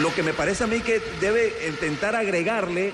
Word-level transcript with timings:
Lo 0.00 0.12
que 0.14 0.22
me 0.22 0.32
parece 0.32 0.64
a 0.64 0.66
mí 0.66 0.80
que 0.80 1.00
debe 1.20 1.52
intentar 1.68 2.16
agregarle, 2.16 2.92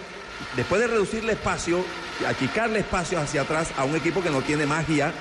después 0.56 0.80
de 0.80 0.86
reducirle 0.86 1.32
espacio, 1.32 1.84
achicarle 2.28 2.80
espacio 2.80 3.18
hacia 3.18 3.42
atrás 3.42 3.70
a 3.78 3.84
un 3.84 3.96
equipo 3.96 4.22
que 4.22 4.30
no 4.30 4.42
tiene 4.42 4.66
magia. 4.66 5.12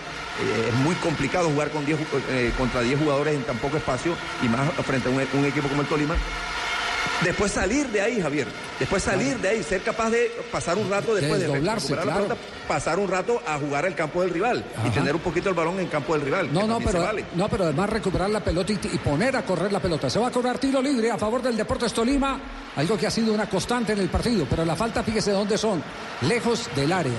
eh, 0.41 0.69
es 0.69 0.73
muy 0.75 0.95
complicado 0.95 1.49
jugar 1.49 1.69
con 1.69 1.85
10 1.85 1.99
ju- 1.99 2.03
eh, 2.29 2.53
contra 2.57 2.79
10 2.81 2.97
jugadores 2.97 3.35
en 3.35 3.43
tan 3.43 3.57
poco 3.57 3.75
espacio 3.75 4.15
y 4.41 4.47
más 4.47 4.71
frente 4.85 5.09
a 5.09 5.11
un 5.11 5.45
equipo 5.45 5.67
como 5.67 5.81
el 5.81 5.87
Tolima. 5.87 6.15
Después 7.23 7.51
salir 7.51 7.87
de 7.89 8.01
ahí, 8.01 8.21
Javier. 8.21 8.47
Después 8.79 9.03
salir 9.03 9.37
de 9.39 9.49
ahí, 9.49 9.63
ser 9.63 9.81
capaz 9.81 10.09
de 10.09 10.31
pasar 10.51 10.77
un 10.77 10.89
rato 10.89 11.13
después 11.13 11.39
de, 11.39 11.47
recuperar 11.47 12.05
la 12.05 12.15
pelota, 12.15 12.37
pasar 12.67 12.97
un 12.97 13.07
rato 13.09 13.41
a 13.45 13.57
jugar 13.57 13.85
el 13.85 13.95
campo 13.95 14.21
del 14.21 14.29
rival 14.29 14.63
y 14.85 14.89
tener 14.89 15.15
un 15.15 15.21
poquito 15.21 15.49
el 15.49 15.55
balón 15.55 15.79
en 15.79 15.87
campo 15.87 16.13
del 16.13 16.23
rival. 16.23 16.53
No, 16.53 16.65
no, 16.65 16.79
pero, 16.79 17.01
vale. 17.01 17.25
no, 17.35 17.49
pero 17.49 17.65
además 17.65 17.89
recuperar 17.89 18.29
la 18.29 18.39
pelota 18.39 18.71
y, 18.71 18.79
y 18.93 18.97
poner 18.99 19.35
a 19.35 19.43
correr 19.43 19.71
la 19.71 19.79
pelota. 19.79 20.09
Se 20.09 20.19
va 20.19 20.27
a 20.27 20.31
cobrar 20.31 20.57
tiro 20.57 20.81
libre 20.81 21.11
a 21.11 21.17
favor 21.17 21.41
del 21.41 21.57
Deportes 21.57 21.93
Tolima, 21.93 22.39
algo 22.75 22.97
que 22.97 23.07
ha 23.07 23.11
sido 23.11 23.33
una 23.33 23.49
constante 23.49 23.93
en 23.93 23.99
el 23.99 24.09
partido, 24.09 24.45
pero 24.49 24.63
la 24.63 24.75
falta, 24.75 25.03
fíjese 25.03 25.31
dónde 25.31 25.57
son, 25.57 25.83
lejos 26.21 26.69
del 26.75 26.91
área. 26.93 27.17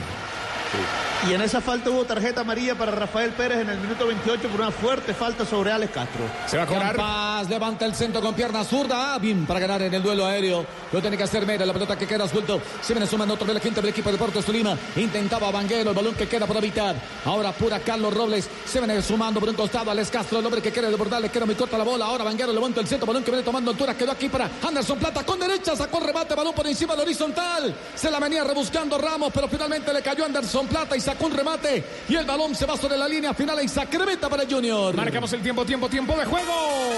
Y 1.29 1.34
en 1.34 1.42
esa 1.42 1.60
falta 1.60 1.91
hubo 1.91 2.05
tarjeta 2.06 2.41
amarilla 2.41 2.74
para 2.77 2.92
Rafael 2.92 3.33
Pérez 3.33 3.59
en 3.59 3.69
el 3.69 3.79
minuto 3.79 4.06
28 4.06 4.48
por 4.48 4.60
una 4.62 4.70
fuerte 4.70 5.12
falta 5.12 5.45
sobre 5.45 5.70
Alex 5.70 5.93
Castro. 5.93 6.23
Se 6.46 6.56
va 6.56 6.62
a 6.62 6.66
cobrar. 6.66 6.96
Campas 6.96 7.51
levanta 7.51 7.84
el 7.84 7.95
centro 7.95 8.23
con 8.23 8.34
pierna 8.34 8.65
zurda. 8.65 9.15
Ah, 9.15 9.19
bien 9.19 9.45
para 9.45 9.60
ganar 9.60 9.83
en 9.83 9.93
el 9.93 10.02
duelo 10.02 10.24
aéreo. 10.24 10.65
Lo 10.91 11.01
tiene 11.02 11.19
que 11.19 11.24
hacer 11.24 11.45
Mera. 11.45 11.66
La 11.66 11.74
pelota 11.74 11.98
que 11.98 12.06
queda 12.06 12.27
suelto. 12.27 12.62
Se 12.80 12.95
viene 12.95 13.06
sumando 13.06 13.34
otra 13.34 13.46
vez 13.46 13.55
la 13.55 13.60
gente 13.60 13.83
del 13.83 13.91
equipo 13.91 14.09
de 14.09 14.16
Deportes 14.16 14.46
Tolima. 14.46 14.74
Intentaba 14.96 15.51
Vanguero. 15.51 15.91
El 15.91 15.96
balón 15.96 16.15
que 16.15 16.27
queda 16.27 16.46
por 16.46 16.56
evitar. 16.56 16.96
Ahora 17.27 17.52
pura 17.52 17.80
Carlos 17.80 18.15
Robles. 18.15 18.48
Se 18.65 18.79
viene 18.79 19.02
sumando 19.02 19.41
por 19.41 19.48
un 19.51 19.57
costado. 19.57 19.91
Alex 19.91 20.10
Castro. 20.10 20.38
El 20.38 20.46
hombre 20.46 20.62
que 20.62 20.73
quiere 20.73 20.88
desbordar. 20.88 21.21
Le 21.21 21.29
queda 21.29 21.45
muy 21.45 21.55
corta 21.55 21.77
la 21.77 21.84
bola. 21.84 22.07
Ahora 22.07 22.24
Vanguero 22.24 22.52
levanta 22.52 22.80
el 22.80 22.88
centro. 22.88 23.07
Balón 23.07 23.23
que 23.23 23.30
viene 23.30 23.45
tomando 23.45 23.73
altura. 23.73 23.95
Quedó 23.95 24.12
aquí 24.12 24.30
para 24.30 24.48
Anderson 24.66 24.98
Plata 24.98 25.23
con 25.23 25.38
derecha. 25.38 25.77
Sacó 25.77 25.98
el 25.98 26.05
remate. 26.05 26.34
Balón 26.34 26.55
por 26.55 26.66
encima 26.66 26.95
del 26.95 27.02
horizontal. 27.02 27.74
Se 27.95 28.10
la 28.10 28.18
venía 28.18 28.43
rebuscando 28.43 28.96
Ramos. 28.96 29.30
Pero 29.34 29.49
finalmente 29.49 29.93
le 29.93 30.01
cayó 30.01 30.24
Anderson 30.24 30.59
Plata 30.66 30.96
y 30.96 31.00
sacó 31.00 31.26
un 31.26 31.32
remate. 31.32 31.84
Y 32.08 32.16
el 32.16 32.24
balón 32.26 32.54
se 32.54 32.66
va 32.66 32.76
sobre 32.76 32.96
la 32.96 33.08
línea 33.08 33.34
final 33.34 33.62
y 33.62 33.68
sacrementa 33.68 34.28
para 34.28 34.42
el 34.44 34.52
Junior. 34.52 34.94
Marcamos 34.94 35.32
el 35.32 35.42
tiempo, 35.42 35.64
tiempo, 35.64 35.88
tiempo 35.88 36.16
de 36.16 36.24
juego. 36.24 36.52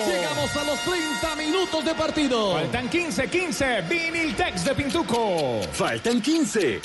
Llegamos 0.06 0.56
a 0.56 0.64
los 0.64 0.80
30 0.80 1.36
minutos 1.36 1.84
de 1.84 1.94
partido. 1.94 2.52
Faltan 2.54 2.88
15, 2.88 3.28
15. 3.28 3.80
Viniltex 3.82 4.64
de 4.64 4.74
Pintuco. 4.74 5.60
Faltan 5.72 6.20
15. 6.20 6.80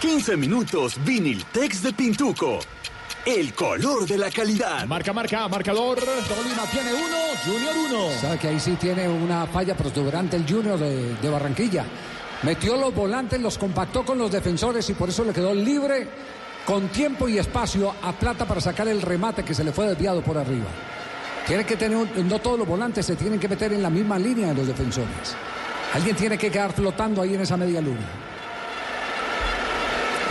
15 0.00 0.36
minutos 0.36 0.96
Viniltex 1.04 1.82
de 1.82 1.92
Pintuco. 1.92 2.58
El 3.24 3.54
color 3.54 4.06
de 4.06 4.18
la 4.18 4.30
calidad. 4.30 4.86
Marca, 4.86 5.12
marca, 5.14 5.48
marcador. 5.48 5.98
Tolima 5.98 6.66
tiene 6.70 6.92
uno, 6.92 7.16
Junior 7.46 7.74
uno. 7.88 8.10
Sabe 8.20 8.38
que 8.38 8.48
ahí 8.48 8.60
sí 8.60 8.72
tiene 8.78 9.08
una 9.08 9.46
falla 9.46 9.74
protuberante 9.74 10.36
el 10.36 10.44
Junior 10.46 10.78
de, 10.78 11.14
de 11.14 11.30
Barranquilla. 11.30 11.86
Metió 12.42 12.76
los 12.76 12.94
volantes, 12.94 13.40
los 13.40 13.56
compactó 13.56 14.04
con 14.04 14.18
los 14.18 14.30
defensores 14.30 14.88
y 14.90 14.94
por 14.94 15.08
eso 15.08 15.24
le 15.24 15.32
quedó 15.32 15.54
libre 15.54 16.08
con 16.66 16.88
tiempo 16.88 17.28
y 17.28 17.38
espacio 17.38 17.94
a 18.02 18.12
Plata 18.12 18.46
para 18.46 18.60
sacar 18.60 18.88
el 18.88 19.00
remate 19.00 19.44
que 19.44 19.54
se 19.54 19.64
le 19.64 19.72
fue 19.72 19.86
desviado 19.86 20.22
por 20.22 20.36
arriba. 20.36 20.68
Tiene 21.46 21.64
que 21.64 21.76
tener, 21.76 22.06
no 22.24 22.38
todos 22.38 22.58
los 22.58 22.66
volantes 22.66 23.04
se 23.04 23.16
tienen 23.16 23.38
que 23.38 23.48
meter 23.48 23.72
en 23.72 23.82
la 23.82 23.90
misma 23.90 24.18
línea 24.18 24.48
de 24.48 24.54
los 24.54 24.66
defensores. 24.66 25.36
Alguien 25.92 26.16
tiene 26.16 26.38
que 26.38 26.50
quedar 26.50 26.72
flotando 26.72 27.22
ahí 27.22 27.34
en 27.34 27.42
esa 27.42 27.56
media 27.56 27.80
luna. 27.80 28.06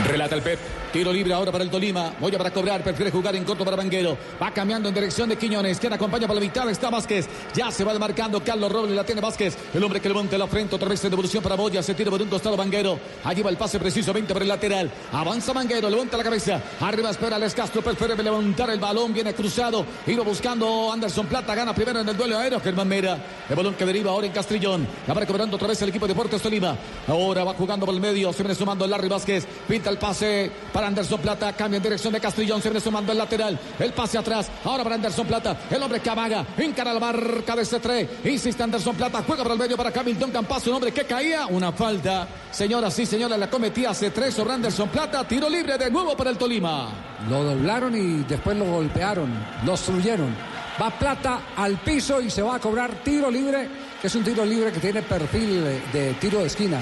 Relata 0.07 0.35
el 0.35 0.41
Pep. 0.41 0.59
Tiro 0.93 1.11
libre 1.11 1.33
ahora 1.33 1.51
para 1.51 1.63
el 1.63 1.71
Tolima. 1.71 2.13
Moya 2.19 2.37
para 2.37 2.51
cobrar. 2.51 2.83
Prefiere 2.83 3.09
jugar 3.09 3.35
en 3.35 3.43
corto 3.43 3.65
para 3.65 3.75
Vanguero. 3.75 4.15
Va 4.39 4.51
cambiando 4.51 4.89
en 4.89 4.93
dirección 4.93 5.27
de 5.27 5.35
Quiñones. 5.35 5.79
Quien 5.79 5.91
acompaña 5.91 6.27
por 6.27 6.35
la 6.35 6.39
mitad 6.39 6.69
está 6.69 6.91
Vázquez. 6.91 7.27
Ya 7.55 7.71
se 7.71 7.83
va 7.83 7.93
demarcando 7.93 8.43
Carlos 8.43 8.71
Robles. 8.71 8.95
La 8.95 9.03
tiene 9.03 9.19
Vázquez. 9.19 9.57
El 9.73 9.83
hombre 9.83 9.99
que 9.99 10.07
levanta 10.07 10.37
la 10.37 10.45
frente. 10.45 10.75
Otra 10.75 10.87
vez 10.87 11.03
en 11.03 11.09
devolución 11.09 11.41
para 11.41 11.55
Moya. 11.55 11.81
Se 11.81 11.95
tira 11.95 12.11
por 12.11 12.21
un 12.21 12.29
costado 12.29 12.55
Vanguero. 12.55 12.99
Allí 13.23 13.41
va 13.41 13.49
el 13.49 13.57
pase 13.57 13.79
preciso. 13.79 14.13
20 14.13 14.33
por 14.33 14.43
el 14.43 14.47
lateral. 14.47 14.91
Avanza 15.13 15.51
Vanguero. 15.51 15.89
Levanta 15.89 16.15
la 16.15 16.23
cabeza. 16.23 16.61
Arriba 16.79 17.09
espera 17.09 17.39
Les 17.39 17.55
Castro. 17.55 17.81
Prefiere 17.81 18.21
levantar 18.21 18.69
el 18.69 18.79
balón. 18.79 19.15
Viene 19.15 19.33
cruzado. 19.33 19.87
Iba 20.05 20.23
buscando 20.23 20.91
Anderson 20.93 21.25
Plata. 21.25 21.55
Gana 21.55 21.73
primero 21.73 22.01
en 22.01 22.09
el 22.09 22.15
duelo 22.15 22.37
aéreo. 22.37 22.59
Germán 22.59 22.87
Mera. 22.87 23.17
El 23.49 23.55
balón 23.55 23.73
que 23.73 23.83
deriva 23.83 24.11
ahora 24.11 24.27
en 24.27 24.31
Castrillón. 24.33 24.87
La 25.07 25.15
va 25.15 25.21
recuperando 25.21 25.55
otra 25.55 25.69
vez 25.69 25.81
el 25.81 25.89
equipo 25.89 26.05
de 26.05 26.13
Deportes 26.13 26.39
Tolima. 26.39 26.77
Ahora 27.07 27.43
va 27.43 27.55
jugando 27.55 27.87
por 27.87 27.95
el 27.95 27.99
medio. 27.99 28.31
Se 28.31 28.43
viene 28.43 28.53
sumando 28.53 28.85
Larry 28.85 29.09
Vázquez. 29.09 29.47
Pinta 29.67 29.89
el 29.89 29.97
pase 29.97 30.51
para 30.71 30.82
Anderson 30.87 31.19
Plata. 31.19 31.53
Cambia 31.53 31.77
en 31.77 31.83
dirección 31.83 32.13
de 32.13 32.19
Castrillón. 32.19 32.61
Se 32.61 32.69
viene 32.69 32.79
sumando 32.79 33.11
el 33.11 33.17
lateral. 33.17 33.59
El 33.79 33.93
pase 33.93 34.17
atrás. 34.17 34.49
Ahora 34.63 34.83
para 34.83 34.95
Anderson 34.95 35.27
Plata. 35.27 35.57
El 35.69 35.81
hombre 35.81 35.99
que 35.99 36.09
amaga. 36.09 36.45
Encara 36.57 36.93
la 36.93 36.99
marca 36.99 37.55
de 37.55 37.63
C3. 37.63 38.07
Insiste 38.25 38.63
Anderson 38.63 38.95
Plata. 38.95 39.23
Juega 39.25 39.43
por 39.43 39.51
el 39.51 39.59
medio 39.59 39.77
para 39.77 39.91
Hamilton 39.97 40.31
Campas. 40.31 40.67
Un 40.67 40.75
hombre 40.75 40.91
que 40.91 41.05
caía. 41.05 41.47
Una 41.47 41.71
falta. 41.71 42.27
Señoras 42.51 42.97
y 42.99 43.05
señores, 43.05 43.37
la 43.37 43.49
cometía 43.49 43.91
C3 43.91 44.31
sobre 44.31 44.53
Anderson 44.53 44.89
Plata. 44.89 45.27
Tiro 45.27 45.49
libre 45.49 45.77
de 45.77 45.89
nuevo 45.89 46.15
para 46.15 46.29
el 46.29 46.37
Tolima. 46.37 46.89
Lo 47.29 47.43
doblaron 47.43 47.95
y 47.95 48.23
después 48.23 48.57
lo 48.57 48.65
golpearon, 48.65 49.31
lo 49.65 49.73
obstruyeron. 49.73 50.35
Va 50.81 50.89
Plata 50.89 51.41
al 51.55 51.77
piso 51.77 52.19
y 52.21 52.29
se 52.29 52.41
va 52.41 52.55
a 52.55 52.59
cobrar 52.59 53.03
tiro 53.03 53.29
libre, 53.29 53.69
que 54.01 54.07
es 54.07 54.15
un 54.15 54.23
tiro 54.23 54.43
libre 54.43 54.71
que 54.71 54.79
tiene 54.79 55.01
perfil 55.03 55.63
de, 55.63 55.81
de 55.93 56.13
tiro 56.15 56.39
de 56.39 56.47
esquina. 56.47 56.79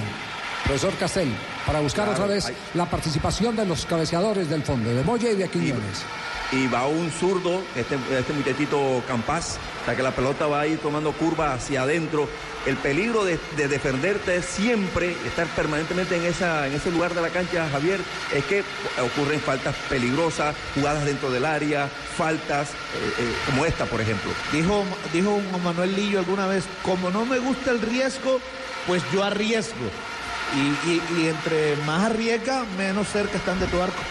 Profesor 0.64 0.94
Castel, 0.96 1.30
para 1.66 1.80
buscar 1.80 2.06
Claro, 2.06 2.24
otra 2.24 2.34
vez 2.34 2.46
hay- 2.46 2.56
la 2.74 2.86
participación 2.90 3.56
de 3.56 3.66
los 3.66 3.86
cabeceadores 3.86 4.50
del 4.50 4.64
fondo, 4.64 4.90
de 4.94 5.04
Moya 5.04 5.32
y 5.32 5.36
de 5.36 5.48
Quiñones. 5.50 6.04
Y 6.52 6.68
va 6.68 6.86
un 6.86 7.10
zurdo, 7.12 7.62
este, 7.76 7.98
este 8.18 8.34
muchachito 8.34 9.02
Campas, 9.08 9.58
o 9.82 9.86
sea 9.86 9.96
que 9.96 10.04
la 10.04 10.12
pelota 10.12 10.48
va 10.48 10.62
a 10.62 10.68
ir 10.68 10.80
tomando 10.80 11.14
curva 11.14 11.54
hacia 11.54 11.84
adentro. 11.84 12.28
El 12.66 12.76
peligro 12.78 13.24
de, 13.24 13.40
de 13.56 13.68
defenderte 13.70 14.42
siempre, 14.44 15.16
estar 15.26 15.48
permanentemente 15.48 16.16
en, 16.18 16.26
esa, 16.26 16.68
en 16.68 16.74
ese 16.74 16.92
lugar 16.92 17.16
de 17.16 17.22
la 17.22 17.30
cancha, 17.30 17.68
Javier, 17.72 18.00
es 18.36 18.44
que 18.46 18.64
ocurren 19.02 19.40
faltas 19.40 19.74
peligrosas, 19.90 20.54
jugadas 20.76 21.06
dentro 21.06 21.32
del 21.32 21.46
área, 21.46 21.88
faltas 22.18 22.70
eh, 22.70 22.74
eh, 23.20 23.34
como 23.48 23.66
esta, 23.66 23.86
por 23.86 24.02
ejemplo. 24.02 24.30
Dijo, 24.52 24.84
dijo 25.14 25.40
Manuel 25.64 25.96
Lillo 25.96 26.20
alguna 26.20 26.48
vez, 26.48 26.66
como 26.84 27.10
no 27.10 27.26
me 27.26 27.40
gusta 27.40 27.72
el 27.72 27.82
riesgo, 27.82 28.40
pues 28.86 29.02
yo 29.14 29.24
arriesgo. 29.24 29.90
Y, 30.54 31.28
entre 31.28 31.78
más 31.86 32.06
arriesga, 32.06 32.66
menos 32.78 33.08
cerca 33.08 33.38
están 33.38 33.60
de 33.60 33.68
tu 33.68 33.82
arco. 33.82 34.02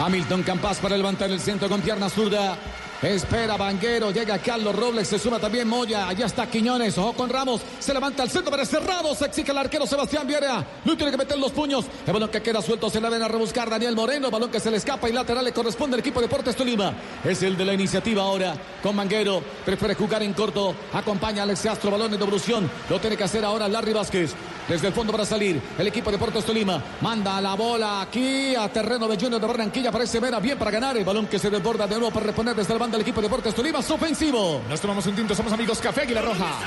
Hamilton 0.00 0.42
Campas 0.42 0.78
para 0.78 0.96
levantar 0.96 1.30
el 1.30 1.40
centro 1.40 1.68
con 1.68 1.80
pierna 1.80 2.08
zurda. 2.08 2.56
Espera 3.02 3.56
Vanguero, 3.56 4.12
llega 4.12 4.38
Carlos 4.38 4.76
Robles, 4.76 5.08
se 5.08 5.18
suma 5.18 5.40
también 5.40 5.66
Moya, 5.66 6.06
allá 6.06 6.26
está 6.26 6.48
Quiñones, 6.48 6.96
ojo 6.98 7.14
con 7.14 7.28
Ramos, 7.28 7.60
se 7.80 7.92
levanta 7.92 8.22
el 8.22 8.30
centro, 8.30 8.54
es 8.54 8.68
cerrado, 8.68 9.12
se 9.16 9.24
exige 9.24 9.50
el 9.50 9.58
arquero 9.58 9.88
Sebastián 9.88 10.24
Viera, 10.24 10.64
no 10.84 10.96
tiene 10.96 11.10
que 11.10 11.18
meter 11.18 11.36
los 11.36 11.50
puños, 11.50 11.84
el 12.06 12.12
balón 12.12 12.28
que 12.28 12.40
queda 12.40 12.62
suelto 12.62 12.88
se 12.88 13.00
la 13.00 13.10
ven 13.10 13.20
a 13.20 13.26
rebuscar 13.26 13.68
Daniel 13.68 13.96
Moreno, 13.96 14.30
balón 14.30 14.52
que 14.52 14.60
se 14.60 14.70
le 14.70 14.76
escapa 14.76 15.08
y 15.08 15.12
lateral 15.12 15.44
le 15.44 15.52
corresponde 15.52 15.96
al 15.96 16.00
equipo 16.00 16.20
de 16.20 16.28
Deportes 16.28 16.54
Tolima, 16.54 16.94
es 17.24 17.42
el 17.42 17.56
de 17.56 17.64
la 17.64 17.72
iniciativa 17.72 18.22
ahora 18.22 18.54
con 18.80 18.96
Vanguero, 18.96 19.42
prefiere 19.64 19.96
jugar 19.96 20.22
en 20.22 20.32
corto, 20.32 20.72
acompaña 20.92 21.40
a 21.40 21.42
Alex 21.42 21.62
Castro, 21.62 21.90
balón 21.90 22.14
en 22.14 22.20
devolución, 22.20 22.70
lo 22.88 23.00
tiene 23.00 23.16
que 23.16 23.24
hacer 23.24 23.44
ahora 23.44 23.66
Larry 23.66 23.94
Vázquez, 23.94 24.32
desde 24.68 24.88
el 24.88 24.92
fondo 24.92 25.12
para 25.12 25.24
salir, 25.24 25.60
el 25.78 25.86
equipo 25.86 26.10
de 26.10 26.16
Deportes 26.16 26.44
Tolima 26.44 26.82
manda 27.00 27.40
la 27.40 27.54
bola 27.54 28.02
aquí 28.02 28.54
a 28.54 28.68
terreno 28.68 29.08
de 29.08 29.16
Junior 29.16 29.40
de 29.40 29.46
Barranquilla, 29.46 29.90
parece 29.90 30.20
Vera 30.20 30.40
bien 30.40 30.58
para 30.58 30.70
ganar, 30.70 30.96
el 30.96 31.04
balón 31.04 31.26
que 31.26 31.38
se 31.38 31.50
desborda 31.50 31.86
de 31.86 31.96
nuevo 31.96 32.10
para 32.10 32.26
responder 32.26 32.54
desde 32.54 32.72
el 32.72 32.78
banda 32.78 32.96
del 32.96 33.02
equipo 33.02 33.20
de 33.20 33.28
Deportes 33.28 33.54
Tolima, 33.54 33.80
es 33.80 33.90
ofensivo. 33.90 34.62
Nos 34.68 34.80
tomamos 34.80 35.06
un 35.06 35.14
tinto, 35.14 35.34
somos 35.34 35.52
amigos 35.52 35.78
Café 35.80 36.02
Águila 36.02 36.22
Roja. 36.22 36.58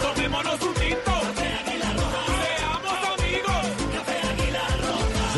Tomémonos 0.00 0.62
un 0.62 0.74
tinto. 0.74 0.91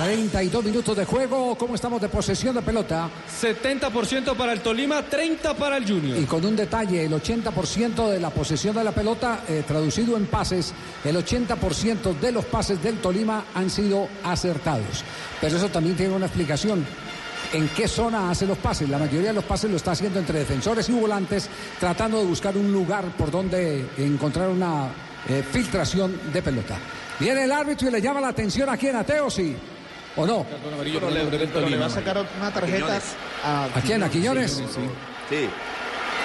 32 0.04 0.62
minutos 0.62 0.94
de 0.94 1.06
juego, 1.06 1.56
¿cómo 1.56 1.74
estamos 1.74 1.98
de 1.98 2.10
posesión 2.10 2.54
de 2.54 2.60
pelota? 2.60 3.08
70% 3.40 4.36
para 4.36 4.52
el 4.52 4.60
Tolima, 4.60 5.02
30 5.02 5.54
para 5.54 5.78
el 5.78 5.86
Junior. 5.86 6.18
Y 6.18 6.26
con 6.26 6.44
un 6.44 6.54
detalle, 6.54 7.06
el 7.06 7.12
80% 7.12 8.10
de 8.10 8.20
la 8.20 8.28
posesión 8.28 8.76
de 8.76 8.84
la 8.84 8.92
pelota, 8.92 9.44
eh, 9.48 9.64
traducido 9.66 10.18
en 10.18 10.26
pases, 10.26 10.74
el 11.04 11.16
80% 11.16 12.20
de 12.20 12.32
los 12.32 12.44
pases 12.44 12.82
del 12.82 12.98
Tolima 12.98 13.46
han 13.54 13.70
sido 13.70 14.06
acertados. 14.22 15.02
Pero 15.40 15.56
eso 15.56 15.70
también 15.70 15.96
tiene 15.96 16.14
una 16.14 16.26
explicación. 16.26 16.84
¿En 17.54 17.66
qué 17.68 17.88
zona 17.88 18.30
hace 18.30 18.46
los 18.46 18.58
pases? 18.58 18.90
La 18.90 18.98
mayoría 18.98 19.28
de 19.28 19.34
los 19.34 19.44
pases 19.44 19.70
lo 19.70 19.78
está 19.78 19.92
haciendo 19.92 20.18
entre 20.18 20.40
defensores 20.40 20.86
y 20.90 20.92
volantes, 20.92 21.48
tratando 21.80 22.18
de 22.18 22.26
buscar 22.26 22.54
un 22.58 22.70
lugar 22.70 23.06
por 23.16 23.30
donde 23.30 23.86
encontrar 23.96 24.50
una 24.50 24.88
eh, 25.30 25.42
filtración 25.50 26.20
de 26.30 26.42
pelota. 26.42 26.76
Viene 27.18 27.44
el 27.44 27.52
árbitro 27.52 27.88
y 27.88 27.92
le 27.92 28.02
llama 28.02 28.20
la 28.20 28.28
atención 28.28 28.68
aquí 28.68 28.88
en 28.88 28.96
Ateo, 28.96 29.30
sí. 29.30 29.56
¿O 30.16 30.24
no? 30.26 30.46
Pero 30.82 31.10
le, 31.10 31.24
pero 31.48 31.68
le 31.68 31.76
va 31.76 31.86
a 31.86 31.90
sacar 31.90 32.24
una 32.38 32.50
tarjeta 32.52 33.00
a, 33.44 33.64
¿A 33.64 33.80
quién? 33.80 34.02
¿A 34.02 34.08
Quiñones? 34.08 34.52
Sí, 35.28 35.48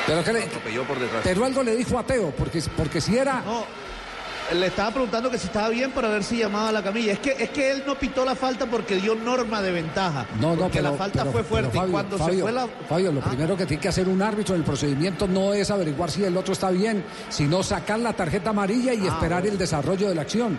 Pero, 0.05 0.23
que 0.23 0.33
le- 0.33 0.43
atropelló 0.43 0.83
por 0.83 0.99
detrás. 0.99 1.21
pero 1.23 1.45
algo 1.45 1.63
le 1.63 1.75
dijo 1.75 1.97
a 1.97 2.03
Teo, 2.03 2.31
porque, 2.37 2.61
porque 2.77 2.99
si 3.01 3.17
era. 3.17 3.41
le 4.53 4.67
estaba 4.67 4.91
preguntando 4.91 5.29
que 5.31 5.37
si 5.39 5.47
estaba 5.47 5.69
bien 5.69 5.91
para 5.91 6.09
ver 6.09 6.23
si 6.23 6.37
llamaba 6.37 6.69
a 6.69 6.71
la 6.71 6.83
camilla. 6.83 7.13
Es 7.13 7.19
que, 7.19 7.31
es 7.31 7.49
que 7.51 7.71
él 7.71 7.83
no 7.87 7.95
pitó 7.97 8.25
la 8.25 8.35
falta 8.35 8.65
porque 8.67 8.95
dio 8.97 9.15
norma 9.15 9.61
de 9.61 9.71
ventaja. 9.71 10.25
No, 10.39 10.51
no, 10.55 10.63
porque 10.63 10.79
pero 10.79 10.91
la 10.91 10.97
falta 10.97 11.19
pero- 11.21 11.31
fue 11.31 11.43
fuerte. 11.43 11.71
Fabio, 11.77 11.87
y 11.89 11.91
cuando 11.91 12.17
Fabio, 12.17 12.35
se 12.35 12.41
fue 12.41 12.51
la. 12.51 12.67
Fabio, 12.87 13.11
lo 13.11 13.21
Ah. 13.21 13.25
primero 13.27 13.57
que 13.57 13.65
tiene 13.65 13.81
que 13.81 13.87
hacer 13.87 14.07
un 14.07 14.21
árbitro 14.21 14.53
en 14.55 14.61
el 14.61 14.65
procedimiento 14.65 15.27
no 15.27 15.53
es 15.53 15.71
averiguar 15.71 16.11
si 16.11 16.23
el 16.23 16.35
otro 16.37 16.53
está 16.53 16.69
bien, 16.69 17.03
sino 17.29 17.63
sacar 17.63 17.99
la 17.99 18.13
tarjeta 18.13 18.51
amarilla 18.51 18.91
Ah, 18.91 18.95
y 18.95 19.07
esperar 19.07 19.45
el 19.47 19.57
desarrollo 19.57 20.09
de 20.09 20.15
la 20.15 20.21
acción. 20.21 20.57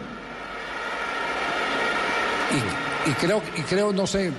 Y, 2.53 2.80
y 3.07 3.11
creo, 3.13 3.43
y 3.57 3.63
creo, 3.63 3.93
no 3.93 4.07
sé. 4.07 4.33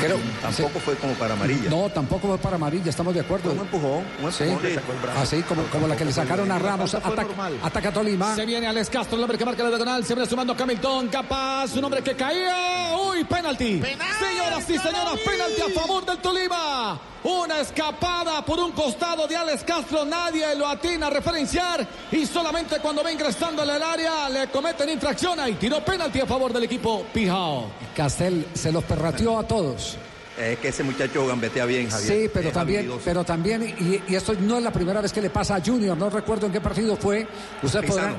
Creo, 0.00 0.18
Tampoco 0.40 0.80
fue 0.80 0.96
como 0.96 1.12
para 1.14 1.34
amarilla. 1.34 1.68
No, 1.68 1.88
tampoco 1.90 2.26
fue 2.28 2.38
para 2.38 2.56
amarilla, 2.56 2.88
estamos 2.88 3.12
de 3.12 3.20
acuerdo. 3.20 3.52
Un 3.52 3.58
empujón, 3.58 4.04
un 4.22 4.32
Sí, 4.32 4.44
empujón 4.44 4.62
le 4.64 4.74
sacó 4.74 4.92
el 4.92 4.98
brazo. 4.98 5.20
así 5.20 5.42
como, 5.42 5.62
como 5.64 5.86
la 5.86 5.96
que 5.96 6.04
le 6.06 6.12
sacaron 6.12 6.50
a 6.50 6.58
Ramos. 6.58 6.90
falta 6.92 7.08
Ataca, 7.22 7.50
ataca 7.62 7.92
Tolima. 7.92 8.34
Se 8.34 8.46
viene 8.46 8.66
Alex 8.66 8.88
Castro, 8.88 9.16
el 9.18 9.22
hombre 9.24 9.36
que 9.36 9.44
marca 9.44 9.62
la 9.62 9.68
diagonal. 9.68 10.04
Se 10.04 10.14
viene 10.14 10.28
sumando 10.28 10.56
Camilton. 10.56 11.08
Capaz, 11.08 11.74
un 11.76 11.84
hombre 11.84 12.02
que 12.02 12.16
caía. 12.16 12.94
Uy, 13.06 13.22
penalti. 13.24 13.82
Señoras 13.82 14.70
y 14.70 14.78
señores, 14.78 15.20
penalti 15.26 15.60
a 15.60 15.80
favor 15.80 16.04
del 16.06 16.18
Tolima. 16.18 16.98
Una 17.24 17.60
escapada 17.60 18.44
por 18.44 18.58
un 18.58 18.72
costado 18.72 19.28
de 19.28 19.36
Alex 19.36 19.62
Castro. 19.64 20.04
Nadie 20.04 20.54
lo 20.56 20.66
atina 20.66 21.06
a 21.06 21.10
referenciar. 21.10 21.86
Y 22.10 22.26
solamente 22.26 22.80
cuando 22.80 23.04
va 23.04 23.12
ingresando 23.12 23.62
en 23.62 23.70
el 23.70 23.82
área 23.82 24.28
le 24.28 24.48
cometen 24.48 24.88
infracción. 24.90 25.38
Ahí 25.38 25.54
tiró 25.54 25.84
penalti 25.84 26.20
a 26.20 26.26
favor 26.26 26.52
del 26.52 26.64
equipo 26.64 27.04
Pijao. 27.14 27.70
Castel 27.96 28.46
se 28.54 28.72
los 28.72 28.82
perrateó 28.84 29.38
a 29.38 29.44
todos. 29.44 29.96
Es 30.36 30.58
que 30.58 30.68
ese 30.68 30.82
muchacho 30.82 31.26
gambetea 31.26 31.64
bien, 31.66 31.88
Javier. 31.90 32.22
Sí, 32.22 32.30
pero 32.32 32.48
Es 32.48 32.54
también, 32.54 32.78
habilidoso. 32.80 33.02
pero 33.04 33.22
también, 33.22 33.62
y, 33.78 34.02
y 34.12 34.16
esto 34.16 34.32
no 34.40 34.56
es 34.56 34.64
la 34.64 34.72
primera 34.72 35.00
vez 35.02 35.12
que 35.12 35.20
le 35.20 35.28
pasa 35.28 35.56
a 35.56 35.60
Junior, 35.60 35.96
no 35.96 36.08
recuerdo 36.08 36.46
en 36.46 36.52
qué 36.52 36.60
partido 36.60 36.96
fue. 36.96 37.26
Usted 37.62 37.84
podrá. 37.86 38.08
Pisano. 38.08 38.16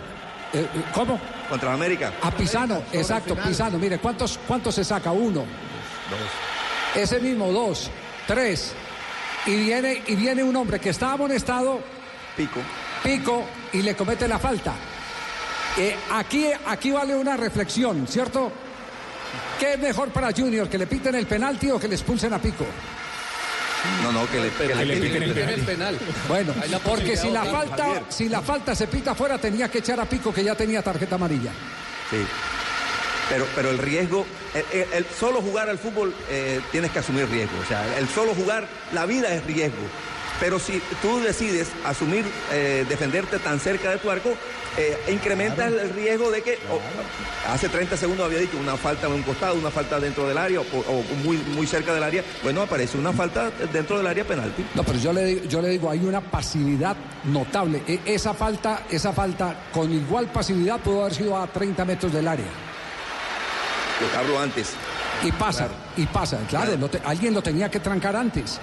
Eh, 0.54 0.60
eh, 0.76 0.84
¿Cómo? 0.94 1.20
Contra 1.50 1.70
la 1.70 1.76
América. 1.76 2.14
A 2.22 2.30
Pisano, 2.32 2.84
exacto. 2.94 3.36
Pisano. 3.36 3.80
Mire, 3.80 3.98
¿cuántos, 3.98 4.40
¿cuántos 4.48 4.76
se 4.76 4.84
saca? 4.84 5.12
Uno. 5.12 5.40
Dos. 5.42 7.02
Ese 7.02 7.20
mismo, 7.20 7.52
dos, 7.52 7.90
tres. 8.28 8.74
Y 9.46 9.56
viene, 9.56 10.04
y 10.08 10.16
viene 10.16 10.44
un 10.44 10.56
hombre 10.56 10.80
que 10.80 10.90
está 10.90 11.12
amonestado, 11.12 11.82
Pico. 12.38 12.60
pico, 13.04 13.46
y 13.74 13.82
le 13.82 13.96
comete 13.96 14.28
la 14.28 14.40
falta. 14.40 14.74
Eh, 15.78 15.96
aquí, 16.12 16.46
aquí 16.68 16.92
vale 16.92 17.16
una 17.16 17.36
reflexión, 17.36 18.08
¿cierto? 18.08 18.52
¿Qué 19.60 19.74
es 19.74 19.80
mejor 19.80 20.10
para 20.10 20.32
Junior? 20.32 20.70
¿Que 20.70 20.78
le 20.78 20.88
piten 20.88 21.16
el 21.16 21.26
penalti 21.26 21.72
o 21.72 21.80
que 21.80 21.88
le 21.88 21.96
expulsen 21.96 22.32
a 22.34 22.40
Pico? 22.40 22.66
No, 24.02 24.12
no, 24.14 24.30
que 24.30 24.40
le, 24.40 24.50
que 24.50 24.86
le 24.86 24.98
piten 24.98 25.50
el 25.50 25.62
penal. 25.62 26.00
Bueno, 26.28 26.54
porque 26.86 27.18
si 27.18 27.30
la 27.30 27.44
falta, 27.44 28.04
si 28.08 28.30
la 28.30 28.42
falta 28.42 28.74
se 28.76 28.88
pita 28.88 29.12
afuera, 29.12 29.38
tenía 29.38 29.70
que 29.70 29.80
echar 29.80 30.00
a 30.00 30.06
Pico 30.06 30.34
que 30.34 30.44
ya 30.44 30.56
tenía 30.56 30.82
tarjeta 30.82 31.16
amarilla. 31.16 31.52
Sí. 32.10 32.18
Pero, 33.30 33.46
pero 33.56 33.70
el 33.72 33.78
riesgo, 33.78 34.26
el, 34.54 34.80
el- 34.82 34.94
el 34.94 35.06
solo 35.06 35.42
jugar 35.42 35.70
al 35.70 35.78
fútbol 35.78 36.14
eh, 36.30 36.60
tienes 36.72 36.92
que 36.92 37.00
asumir 37.00 37.28
riesgo. 37.30 37.58
O 37.64 37.66
sea, 37.68 37.98
el 37.98 38.08
solo 38.10 38.34
jugar, 38.36 38.68
la 38.94 39.06
vida 39.06 39.34
es 39.34 39.44
riesgo. 39.46 39.82
Pero 40.40 40.60
si 40.60 40.82
tú 41.02 41.20
decides 41.22 41.70
asumir, 41.86 42.26
eh, 42.52 42.86
defenderte 42.90 43.40
tan 43.40 43.60
cerca 43.60 43.92
de 43.92 43.98
tu 43.98 44.10
arco, 44.12 44.34
eh, 44.78 44.98
incrementas 45.10 45.72
el 45.72 45.90
riesgo 45.92 46.32
de 46.32 46.42
que, 46.42 46.58
hace 47.48 47.70
30 47.70 47.96
segundos 47.96 48.26
había 48.26 48.40
dicho, 48.40 48.58
una 48.58 48.76
falta 48.76 49.08
en 49.08 49.14
un 49.14 49.22
costado, 49.22 49.54
una 49.56 49.70
falta 49.70 50.00
dentro 50.00 50.28
del 50.28 50.38
área 50.38 50.60
o, 50.60 50.64
o 50.64 51.04
muy, 51.24 51.38
muy 51.38 51.66
cerca 51.68 51.94
del 51.94 52.04
área. 52.04 52.24
Bueno, 52.42 52.62
aparece 52.64 52.98
una 52.98 53.14
falta 53.14 53.52
dentro 53.72 53.98
del 53.98 54.08
área 54.08 54.26
penalti. 54.26 54.66
No, 54.74 54.84
pero 54.84 54.98
yo 55.00 55.14
le, 55.14 55.24
digo- 55.26 55.46
yo 55.48 55.62
le 55.62 55.70
digo, 55.70 55.90
hay 55.90 56.00
una 56.00 56.20
pasividad 56.20 56.96
notable. 57.26 57.84
E- 57.88 58.00
esa 58.06 58.34
falta, 58.34 58.84
esa 58.90 59.14
falta 59.14 59.56
con 59.72 59.94
igual 59.94 60.26
pasividad 60.28 60.80
pudo 60.80 61.02
haber 61.04 61.14
sido 61.14 61.38
a 61.38 61.48
30 61.48 61.86
metros 61.86 62.12
del 62.12 62.28
área. 62.28 62.46
Yo 64.02 64.20
hablo 64.20 64.40
antes. 64.40 64.72
Y 65.24 65.32
pasa, 65.32 65.66
Claro. 65.68 65.74
y 65.98 66.06
pasa. 66.06 66.38
Claro, 66.50 66.76
lo 66.78 66.90
te- 66.90 67.02
alguien 67.06 67.34
lo 67.34 67.42
tenía 67.42 67.70
que 67.70 67.80
trancar 67.80 68.16
antes. 68.16 68.60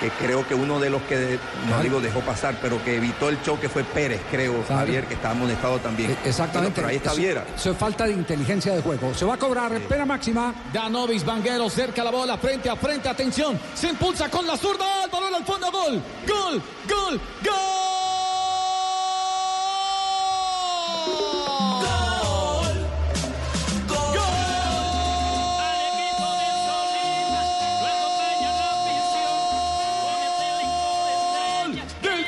que 0.00 0.10
creo 0.10 0.46
que 0.46 0.54
uno 0.54 0.78
de 0.78 0.90
los 0.90 1.00
que, 1.02 1.38
no 1.68 1.82
digo 1.82 1.98
dejó 1.98 2.20
pasar, 2.20 2.56
pero 2.60 2.82
que 2.84 2.96
evitó 2.96 3.30
el 3.30 3.42
choque 3.42 3.68
fue 3.68 3.82
Pérez, 3.84 4.20
creo, 4.30 4.60
Claro. 4.62 4.80
Javier, 4.82 5.06
que 5.06 5.14
está 5.14 5.30
amonestado 5.30 5.78
también. 5.78 6.10
E- 6.10 6.28
Exactamente. 6.28 6.58
Bueno, 6.58 6.74
pero 6.74 6.88
ahí 6.88 6.96
está 6.96 7.10
Eso- 7.12 7.20
Viera. 7.20 7.44
Eso 7.56 7.70
es 7.72 7.76
falta 7.78 8.04
de 8.04 8.12
inteligencia 8.12 8.74
de 8.74 8.82
juego. 8.82 9.12
Se 9.14 9.24
va 9.24 9.34
a 9.34 9.38
cobrar 9.38 9.72
pena 9.88 10.04
máxima. 10.04 10.54
Danovis 10.72 11.24
Vanguero 11.24 11.68
cerca 11.70 12.04
la 12.04 12.10
bola, 12.10 12.36
frente 12.38 12.68
a 12.68 12.76
frente, 12.76 13.08
atención. 13.08 13.58
Se 13.74 13.88
impulsa 13.88 14.28
con 14.28 14.46
la 14.46 14.56
zurda, 14.56 15.04
el 15.04 15.10
balón 15.10 15.34
al 15.34 15.44
fondo, 15.44 15.72
gol, 15.72 16.00
gol, 16.28 16.62
gol, 16.88 17.20
gol. 17.42 17.97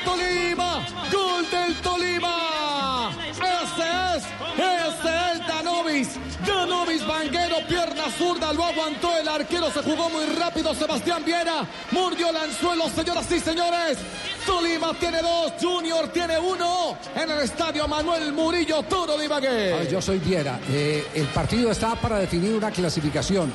Tolima, 0.05 0.87
gol 1.13 1.51
del 1.51 1.75
Tolima. 1.81 3.11
Ese 3.31 4.17
es, 4.17 4.25
ese 4.57 5.33
es 5.33 5.47
Danovis. 5.47 6.09
Danovis 6.47 7.07
Vanguero, 7.07 7.57
pierna 7.69 8.05
zurda, 8.17 8.53
lo 8.53 8.65
aguantó 8.65 9.17
el 9.19 9.29
arquero, 9.29 9.71
se 9.71 9.83
jugó 9.83 10.09
muy 10.11 10.27
rápido 10.27 10.75
Sebastián 10.75 11.25
Viera. 11.25 11.67
Mordió 11.91 12.31
el 12.31 12.37
anzuelo, 12.37 12.89
señoras 12.89 13.31
y 13.31 13.41
señores. 13.41 13.99
Tolima 14.47 14.95
tiene 14.95 15.21
dos, 15.21 15.53
Junior 15.61 16.09
tiene 16.09 16.39
uno 16.39 16.97
en 17.15 17.31
el 17.31 17.41
estadio 17.41 17.87
Manuel 17.87 18.33
Murillo 18.33 18.83
Toro 18.85 19.17
de 19.17 19.27
Ibagué. 19.27 19.89
yo 19.91 20.01
soy 20.01 20.19
Viera. 20.19 20.59
Eh, 20.71 21.07
el 21.15 21.27
partido 21.27 21.71
está 21.71 21.95
para 21.95 22.19
definir 22.19 22.55
una 22.55 22.71
clasificación. 22.71 23.53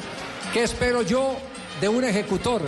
¿Qué 0.54 0.64
espero 0.64 1.02
yo 1.02 1.38
de 1.82 1.90
un 1.90 2.04
ejecutor? 2.04 2.62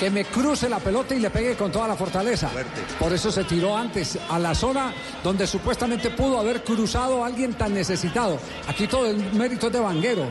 Que 0.00 0.10
me 0.10 0.24
cruce 0.24 0.66
la 0.66 0.78
pelota 0.78 1.14
y 1.14 1.20
le 1.20 1.28
pegue 1.28 1.54
con 1.54 1.70
toda 1.70 1.86
la 1.86 1.94
fortaleza. 1.94 2.48
Fuerte. 2.48 2.80
Por 2.98 3.12
eso 3.12 3.30
se 3.30 3.44
tiró 3.44 3.76
antes 3.76 4.18
a 4.30 4.38
la 4.38 4.54
zona 4.54 4.94
donde 5.22 5.46
supuestamente 5.46 6.08
pudo 6.08 6.40
haber 6.40 6.64
cruzado 6.64 7.22
a 7.22 7.26
alguien 7.26 7.52
tan 7.52 7.74
necesitado. 7.74 8.38
Aquí 8.66 8.86
todo 8.86 9.06
el 9.06 9.18
mérito 9.34 9.66
es 9.66 9.74
de 9.74 9.80
Vanguero, 9.80 10.26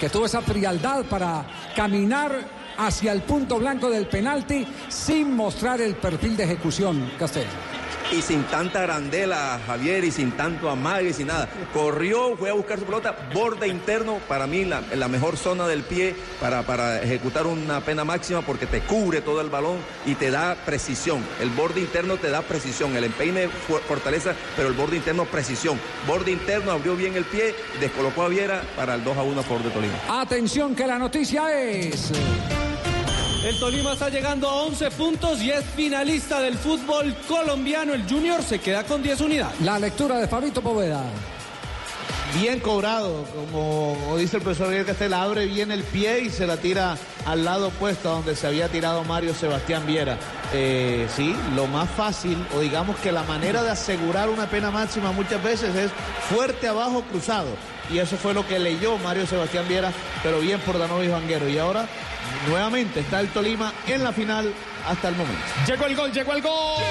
que 0.00 0.08
tuvo 0.08 0.26
esa 0.26 0.42
frialdad 0.42 1.04
para 1.04 1.46
caminar 1.76 2.62
hacia 2.76 3.12
el 3.12 3.22
punto 3.22 3.58
blanco 3.58 3.88
del 3.88 4.08
penalti 4.08 4.66
sin 4.88 5.36
mostrar 5.36 5.80
el 5.80 5.94
perfil 5.94 6.36
de 6.36 6.44
ejecución, 6.44 7.12
Castel. 7.18 7.46
Y 8.12 8.20
sin 8.20 8.44
tanta 8.44 8.82
arandela, 8.82 9.58
Javier, 9.66 10.04
y 10.04 10.10
sin 10.10 10.32
tanto 10.32 10.68
amague, 10.68 11.08
y 11.08 11.12
sin 11.14 11.28
nada. 11.28 11.48
Corrió, 11.72 12.36
fue 12.36 12.50
a 12.50 12.52
buscar 12.52 12.78
su 12.78 12.84
pelota, 12.84 13.16
borde 13.32 13.68
interno, 13.68 14.18
para 14.28 14.46
mí 14.46 14.66
la, 14.66 15.08
mejor 15.08 15.38
zona 15.38 15.66
del 15.66 15.82
pie 15.82 16.14
para, 16.38 16.62
para 16.62 17.02
ejecutar 17.02 17.46
una 17.46 17.80
pena 17.80 18.04
máxima 18.04 18.42
porque 18.42 18.66
te 18.66 18.80
cubre 18.80 19.22
todo 19.22 19.40
el 19.40 19.48
balón 19.48 19.78
y 20.04 20.14
te 20.14 20.30
da 20.30 20.56
precisión. 20.66 21.24
El 21.40 21.48
borde 21.50 21.80
interno 21.80 22.18
te 22.18 22.28
da 22.28 22.42
precisión, 22.42 22.94
el 22.96 23.04
empeine 23.04 23.48
fortaleza, 23.88 24.34
pero 24.56 24.68
el 24.68 24.74
borde 24.74 24.96
interno 24.96 25.24
precisión. 25.24 25.80
Borde 26.06 26.32
interno 26.32 26.70
abrió 26.70 26.94
bien 26.96 27.16
el 27.16 27.24
pie, 27.24 27.54
descolocó 27.80 28.24
a 28.24 28.28
Viera 28.28 28.62
para 28.76 28.94
el 28.94 29.04
2 29.04 29.16
a 29.16 29.22
1 29.22 29.40
a 29.40 29.42
favor 29.42 29.62
de 29.62 29.70
Tolima. 29.70 29.94
Atención 30.08 30.74
que 30.74 30.86
la 30.86 30.98
noticia 30.98 31.58
es... 31.58 32.12
El 33.44 33.58
Tolima 33.58 33.94
está 33.94 34.08
llegando 34.08 34.48
a 34.48 34.62
11 34.62 34.92
puntos 34.92 35.42
y 35.42 35.50
es 35.50 35.64
finalista 35.74 36.40
del 36.40 36.56
fútbol 36.56 37.12
colombiano. 37.26 37.92
El 37.92 38.08
Junior 38.08 38.40
se 38.40 38.60
queda 38.60 38.84
con 38.84 39.02
10 39.02 39.20
unidades. 39.20 39.60
La 39.60 39.80
lectura 39.80 40.18
de 40.18 40.28
Fabito 40.28 40.62
Poveda. 40.62 41.02
Bien 42.40 42.60
cobrado, 42.60 43.24
como 43.34 44.16
dice 44.16 44.36
el 44.36 44.44
profesor 44.44 44.68
Miguel 44.68 44.86
Castel, 44.86 45.12
abre 45.12 45.46
bien 45.46 45.72
el 45.72 45.82
pie 45.82 46.20
y 46.20 46.30
se 46.30 46.46
la 46.46 46.56
tira 46.56 46.96
al 47.26 47.44
lado 47.44 47.68
opuesto 47.68 48.10
a 48.10 48.12
donde 48.12 48.36
se 48.36 48.46
había 48.46 48.68
tirado 48.68 49.02
Mario 49.04 49.34
Sebastián 49.34 49.86
Viera. 49.86 50.16
Eh, 50.54 51.08
sí, 51.14 51.34
lo 51.56 51.66
más 51.66 51.90
fácil, 51.90 52.38
o 52.54 52.60
digamos 52.60 52.96
que 53.00 53.10
la 53.10 53.24
manera 53.24 53.62
de 53.64 53.70
asegurar 53.70 54.30
una 54.30 54.48
pena 54.48 54.70
máxima 54.70 55.10
muchas 55.12 55.42
veces 55.42 55.74
es 55.74 55.90
fuerte 56.30 56.68
abajo 56.68 57.02
cruzado. 57.10 57.48
Y 57.92 57.98
eso 57.98 58.16
fue 58.16 58.32
lo 58.32 58.46
que 58.46 58.58
leyó 58.58 58.96
Mario 58.98 59.26
Sebastián 59.26 59.66
Viera, 59.68 59.92
pero 60.22 60.40
bien 60.40 60.60
por 60.60 60.78
Danovis 60.78 61.10
Vanguero. 61.10 61.48
Y 61.48 61.58
ahora, 61.58 61.86
nuevamente, 62.48 63.00
está 63.00 63.20
el 63.20 63.28
Tolima 63.28 63.72
en 63.86 64.02
la 64.02 64.12
final 64.12 64.52
hasta 64.86 65.08
el 65.08 65.16
momento. 65.16 65.42
Llegó 65.66 65.86
el 65.86 65.96
gol, 65.96 66.12
llegó 66.12 66.32
el 66.32 66.42
gol. 66.42 66.82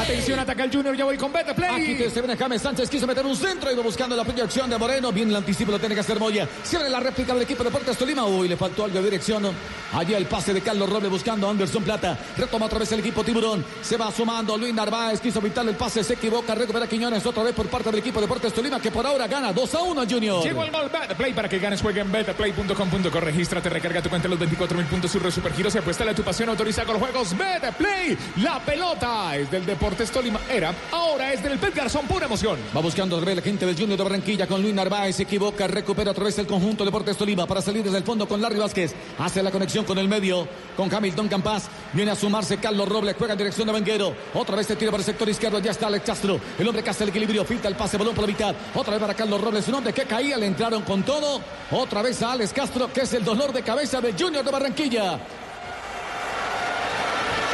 Atención, 0.00 0.38
ataca 0.38 0.64
el 0.64 0.72
Junior, 0.72 0.96
ya 0.96 1.04
voy 1.04 1.16
con 1.16 1.32
Bete 1.32 1.54
Play. 1.54 1.70
Aquí 1.70 1.96
que 1.96 2.10
se 2.10 2.20
viene 2.20 2.36
James 2.36 2.62
Sánchez, 2.62 2.88
quiso 2.88 3.06
meter 3.06 3.24
un 3.26 3.36
centro, 3.36 3.70
iba 3.70 3.82
buscando 3.82 4.16
la 4.16 4.24
proyección 4.24 4.70
de 4.70 4.78
Moreno. 4.78 5.12
Bien 5.12 5.28
el 5.28 5.36
anticipo, 5.36 5.70
lo 5.70 5.78
tiene 5.78 5.94
que 5.94 6.00
hacer 6.00 6.18
Moya. 6.18 6.48
Abre 6.76 6.88
la 6.88 7.00
réplica 7.00 7.34
del 7.34 7.42
equipo 7.42 7.62
de 7.62 7.68
Deportes 7.70 7.98
Tolima. 7.98 8.24
Uy, 8.24 8.48
le 8.48 8.56
faltó 8.56 8.84
algo 8.84 8.96
de 8.96 9.04
dirección. 9.04 9.50
Allí 9.92 10.14
el 10.14 10.26
pase 10.26 10.54
de 10.54 10.62
Carlos 10.62 10.88
Roble 10.88 11.08
buscando 11.08 11.46
a 11.46 11.50
Anderson 11.50 11.82
Plata. 11.82 12.18
Retoma 12.36 12.66
otra 12.66 12.78
vez 12.78 12.90
el 12.92 13.00
equipo 13.00 13.22
Tiburón. 13.22 13.64
Se 13.82 13.96
va 13.96 14.10
sumando 14.10 14.56
Luis 14.56 14.72
Narváez, 14.72 15.20
quiso 15.20 15.40
evitar 15.40 15.68
el 15.68 15.74
pase, 15.74 16.02
se 16.02 16.14
equivoca, 16.14 16.54
recupera 16.54 16.86
Quiñones 16.86 17.24
otra 17.26 17.42
vez 17.42 17.54
por 17.54 17.66
parte 17.66 17.90
del 17.90 18.00
equipo 18.00 18.20
de 18.20 18.26
Deportes 18.26 18.54
Tolima, 18.54 18.80
que 18.80 18.90
por 18.90 19.06
ahora 19.06 19.26
gana 19.26 19.52
2 19.52 19.74
a 19.74 19.82
1 19.82 20.02
Junior. 20.08 20.42
Llegó 20.42 20.64
el 20.64 20.70
gol 20.70 20.88
Bete 20.90 21.14
Play 21.14 21.34
para 21.34 21.48
que 21.48 21.58
ganes, 21.58 21.82
juega 21.82 22.00
en 22.00 22.10
betplay.com.co. 22.10 23.20
Regístrate, 23.20 23.68
recarga 23.68 24.00
tu 24.00 24.08
cuenta 24.08 24.28
los 24.28 24.38
24 24.38 24.76
mil 24.78 24.86
puntos, 24.86 25.10
surre 25.10 25.30
supergiros 25.30 25.74
y 25.74 25.78
apuesta 25.78 26.08
a 26.08 26.14
tu 26.14 26.22
pasión, 26.22 26.48
autoriza 26.48 26.84
con 26.84 26.94
los 26.94 27.02
juegos 27.02 27.36
Bete 27.36 27.72
Play. 27.72 28.16
La 28.36 28.58
pelota 28.60 29.36
es 29.36 29.49
del 29.50 29.66
Deportes 29.66 30.10
Tolima. 30.10 30.40
Era, 30.50 30.74
ahora 30.92 31.32
es 31.32 31.42
del 31.42 31.58
Pet 31.58 31.74
Garzón, 31.74 32.06
pura 32.06 32.26
emoción. 32.26 32.58
Va 32.74 32.80
buscando 32.80 33.20
vez 33.20 33.36
la 33.36 33.42
gente 33.42 33.66
del 33.66 33.76
Junior 33.76 33.98
de 33.98 34.04
Barranquilla 34.04 34.46
con 34.46 34.62
Luis 34.62 34.74
Narváez. 34.74 35.16
Se 35.16 35.24
equivoca, 35.24 35.66
recupera 35.66 36.12
otra 36.12 36.24
vez 36.24 36.38
el 36.38 36.46
conjunto 36.46 36.84
Deportes 36.84 37.16
Tolima 37.16 37.46
para 37.46 37.60
salir 37.60 37.82
desde 37.82 37.98
el 37.98 38.04
fondo 38.04 38.26
con 38.28 38.40
Larry 38.40 38.58
Vázquez. 38.58 38.94
Hace 39.18 39.42
la 39.42 39.50
conexión 39.50 39.84
con 39.84 39.98
el 39.98 40.08
medio, 40.08 40.46
con 40.76 40.92
Hamilton 40.92 41.28
Campas. 41.28 41.68
Viene 41.92 42.12
a 42.12 42.14
sumarse 42.14 42.58
Carlos 42.58 42.88
Robles, 42.88 43.16
juega 43.18 43.32
en 43.34 43.38
dirección 43.38 43.66
de 43.66 43.72
Vanguero. 43.72 44.14
Otra 44.34 44.56
vez 44.56 44.66
se 44.66 44.76
tira 44.76 44.90
para 44.90 45.00
el 45.00 45.06
sector 45.06 45.28
izquierdo. 45.28 45.58
Ya 45.58 45.72
está 45.72 45.88
Alex 45.88 46.04
Castro. 46.04 46.40
El 46.58 46.66
hombre 46.68 46.82
que 46.82 46.90
hace 46.90 47.04
el 47.04 47.10
equilibrio, 47.10 47.44
filtra 47.44 47.68
el 47.68 47.76
pase, 47.76 47.96
balón 47.96 48.14
por 48.14 48.24
la 48.24 48.28
mitad. 48.28 48.54
Otra 48.74 48.92
vez 48.92 49.00
para 49.00 49.14
Carlos 49.14 49.40
Robles, 49.40 49.66
un 49.68 49.74
hombre 49.74 49.92
que 49.92 50.04
caía, 50.04 50.36
le 50.36 50.46
entraron 50.46 50.82
con 50.82 51.02
todo. 51.02 51.40
Otra 51.70 52.02
vez 52.02 52.22
a 52.22 52.32
Alex 52.32 52.52
Castro, 52.52 52.92
que 52.92 53.02
es 53.02 53.12
el 53.14 53.24
dolor 53.24 53.52
de 53.52 53.62
cabeza 53.62 54.00
del 54.00 54.14
Junior 54.18 54.44
de 54.44 54.50
Barranquilla. 54.50 55.20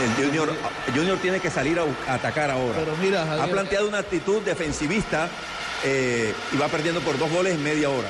El 0.02 0.24
Junior, 0.26 0.52
Junior 0.94 1.18
tiene 1.18 1.40
que 1.40 1.50
salir 1.50 1.78
a, 1.78 2.14
atacar 2.14 2.50
ahora. 2.50 2.74
Pero 2.78 2.96
mira, 2.98 3.42
ha 3.42 3.46
planteado 3.46 3.88
una 3.88 3.98
actitud 3.98 4.42
defensivista 4.42 5.28
eh, 5.84 6.34
y 6.52 6.56
va 6.56 6.68
perdiendo 6.68 7.00
por 7.00 7.18
dos 7.18 7.30
goles 7.30 7.54
en 7.54 7.62
media 7.62 7.88
hora. 7.88 8.08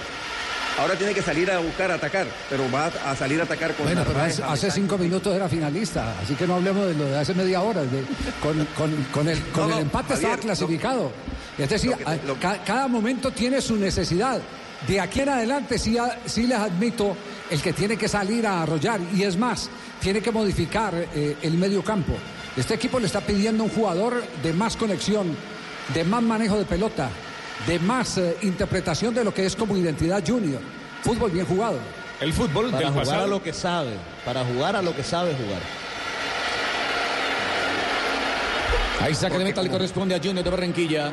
Ahora 0.78 0.94
tiene 0.94 1.14
que 1.14 1.22
salir 1.22 1.50
a 1.50 1.58
buscar 1.58 1.90
atacar, 1.90 2.26
pero 2.50 2.70
va 2.70 2.86
a, 3.06 3.16
salir 3.16 3.40
a 3.40 3.44
atacar 3.44 3.72
con 3.74 3.86
Bueno, 3.86 4.04
pero 4.06 4.20
hace, 4.50 4.70
cinco 4.70 4.98
minutos 4.98 5.34
era 5.34 5.48
finalista, 5.48 6.12
así 6.22 6.34
que 6.34 6.46
no 6.46 6.56
hablemos 6.56 6.86
de 6.88 6.94
lo 6.94 7.04
de 7.06 7.18
hace 7.18 7.32
media 7.32 7.62
hora. 7.62 7.80
de- 7.82 8.04
con, 8.42 8.62
con- 8.76 9.04
con 9.10 9.26
el, 9.28 9.40
con 9.52 9.62
No, 9.62 9.68
el 9.68 9.74
no, 9.76 9.78
empate 9.78 10.08
Javier, 10.14 10.30
estaba 10.32 10.42
clasificado. 10.42 11.10
es 11.56 11.68
decir, 11.70 11.92
te- 11.94 12.26
lo- 12.26 12.36
cada 12.38 12.88
momento 12.88 13.30
tiene 13.30 13.62
su 13.62 13.76
necesidad. 13.76 14.38
De 14.88 15.00
aquí 15.00 15.20
en 15.20 15.30
adelante 15.30 15.78
sí, 15.78 15.96
sí 16.26 16.46
les 16.46 16.58
admito 16.58 17.16
el 17.50 17.60
que 17.60 17.72
tiene 17.72 17.96
que 17.96 18.08
salir 18.08 18.46
a 18.46 18.62
arrollar. 18.62 19.00
Y 19.14 19.24
es 19.24 19.36
más, 19.36 19.68
tiene 20.00 20.20
que 20.20 20.30
modificar 20.30 20.94
eh, 20.94 21.36
el 21.42 21.54
medio 21.54 21.82
campo. 21.82 22.14
Este 22.56 22.74
equipo 22.74 23.00
le 23.00 23.06
está 23.06 23.20
pidiendo 23.20 23.64
un 23.64 23.70
jugador 23.70 24.24
de 24.42 24.52
más 24.52 24.76
conexión, 24.76 25.36
de 25.92 26.04
más 26.04 26.22
manejo 26.22 26.58
de 26.58 26.64
pelota, 26.64 27.10
de 27.66 27.78
más 27.80 28.16
eh, 28.18 28.36
interpretación 28.42 29.14
de 29.14 29.24
lo 29.24 29.34
que 29.34 29.44
es 29.44 29.56
como 29.56 29.76
identidad 29.76 30.22
junior. 30.26 30.60
Fútbol 31.02 31.30
bien 31.30 31.46
jugado. 31.46 31.78
El 32.20 32.32
fútbol 32.32 32.70
Para 32.70 32.90
del 32.90 33.04
jugar 33.04 33.20
a 33.20 33.26
lo 33.26 33.42
que 33.42 33.52
sabe. 33.52 33.90
Para 34.24 34.44
jugar 34.44 34.76
a 34.76 34.82
lo 34.82 34.94
que 34.94 35.02
sabe 35.02 35.34
jugar. 35.34 35.60
Ahí 39.02 39.14
saca 39.14 39.36
de 39.38 39.44
meta 39.44 39.62
le 39.62 39.70
corresponde 39.70 40.14
a 40.14 40.18
Junior 40.18 40.42
de 40.42 40.50
Barranquilla. 40.50 41.12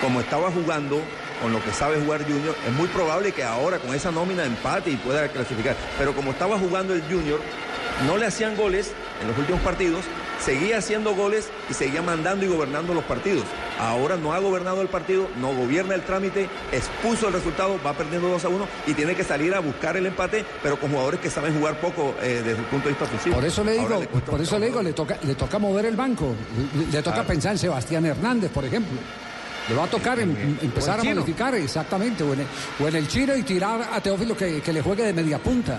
como 0.00 0.20
estaba 0.20 0.50
jugando, 0.50 1.00
con 1.42 1.52
lo 1.52 1.62
que 1.62 1.72
sabe 1.72 2.00
jugar 2.00 2.24
Junior, 2.24 2.54
es 2.66 2.72
muy 2.74 2.88
probable 2.88 3.32
que 3.32 3.44
ahora 3.44 3.78
con 3.78 3.94
esa 3.94 4.10
nómina 4.10 4.44
empate 4.44 4.90
y 4.90 4.96
pueda 4.96 5.28
clasificar. 5.28 5.76
Pero 5.98 6.14
como 6.14 6.30
estaba 6.32 6.58
jugando 6.58 6.94
el 6.94 7.02
Junior, 7.02 7.40
no 8.06 8.16
le 8.16 8.26
hacían 8.26 8.56
goles 8.56 8.92
en 9.22 9.28
los 9.28 9.38
últimos 9.38 9.60
partidos, 9.62 10.04
seguía 10.44 10.78
haciendo 10.78 11.14
goles 11.14 11.48
y 11.70 11.74
seguía 11.74 12.02
mandando 12.02 12.44
y 12.44 12.48
gobernando 12.48 12.92
los 12.92 13.04
partidos. 13.04 13.44
Ahora 13.78 14.16
no 14.16 14.32
ha 14.32 14.38
gobernado 14.38 14.82
el 14.82 14.88
partido, 14.88 15.28
no 15.40 15.54
gobierna 15.54 15.94
el 15.94 16.02
trámite, 16.02 16.48
expuso 16.72 17.28
el 17.28 17.34
resultado, 17.34 17.78
va 17.86 17.92
perdiendo 17.92 18.28
2 18.28 18.44
a 18.44 18.48
1 18.48 18.66
y 18.88 18.94
tiene 18.94 19.14
que 19.14 19.22
salir 19.24 19.54
a 19.54 19.60
buscar 19.60 19.96
el 19.96 20.06
empate, 20.06 20.44
pero 20.62 20.78
con 20.78 20.90
jugadores 20.90 21.20
que 21.20 21.30
saben 21.30 21.56
jugar 21.56 21.80
poco 21.80 22.14
eh, 22.22 22.42
desde 22.44 22.58
el 22.60 22.66
punto 22.66 22.84
de 22.88 22.90
vista 22.90 23.04
ofensivo. 23.04 23.36
Por 23.36 23.44
eso 23.44 23.62
le 23.64 23.72
digo, 23.72 24.04
cuesta 24.10 24.30
por 24.30 24.40
eso 24.40 24.58
le 24.58 24.66
digo, 24.66 24.82
le 24.82 24.92
toca, 24.92 25.16
le 25.22 25.34
toca 25.34 25.58
mover 25.58 25.86
el 25.86 25.96
banco, 25.96 26.34
le, 26.76 26.86
le 26.86 27.02
toca 27.02 27.14
Claro. 27.16 27.28
pensar 27.28 27.52
en 27.52 27.58
Sebastián 27.58 28.04
Hernández, 28.06 28.50
por 28.50 28.64
ejemplo. 28.64 28.98
Le 29.68 29.74
va 29.74 29.84
a 29.84 29.86
tocar 29.86 30.18
em- 30.18 30.30
em- 30.36 30.58
empezar 30.62 31.00
a 31.00 31.02
modificar, 31.14 31.54
exactamente, 31.54 32.22
o 32.22 32.32
en, 32.34 32.40
el, 32.40 32.46
o 32.80 32.88
en 32.88 32.96
el 32.96 33.08
chino 33.08 33.34
y 33.34 33.42
tirar 33.42 33.88
a 33.92 34.00
Teófilo 34.00 34.36
que, 34.36 34.60
que 34.60 34.72
le 34.72 34.82
juegue 34.82 35.04
de 35.04 35.12
media 35.12 35.38
punta. 35.38 35.78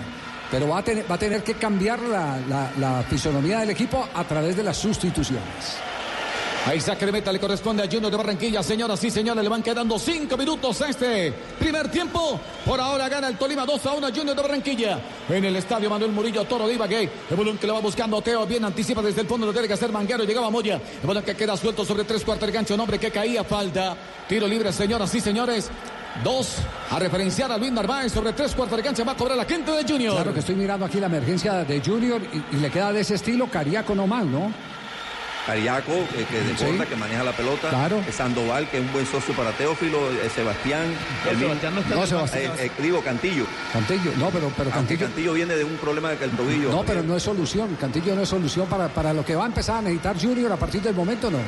Pero 0.50 0.68
va 0.68 0.78
a 0.78 0.82
tener, 0.82 1.04
va 1.10 1.14
a 1.16 1.18
tener 1.18 1.42
que 1.42 1.54
cambiar 1.54 2.00
la, 2.00 2.38
la- 2.48 2.70
la 2.78 3.02
fisonomía 3.08 3.60
del 3.60 3.70
equipo 3.70 4.08
a 4.14 4.24
través 4.24 4.56
de 4.56 4.62
las 4.62 4.76
sustituciones. 4.76 5.76
Ahí 6.66 6.80
saque 6.80 7.06
de 7.06 7.12
meta 7.12 7.32
le 7.32 7.38
corresponde 7.38 7.84
a 7.84 7.86
Junior 7.86 8.10
de 8.10 8.16
Barranquilla. 8.16 8.60
Señoras 8.60 9.02
y 9.04 9.08
señores, 9.08 9.40
le 9.40 9.48
van 9.48 9.62
quedando 9.62 10.00
cinco 10.00 10.36
minutos 10.36 10.82
a 10.82 10.88
este 10.88 11.32
primer 11.60 11.88
tiempo. 11.92 12.40
Por 12.64 12.80
ahora 12.80 13.08
gana 13.08 13.28
el 13.28 13.38
Tolima 13.38 13.64
2 13.64 13.86
a 13.86 13.92
1 13.92 14.08
Junior 14.08 14.34
de 14.34 14.42
Barranquilla. 14.42 14.98
En 15.28 15.44
el 15.44 15.54
estadio 15.54 15.88
Manuel 15.88 16.10
Murillo 16.10 16.42
Toro 16.42 16.66
de 16.66 16.74
Ibagué. 16.74 17.08
El 17.30 17.36
balón 17.36 17.56
que 17.56 17.68
lo 17.68 17.74
va 17.74 17.80
buscando 17.80 18.20
Teo. 18.20 18.44
Bien 18.46 18.64
anticipa 18.64 19.00
desde 19.00 19.20
el 19.20 19.28
fondo. 19.28 19.46
Lo 19.46 19.52
tiene 19.52 19.68
que 19.68 19.74
hacer 19.74 19.92
Manguero. 19.92 20.24
Llegaba 20.24 20.50
Moya. 20.50 20.80
El 21.00 21.06
balón 21.06 21.22
que 21.22 21.36
queda 21.36 21.56
suelto 21.56 21.84
sobre 21.84 22.02
tres 22.02 22.24
cuartos 22.24 22.48
de 22.48 22.52
gancho. 22.52 22.74
Un 22.74 22.80
hombre 22.80 22.98
que 22.98 23.12
caía. 23.12 23.44
Falta. 23.44 23.96
Tiro 24.28 24.48
libre, 24.48 24.72
señoras 24.72 25.14
y 25.14 25.20
señores. 25.20 25.70
Dos. 26.24 26.56
A 26.90 26.98
referenciar 26.98 27.52
a 27.52 27.58
Luis 27.58 27.70
Narváez 27.70 28.10
sobre 28.10 28.32
tres 28.32 28.56
cuartos 28.56 28.76
de 28.76 28.82
cancha. 28.82 29.04
Va 29.04 29.12
a 29.12 29.16
cobrar 29.16 29.36
la 29.36 29.44
gente 29.44 29.70
de 29.70 29.84
Junior. 29.84 30.14
Claro 30.14 30.34
que 30.34 30.40
estoy 30.40 30.56
mirando 30.56 30.84
aquí 30.84 30.98
la 30.98 31.06
emergencia 31.06 31.64
de 31.64 31.80
Junior 31.80 32.20
y, 32.20 32.56
y 32.56 32.58
le 32.58 32.72
queda 32.72 32.92
de 32.92 33.02
ese 33.02 33.14
estilo 33.14 33.46
Cariaco 33.48 33.94
nomás, 33.94 34.24
¿no? 34.24 34.52
Cariaco, 35.46 35.92
eh, 35.92 36.26
que 36.28 36.40
desborda, 36.40 36.82
Sí. 36.84 36.90
que 36.90 36.96
maneja 36.96 37.22
la 37.22 37.32
pelota. 37.32 37.68
Claro. 37.70 38.02
Eh, 38.06 38.12
Sandoval, 38.12 38.68
que 38.68 38.78
es 38.78 38.82
un 38.84 38.92
buen 38.92 39.06
socio 39.06 39.34
para 39.34 39.52
Teófilo. 39.52 40.10
eh, 40.10 40.28
Sebastián. 40.34 40.86
No, 41.24 41.30
el 41.30 41.38
Sebastián 41.38 41.74
no 41.74 41.80
está 41.80 41.94
No, 41.94 42.06
Sebastián. 42.06 42.52
eh, 42.58 42.66
eh, 42.76 42.82
digo, 42.82 43.00
Cantillo. 43.02 43.44
Cantillo, 43.72 44.10
no, 44.16 44.30
pero, 44.30 44.50
pero 44.56 44.70
Aunque 44.74 44.96
Cantillo. 44.96 45.06
Cantillo 45.06 45.32
viene 45.34 45.54
de 45.54 45.64
un 45.64 45.76
problema 45.76 46.10
del 46.10 46.30
tobillo. 46.30 46.70
No, 46.70 46.82
pero 46.84 47.02
no 47.02 47.16
es 47.16 47.22
solución. 47.22 47.76
Cantillo 47.80 48.14
no 48.16 48.22
es 48.22 48.28
solución 48.28 48.66
para, 48.66 48.88
para 48.88 49.12
lo 49.12 49.24
que 49.24 49.36
va 49.36 49.44
a 49.44 49.46
empezar 49.46 49.76
a 49.78 49.82
necesitar 49.82 50.16
Junior 50.20 50.50
a 50.52 50.56
partir 50.56 50.82
del 50.82 50.94
momento, 50.94 51.30
no. 51.30 51.38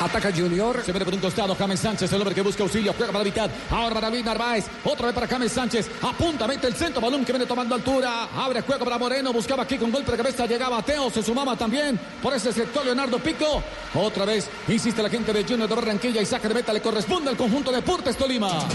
Ataca 0.00 0.32
Junior. 0.32 0.82
Se 0.84 0.92
viene 0.92 1.04
por 1.04 1.14
un 1.14 1.20
costado 1.20 1.54
James 1.54 1.80
Sánchez, 1.80 2.12
el 2.12 2.20
hombre 2.20 2.34
que 2.34 2.42
busca 2.42 2.62
auxilio, 2.62 2.92
juega 2.96 3.12
para 3.12 3.24
la 3.24 3.30
mitad. 3.30 3.50
Ahora 3.70 3.94
para 3.94 4.10
Luis 4.10 4.24
Narváez, 4.24 4.66
otra 4.84 5.06
vez 5.06 5.14
para 5.14 5.26
James 5.26 5.52
Sánchez. 5.52 5.90
Apunta, 6.02 6.46
mete 6.46 6.66
el 6.66 6.74
centro, 6.74 7.00
balón 7.00 7.24
que 7.24 7.32
viene 7.32 7.46
tomando 7.46 7.74
altura. 7.74 8.28
Abre 8.36 8.62
juego 8.62 8.84
para 8.84 8.98
Moreno, 8.98 9.32
buscaba 9.32 9.62
aquí 9.62 9.78
con 9.78 9.90
golpe 9.90 10.10
de 10.10 10.16
cabeza, 10.16 10.46
llegaba 10.46 10.82
Teo, 10.82 11.10
se 11.10 11.22
sumaba 11.22 11.56
también 11.56 11.98
por 12.22 12.34
ese 12.34 12.52
sector 12.52 12.84
Leonardo 12.84 13.18
Pico. 13.18 13.62
Otra 13.94 14.24
vez, 14.24 14.48
insiste 14.68 15.02
la 15.02 15.10
gente 15.10 15.32
de 15.32 15.44
Junior 15.44 15.68
de 15.68 15.74
Barranquilla 15.74 16.20
y 16.20 16.26
saque 16.26 16.48
de 16.48 16.54
meta 16.54 16.72
le 16.72 16.80
corresponde 16.80 17.30
al 17.30 17.36
conjunto 17.36 17.70
de 17.70 17.76
Deportes 17.76 18.16
Tolima. 18.16 18.66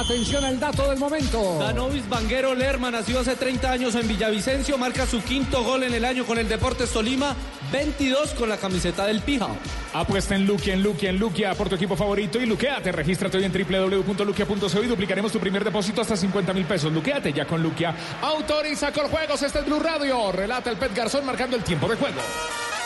Atención 0.00 0.42
al 0.46 0.58
dato 0.58 0.88
del 0.88 0.98
momento. 0.98 1.58
Danovis 1.58 2.08
Vanguero 2.08 2.54
Lerma 2.54 2.90
nació 2.90 3.20
hace 3.20 3.36
30 3.36 3.70
años 3.70 3.94
en 3.94 4.08
Villavicencio, 4.08 4.78
marca 4.78 5.06
su 5.06 5.22
quinto 5.22 5.62
gol 5.62 5.82
en 5.82 5.92
el 5.92 6.06
año 6.06 6.24
con 6.24 6.38
el 6.38 6.48
Deportes 6.48 6.88
Tolima, 6.88 7.36
22 7.70 8.30
con 8.30 8.48
la 8.48 8.56
camiseta 8.56 9.04
del 9.04 9.20
Pija. 9.20 9.48
Apuesta 9.92 10.34
en 10.34 10.46
Luquia, 10.46 10.72
en 10.72 10.82
Luquia, 10.82 11.10
en 11.10 11.18
Luquia 11.18 11.54
por 11.54 11.68
tu 11.68 11.74
equipo 11.74 11.96
favorito 11.96 12.40
y 12.40 12.46
luqueate. 12.46 12.92
Regístrate 12.92 13.36
hoy 13.36 13.44
en 13.44 13.52
www.luquia.co 13.52 14.82
y 14.82 14.86
duplicaremos 14.86 15.32
tu 15.32 15.38
primer 15.38 15.64
depósito 15.64 16.00
hasta 16.00 16.16
50 16.16 16.54
mil 16.54 16.64
pesos. 16.64 16.90
Luqueate 16.90 17.34
ya 17.34 17.44
con 17.44 17.62
Luquia. 17.62 17.94
Autoriza 18.22 18.92
con 18.92 19.06
juegos. 19.08 19.42
Este 19.42 19.58
es 19.58 19.66
Blue 19.66 19.80
Radio. 19.80 20.32
Relata 20.32 20.70
el 20.70 20.78
Pet 20.78 20.94
Garzón 20.94 21.26
marcando 21.26 21.58
el 21.58 21.62
tiempo 21.62 21.86
de 21.86 21.96
juego. 21.96 22.20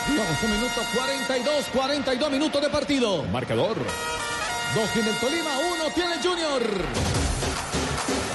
Vamos, 0.08 0.42
un 0.42 0.50
minuto 0.50 0.80
42, 0.92 1.66
42 1.72 2.30
minutos 2.32 2.60
de 2.60 2.70
partido. 2.70 3.22
Marcador. 3.26 3.76
Dos 4.74 4.90
tiene 4.90 5.10
el 5.10 5.16
Tolima, 5.18 5.56
uno 5.58 5.84
tiene 5.94 6.14
el 6.14 6.20
Junior. 6.20 6.62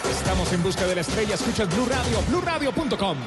Estamos 0.09 0.53
en 0.53 0.63
busca 0.63 0.87
de 0.87 0.95
la 0.95 1.01
estrella. 1.01 1.35
Escuchas 1.35 1.67
Blue 1.67 1.85
Radio, 1.85 2.21
BlueRadio.com. 2.29 3.17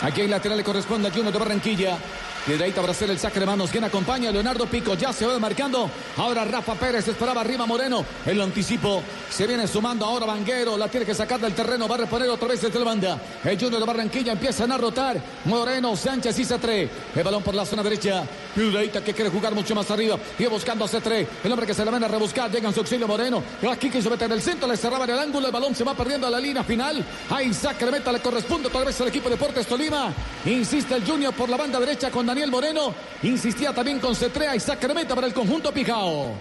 Aquí 0.00 0.22
en 0.22 0.30
lateral 0.30 0.56
le 0.56 0.64
corresponde 0.64 1.08
a 1.08 1.10
Junior 1.10 1.30
de 1.30 1.38
Barranquilla. 1.38 1.98
Ahí 2.46 2.72
para 2.72 2.90
hacer 2.90 3.08
el 3.08 3.18
saque 3.18 3.40
de 3.40 3.46
manos. 3.46 3.70
Quien 3.70 3.84
acompaña 3.84 4.30
Leonardo 4.30 4.66
Pico. 4.66 4.94
Ya 4.94 5.14
se 5.14 5.26
va 5.26 5.38
marcando. 5.38 5.90
Ahora 6.18 6.44
Rafa 6.44 6.74
Pérez 6.74 7.08
esperaba 7.08 7.40
arriba 7.40 7.64
Moreno. 7.64 8.04
El 8.26 8.38
anticipo 8.38 9.02
se 9.30 9.46
viene 9.46 9.66
sumando 9.66 10.04
ahora 10.04 10.26
Vanguero. 10.26 10.76
La 10.76 10.88
tiene 10.88 11.06
que 11.06 11.14
sacar 11.14 11.40
del 11.40 11.54
terreno. 11.54 11.88
Va 11.88 11.94
a 11.94 11.98
reponer 11.98 12.28
otra 12.28 12.48
vez 12.48 12.60
desde 12.60 12.78
la 12.78 12.84
banda. 12.84 13.18
El 13.42 13.58
Junior 13.58 13.80
de 13.80 13.86
Barranquilla 13.86 14.32
empiezan 14.32 14.70
a 14.72 14.76
rotar. 14.76 15.18
Moreno, 15.46 15.96
Sánchez 15.96 16.38
y 16.38 16.44
C3. 16.44 16.88
El 17.16 17.22
balón 17.22 17.42
por 17.42 17.54
la 17.54 17.64
zona 17.64 17.82
derecha. 17.82 18.24
Piudeita 18.54 19.02
que 19.02 19.14
quiere 19.14 19.30
jugar 19.30 19.54
mucho 19.54 19.74
más 19.74 19.90
arriba. 19.90 20.18
Y 20.38 20.44
buscando 20.44 20.84
a 20.84 20.88
C3. 20.88 21.26
El 21.44 21.50
hombre 21.50 21.66
que 21.66 21.72
se 21.72 21.82
la 21.82 21.90
van 21.90 22.04
a 22.04 22.08
rebuscar. 22.08 22.50
Llega 22.50 22.68
en 22.68 22.74
su 22.74 22.80
auxilio 22.80 23.08
Moreno. 23.08 23.42
Aquí 23.72 23.88
quiso 23.88 24.10
meter 24.10 24.30
el 24.30 24.42
centro. 24.42 24.68
Le 24.68 24.76
cerraba 24.76 25.04
en 25.04 25.10
el 25.10 25.18
ángulo. 25.18 25.46
El 25.46 25.52
balón 25.52 25.74
se 25.74 25.82
va 25.82 25.94
perdiendo 25.94 26.26
a 26.26 26.30
la 26.30 26.40
línea 26.40 26.62
final. 26.62 27.02
Ahí 27.30 27.54
saca 27.54 27.86
de 27.86 27.92
meta. 27.92 28.12
Le 28.12 28.20
corresponde 28.20 28.68
otra 28.68 28.84
vez 28.84 29.00
al 29.00 29.08
equipo 29.08 29.30
de 29.30 29.36
Deportes 29.36 29.66
Tolima. 29.66 30.12
Insiste 30.44 30.94
el 30.94 31.06
Junior 31.06 31.32
por 31.32 31.48
la 31.48 31.56
banda 31.56 31.80
derecha 31.80 32.10
con 32.10 32.33
Daniel 32.34 32.50
Moreno. 32.50 32.92
Insistía 33.22 33.72
también 33.72 34.00
con 34.00 34.16
Cetrea 34.16 34.56
y 34.56 34.58
meta 34.92 35.14
para 35.14 35.28
el 35.28 35.32
conjunto 35.32 35.70
Pijao. 35.70 36.34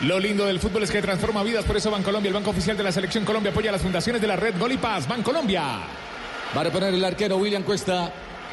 Lo 0.00 0.18
lindo 0.18 0.46
del 0.46 0.58
fútbol 0.58 0.84
es 0.84 0.90
que 0.90 1.02
transforma 1.02 1.42
vidas, 1.42 1.66
por 1.66 1.76
eso 1.76 1.90
Bancolombia, 1.90 2.28
el 2.30 2.34
banco 2.34 2.48
oficial 2.48 2.78
de 2.78 2.82
la 2.82 2.90
Selección 2.90 3.26
Colombia, 3.26 3.50
apoya 3.50 3.70
las 3.70 3.82
fundaciones 3.82 4.22
de 4.22 4.28
la 4.28 4.36
red 4.36 4.58
Gol 4.58 4.72
y 4.72 4.78
Paz. 4.78 5.06
Bancolombia. 5.06 5.62
Va 6.56 6.60
a 6.62 6.64
reponer 6.64 6.94
el 6.94 7.04
arquero 7.04 7.36
William 7.36 7.62
Cuesta. 7.62 8.10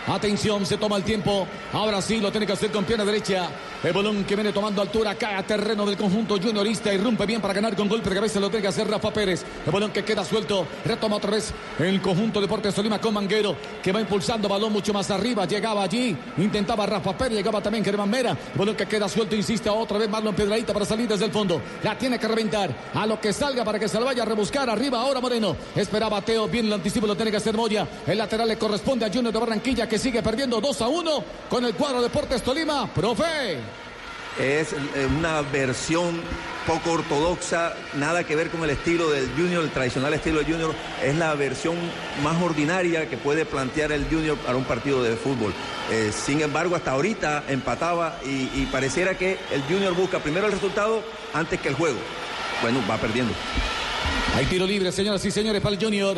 Atención, 0.08 0.66
se 0.66 0.78
toma 0.78 0.98
el 0.98 1.04
tiempo. 1.04 1.48
Ahora 1.72 2.02
sí, 2.02 2.20
lo 2.20 2.30
tiene 2.30 2.46
que 2.46 2.54
hacer 2.54 2.72
con 2.72 2.84
pierna 2.84 3.06
derecha. 3.06 3.50
El 3.82 3.94
balón 3.94 4.26
que 4.26 4.36
viene 4.36 4.52
tomando 4.52 4.82
altura 4.82 5.16
cae 5.16 5.36
a 5.36 5.44
terreno 5.44 5.86
del 5.86 5.96
conjunto 5.96 6.38
juniorista. 6.38 6.94
Irrumpe 6.94 7.26
bien 7.26 7.40
para 7.40 7.54
ganar 7.54 7.76
con 7.76 7.88
golpe 7.88 8.10
de 8.10 8.16
cabeza. 8.16 8.40
Lo 8.40 8.50
tiene 8.50 8.62
que 8.62 8.68
hacer 8.68 8.88
Rafa 8.88 9.12
Pérez. 9.12 9.46
El 9.66 9.72
balón 9.72 9.92
que 9.92 10.04
queda 10.04 10.26
suelto. 10.26 10.68
Retoma 10.86 11.18
otra 11.18 11.32
vez 11.32 11.54
el 11.80 12.02
conjunto 12.02 12.42
Deportes 12.42 12.76
Tolima 12.76 13.00
con 13.00 13.14
Manguero. 13.14 13.56
Que 13.82 13.94
va 13.94 14.02
impulsando 14.02 14.50
balón 14.50 14.74
mucho 14.74 14.94
más 14.94 15.10
arriba. 15.10 15.46
Llegaba 15.46 15.84
allí. 15.84 16.16
Intentaba 16.38 16.86
Rafa 16.86 17.18
Pérez. 17.18 17.38
Llegaba 17.38 17.62
también 17.62 17.86
Germán 17.86 18.10
Mera. 18.10 18.32
El 18.32 18.60
balón 18.60 18.76
que 18.76 18.86
queda 18.86 19.08
suelto. 19.08 19.38
Insiste 19.38 19.70
otra 19.70 19.98
vez 19.98 20.10
Marlon 20.10 20.36
Piedradita 20.36 20.74
para 20.74 20.86
salir 20.86 21.08
desde 21.08 21.26
el 21.26 21.32
fondo. 21.32 21.62
La 21.82 21.98
tiene 21.98 22.20
que 22.20 22.28
reventar. 22.28 22.74
A 22.94 23.06
lo 23.06 23.20
que 23.22 23.32
salga 23.32 23.64
para 23.64 23.80
que 23.80 23.88
se 23.88 24.00
lo 24.00 24.06
vaya 24.06 24.24
a 24.24 24.26
rebuscar. 24.26 24.70
Arriba 24.70 25.00
ahora 25.00 25.22
Moreno. 25.22 25.56
Esperaba 25.76 26.22
Teo. 26.22 26.48
Bien 26.48 26.66
el 26.66 26.74
anticipo 26.74 27.08
lo 27.08 27.16
tiene 27.16 27.32
que 27.32 27.38
hacer 27.38 27.56
Moya. 27.56 27.88
El 28.06 28.18
lateral 28.18 28.50
le 28.50 28.58
corresponde 28.58 29.06
a 29.06 29.10
Junior 29.10 29.34
de 29.34 29.40
Barranquilla 29.40 29.88
que 29.94 30.00
sigue 30.00 30.24
perdiendo 30.24 30.60
2 30.60 30.82
a 30.82 30.88
1 30.88 31.24
con 31.48 31.64
el 31.66 31.76
cuadro 31.76 32.02
Deportes 32.02 32.42
Tolima. 32.42 32.92
Profe. 32.92 33.60
Es 34.40 34.74
eh, 34.74 35.06
una 35.06 35.44
versión 35.44 36.20
poco 36.66 36.94
ortodoxa, 36.94 37.76
nada 37.94 38.24
que 38.24 38.36
ver 38.36 38.50
con 38.50 38.64
el 38.64 38.72
estilo 38.72 39.12
del 39.12 39.30
Junior, 39.38 39.64
el 39.64 39.70
tradicional 39.70 40.12
estilo 40.16 40.40
del 40.40 40.52
Junior. 40.52 40.74
Es 41.04 41.16
la 41.16 41.36
versión 41.36 41.76
más 42.24 42.42
ordinaria 42.42 43.08
que 43.08 43.18
puede 43.18 43.46
plantear 43.46 43.92
el 43.92 44.06
Junior 44.06 44.36
para 44.36 44.58
un 44.58 44.64
partido 44.64 45.04
de 45.04 45.16
fútbol. 45.16 45.54
Eh, 45.92 46.12
sin 46.12 46.42
embargo, 46.42 46.76
hasta 46.76 46.90
ahorita 46.90 47.44
empataba 47.48 48.18
y, 48.26 48.50
y 48.62 48.68
pareciera 48.72 49.16
que 49.16 49.38
el 49.52 49.62
Junior 49.70 49.94
busca 49.94 50.18
primero 50.18 50.48
el 50.48 50.54
resultado 50.54 51.04
antes 51.36 51.62
que 51.62 51.70
el 51.70 51.76
juego. 51.76 52.00
Bueno, 52.64 52.80
va 52.90 52.98
perdiendo. 52.98 53.32
Hay 54.36 54.48
tiro 54.48 54.66
libre, 54.66 54.92
señoras 54.92 55.24
y 55.24 55.30
señores, 55.30 55.62
para 55.62 55.76
el 55.76 55.84
Junior. 55.84 56.18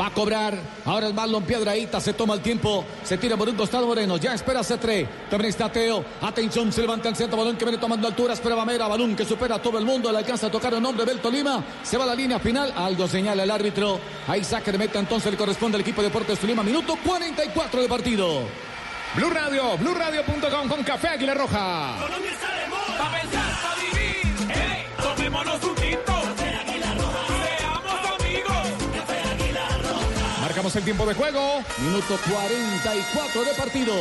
Va 0.00 0.06
a 0.06 0.10
cobrar. 0.10 0.58
Ahora 0.84 1.06
el 1.06 1.14
Marlon 1.14 1.44
Piedraíta 1.44 2.00
se 2.00 2.14
toma 2.14 2.34
el 2.34 2.40
tiempo. 2.40 2.84
Se 3.04 3.16
tira 3.16 3.36
por 3.36 3.48
un 3.48 3.56
costado 3.56 3.86
Moreno. 3.86 4.16
Ya 4.16 4.34
espera 4.34 4.60
C3. 4.60 5.06
También 5.30 5.50
está 5.50 5.70
Teo. 5.70 6.04
Atención, 6.22 6.72
se 6.72 6.80
levanta 6.80 7.08
el 7.08 7.16
centro. 7.16 7.38
Balón 7.38 7.56
que 7.56 7.64
viene 7.64 7.78
tomando 7.78 8.08
altura. 8.08 8.34
Espera 8.34 8.64
Mera. 8.64 8.88
Balón 8.88 9.14
que 9.14 9.24
supera 9.24 9.56
a 9.56 9.62
todo 9.62 9.78
el 9.78 9.84
mundo. 9.84 10.10
Le 10.10 10.18
alcanza 10.18 10.48
a 10.48 10.50
tocar 10.50 10.74
el 10.74 10.82
nombre 10.82 11.04
del 11.04 11.20
Tolima. 11.20 11.62
Se 11.82 11.96
va 11.96 12.04
a 12.04 12.08
la 12.08 12.14
línea 12.14 12.38
final. 12.38 12.72
Algo 12.76 13.06
señala 13.06 13.44
el 13.44 13.50
árbitro. 13.50 14.00
Ahí 14.26 14.42
saque 14.42 14.72
de 14.72 14.78
meta. 14.78 14.98
Entonces 14.98 15.30
le 15.30 15.38
corresponde 15.38 15.76
al 15.76 15.82
equipo 15.82 16.02
de 16.02 16.08
Deportes 16.08 16.38
Tolima. 16.38 16.62
Minuto 16.62 16.96
44 17.04 17.82
de 17.82 17.88
partido. 17.88 18.42
Blue 19.14 19.30
Radio, 19.30 19.76
BlueRadio.com 19.78 20.68
con 20.68 20.82
Café 20.82 21.08
Águila 21.08 21.34
Roja. 21.34 21.98
Colombia 22.00 22.32
está 22.32 22.52
de 22.52 22.66
moda. 22.68 22.98
Pa' 22.98 23.20
pensar, 23.20 23.62
pa' 23.62 23.74
vivir. 23.80 24.03
El 30.64 30.82
tiempo 30.82 31.04
de 31.04 31.14
juego. 31.14 31.62
Minuto 31.76 32.18
44 32.26 33.44
de 33.44 33.52
partido. 33.52 33.92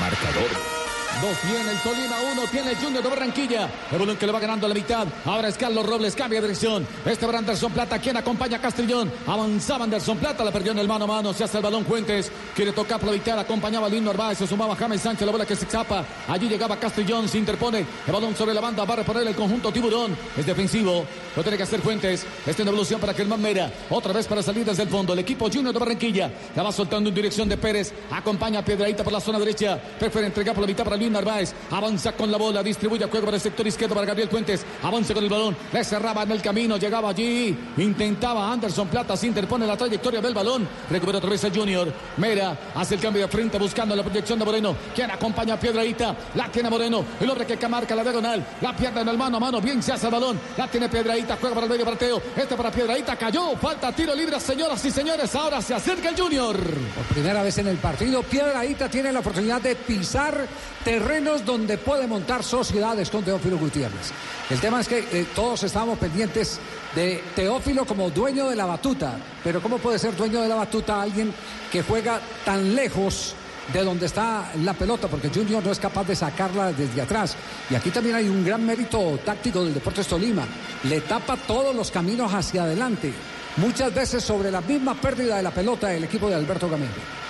Marcador. 0.00 0.81
Dos 1.20 1.38
tiene 1.38 1.70
el 1.70 1.78
Tolima, 1.78 2.16
uno 2.32 2.42
tiene 2.50 2.70
el 2.70 2.76
Junior 2.76 3.02
de 3.02 3.08
Barranquilla. 3.08 3.70
El 3.92 3.98
balón 3.98 4.16
que 4.16 4.26
le 4.26 4.32
va 4.32 4.40
ganando 4.40 4.66
a 4.66 4.68
la 4.68 4.74
mitad. 4.74 5.06
Ahora 5.24 5.48
es 5.48 5.56
Carlos 5.56 5.86
Robles, 5.86 6.16
cambia 6.16 6.40
de 6.40 6.48
dirección. 6.48 6.86
Este 7.04 7.26
para 7.26 7.38
Anderson 7.38 7.72
Plata, 7.72 7.98
quien 7.98 8.16
acompaña 8.16 8.56
a 8.56 8.60
Castrillón. 8.60 9.12
Avanzaba 9.26 9.84
Anderson 9.84 10.18
Plata, 10.18 10.42
la 10.42 10.50
perdió 10.50 10.72
en 10.72 10.78
el 10.78 10.88
mano 10.88 11.04
a 11.04 11.08
mano. 11.08 11.32
Se 11.32 11.44
hace 11.44 11.58
el 11.58 11.62
balón 11.62 11.84
Fuentes. 11.84 12.32
Quiere 12.56 12.72
tocar 12.72 12.98
por 12.98 13.10
la 13.10 13.14
mitad, 13.14 13.38
acompañaba 13.38 13.86
a 13.86 13.90
Lino 13.90 14.06
Narváez. 14.06 14.38
Se 14.38 14.46
sumaba 14.46 14.74
James 14.74 15.00
Sánchez, 15.00 15.26
la 15.26 15.32
bola 15.32 15.46
que 15.46 15.54
se 15.54 15.64
escapa. 15.64 16.04
Allí 16.28 16.48
llegaba 16.48 16.76
Castrillón, 16.76 17.28
se 17.28 17.38
interpone. 17.38 17.86
El 18.06 18.12
balón 18.12 18.34
sobre 18.34 18.54
la 18.54 18.60
banda, 18.60 18.84
va 18.84 18.94
a 18.94 18.96
reponer 18.96 19.26
el 19.26 19.36
conjunto 19.36 19.72
Tiburón. 19.72 20.16
Es 20.36 20.46
defensivo, 20.46 21.04
lo 21.36 21.42
tiene 21.42 21.56
que 21.56 21.62
hacer 21.62 21.80
Fuentes. 21.80 22.26
Esta 22.46 22.62
evolución 22.62 23.00
para 23.00 23.14
Germán 23.14 23.40
Mera. 23.40 23.70
Otra 23.90 24.12
vez 24.12 24.26
para 24.26 24.42
salir 24.42 24.64
desde 24.64 24.82
el 24.82 24.88
fondo. 24.88 25.12
El 25.12 25.20
equipo 25.20 25.48
Junior 25.48 25.72
de 25.72 25.78
Barranquilla 25.78 26.30
la 26.56 26.62
va 26.62 26.72
soltando 26.72 27.10
en 27.10 27.14
dirección 27.14 27.48
de 27.48 27.56
Pérez. 27.56 27.92
Acompaña 28.10 28.60
a 28.60 28.64
Piedradita 28.64 29.04
por 29.04 29.12
la 29.12 29.20
zona 29.20 29.38
derecha. 29.38 29.78
Prefiere 29.98 30.26
entregar 30.26 30.54
por 30.54 30.62
la 30.62 30.68
mitad 30.68 30.84
para 30.84 30.96
Narváez. 31.10 31.54
Avanza 31.70 32.12
con 32.12 32.30
la 32.30 32.38
bola, 32.38 32.62
distribuye 32.62 33.04
a 33.04 33.08
juego 33.08 33.26
para 33.26 33.36
el 33.36 33.42
sector 33.42 33.66
izquierdo 33.66 33.94
para 33.94 34.06
Gabriel 34.06 34.28
Fuentes. 34.28 34.64
Avanza 34.82 35.14
con 35.14 35.24
el 35.24 35.30
balón, 35.30 35.56
le 35.72 35.84
cerraba 35.84 36.22
en 36.22 36.32
el 36.32 36.42
camino, 36.42 36.76
llegaba 36.76 37.10
allí. 37.10 37.56
Intentaba 37.78 38.52
Anderson 38.52 38.88
Plata, 38.88 39.16
se 39.16 39.26
interpone 39.26 39.66
la 39.66 39.76
trayectoria 39.76 40.20
del 40.20 40.34
balón. 40.34 40.68
Recupera 40.90 41.18
otra 41.18 41.30
vez 41.30 41.42
el 41.44 41.56
Junior. 41.56 41.92
Mera 42.16 42.56
hace 42.74 42.94
el 42.94 43.00
cambio 43.00 43.22
de 43.22 43.28
frente 43.28 43.58
buscando 43.58 43.96
la 43.96 44.02
proyección 44.02 44.38
de 44.38 44.44
Moreno. 44.44 44.76
Quien 44.94 45.10
acompaña 45.10 45.54
a 45.54 45.60
Piedraíta. 45.60 46.14
La 46.34 46.48
tiene 46.48 46.70
Moreno. 46.70 47.04
El 47.20 47.30
hombre 47.30 47.46
que 47.46 47.68
marca 47.68 47.94
la 47.94 48.02
diagonal. 48.02 48.44
La 48.60 48.76
pierde 48.76 49.00
en 49.00 49.08
el 49.08 49.18
mano 49.18 49.36
a 49.36 49.40
mano. 49.40 49.60
Bien 49.60 49.82
se 49.82 49.92
hace 49.92 50.06
el 50.06 50.12
balón. 50.12 50.40
La 50.56 50.68
tiene 50.68 50.88
Piedraíta. 50.88 51.36
Juega 51.40 51.54
para 51.54 51.66
el 51.66 51.72
medio 51.72 51.84
parteo. 51.84 52.22
Este 52.36 52.56
para 52.56 52.70
Piedraíta. 52.70 53.16
Cayó. 53.16 53.56
Falta 53.56 53.92
tiro 53.92 54.14
libre, 54.14 54.38
señoras 54.40 54.84
y 54.84 54.90
señores. 54.90 55.34
Ahora 55.34 55.62
se 55.62 55.74
acerca 55.74 56.10
el 56.10 56.20
Junior. 56.20 56.56
Por 56.56 57.04
primera 57.14 57.42
vez 57.42 57.58
en 57.58 57.68
el 57.68 57.76
partido, 57.76 58.22
Piedraíta 58.22 58.88
tiene 58.88 59.12
la 59.12 59.20
oportunidad 59.20 59.60
de 59.60 59.76
pisar 59.76 60.46
terrenos 60.92 61.42
donde 61.46 61.78
puede 61.78 62.06
montar 62.06 62.44
sociedades 62.44 63.08
con 63.08 63.24
Teófilo 63.24 63.56
Gutiérrez. 63.56 64.12
El 64.50 64.60
tema 64.60 64.78
es 64.82 64.88
que 64.88 64.98
eh, 64.98 65.26
todos 65.34 65.62
estábamos 65.62 65.98
pendientes 65.98 66.60
de 66.94 67.24
Teófilo 67.34 67.86
como 67.86 68.10
dueño 68.10 68.50
de 68.50 68.56
la 68.56 68.66
batuta, 68.66 69.16
pero 69.42 69.62
¿cómo 69.62 69.78
puede 69.78 69.98
ser 69.98 70.14
dueño 70.14 70.42
de 70.42 70.48
la 70.50 70.56
batuta 70.56 71.00
alguien 71.00 71.32
que 71.70 71.82
juega 71.82 72.20
tan 72.44 72.74
lejos? 72.74 73.34
de 73.72 73.84
donde 73.84 74.06
está 74.06 74.50
la 74.64 74.74
pelota, 74.74 75.06
porque 75.06 75.28
Junior 75.28 75.64
no 75.64 75.70
es 75.70 75.78
capaz 75.78 76.04
de 76.04 76.16
sacarla 76.16 76.72
desde 76.72 77.00
atrás. 77.00 77.36
Y 77.70 77.76
aquí 77.76 77.90
también 77.90 78.16
hay 78.16 78.28
un 78.28 78.44
gran 78.44 78.66
mérito 78.66 79.20
táctico 79.24 79.64
del 79.64 79.72
Deportes 79.72 80.08
Tolima. 80.08 80.44
Le 80.82 81.00
tapa 81.02 81.36
todos 81.36 81.74
los 81.74 81.92
caminos 81.92 82.34
hacia 82.34 82.64
adelante. 82.64 83.14
Muchas 83.58 83.94
veces 83.94 84.24
sobre 84.24 84.50
la 84.50 84.60
misma 84.62 84.94
pérdida 84.94 85.36
de 85.36 85.44
la 85.44 85.52
pelota 85.52 85.94
el 85.94 86.02
equipo 86.02 86.28
de 86.28 86.34
Alberto 86.34 86.68
Gamero. 86.68 87.22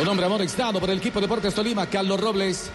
Un 0.00 0.08
hombre 0.08 0.26
amonestado 0.26 0.80
por 0.80 0.90
el 0.90 0.98
equipo 0.98 1.20
de 1.20 1.26
Deportes 1.26 1.54
Tolima, 1.54 1.86
Carlos 1.86 2.20
Robles. 2.20 2.70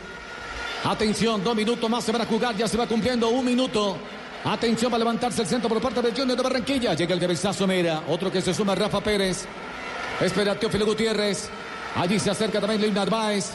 Atención, 0.86 1.44
dos 1.44 1.56
minutos 1.56 1.90
más 1.90 2.04
se 2.04 2.12
van 2.12 2.22
a 2.22 2.26
jugar, 2.26 2.56
ya 2.56 2.68
se 2.68 2.78
va 2.78 2.88
cumpliendo 2.88 3.28
un 3.30 3.44
minuto. 3.44 3.98
Atención, 4.46 4.92
va 4.92 4.96
a 4.96 5.00
levantarse 5.00 5.42
el 5.42 5.48
centro 5.48 5.68
por 5.68 5.82
parte 5.82 6.02
de 6.02 6.12
Junior 6.12 6.38
de 6.38 6.44
Barranquilla. 6.44 6.94
Llega 6.94 7.14
el 7.14 7.20
cabezazo 7.20 7.68
Mera, 7.68 8.04
otro 8.08 8.32
que 8.32 8.42
se 8.42 8.54
suma 8.54 8.74
Rafa 8.74 9.02
Pérez. 9.02 9.46
Espera 10.22 10.56
Teófilo 10.56 10.86
Gutiérrez. 10.86 11.50
Allí 11.96 12.20
se 12.20 12.30
acerca 12.30 12.62
también 12.62 12.82
Luis 12.82 12.94
Narváez. 12.94 13.52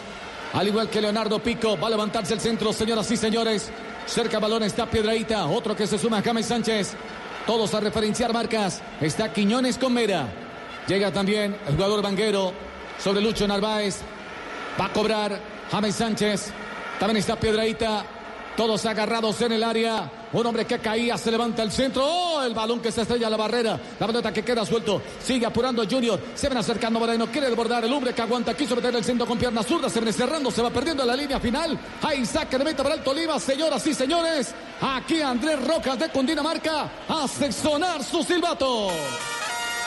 Al 0.52 0.68
igual 0.68 0.90
que 0.90 1.00
Leonardo 1.00 1.38
Pico, 1.38 1.78
va 1.78 1.86
a 1.86 1.90
levantarse 1.90 2.34
el 2.34 2.40
centro, 2.40 2.72
señoras 2.72 3.10
y 3.10 3.16
señores. 3.16 3.70
Cerca 4.06 4.38
balón 4.38 4.62
está 4.62 4.84
Piedraíta, 4.86 5.46
otro 5.46 5.74
que 5.74 5.86
se 5.86 5.98
suma 5.98 6.22
James 6.22 6.46
Sánchez. 6.46 6.94
Todos 7.46 7.72
a 7.74 7.80
referenciar 7.80 8.32
marcas. 8.32 8.82
Está 9.00 9.32
Quiñones 9.32 9.78
con 9.78 9.94
Mera. 9.94 10.28
Llega 10.86 11.10
también 11.10 11.56
el 11.66 11.74
jugador 11.74 12.02
Vanguero 12.02 12.52
sobre 12.98 13.20
Lucho 13.20 13.46
Narváez. 13.46 14.00
Va 14.80 14.86
a 14.86 14.92
cobrar 14.92 15.38
James 15.70 15.94
Sánchez. 15.94 16.52
También 16.98 17.18
está 17.18 17.36
Piedraíta. 17.36 18.04
Todos 18.56 18.86
agarrados 18.86 19.40
en 19.40 19.52
el 19.52 19.64
área. 19.64 20.10
Un 20.32 20.46
hombre 20.46 20.64
que 20.64 20.78
caía, 20.78 21.18
se 21.18 21.30
levanta 21.30 21.62
el 21.62 21.72
centro. 21.72 22.04
¡Oh! 22.04 22.42
El 22.42 22.54
balón 22.54 22.80
que 22.80 22.92
se 22.92 23.02
estrella 23.02 23.26
a 23.26 23.30
la 23.30 23.36
barrera. 23.36 23.80
La 23.98 24.06
pelota 24.06 24.32
que 24.32 24.44
queda 24.44 24.64
suelto. 24.64 25.02
Sigue 25.20 25.46
apurando 25.46 25.84
Junior. 25.88 26.20
Se 26.34 26.48
ven 26.48 26.58
acercando 26.58 27.00
Moreno. 27.00 27.26
Quiere 27.26 27.48
desbordar 27.48 27.84
el 27.84 27.92
hombre 27.92 28.12
que 28.12 28.22
aguanta. 28.22 28.54
Quiso 28.54 28.76
meter 28.76 28.94
el 28.94 29.04
centro 29.04 29.26
con 29.26 29.38
pierna 29.38 29.62
zurda. 29.64 29.90
Se 29.90 30.00
ven 30.00 30.12
cerrando. 30.12 30.52
Se 30.52 30.62
va 30.62 30.70
perdiendo 30.70 31.02
en 31.02 31.08
la 31.08 31.16
línea 31.16 31.40
final. 31.40 31.78
Hay 32.02 32.24
saque 32.26 32.58
de 32.58 32.64
meta 32.64 32.82
para 32.84 32.94
el 32.94 33.02
Tolima. 33.02 33.40
Señoras 33.40 33.84
y 33.88 33.94
señores. 33.94 34.54
Aquí 34.80 35.20
Andrés 35.20 35.66
Rojas 35.66 35.98
de 35.98 36.08
Cundinamarca 36.10 36.90
hace 37.08 37.50
sonar 37.50 38.04
su 38.04 38.22
silbato. 38.22 38.88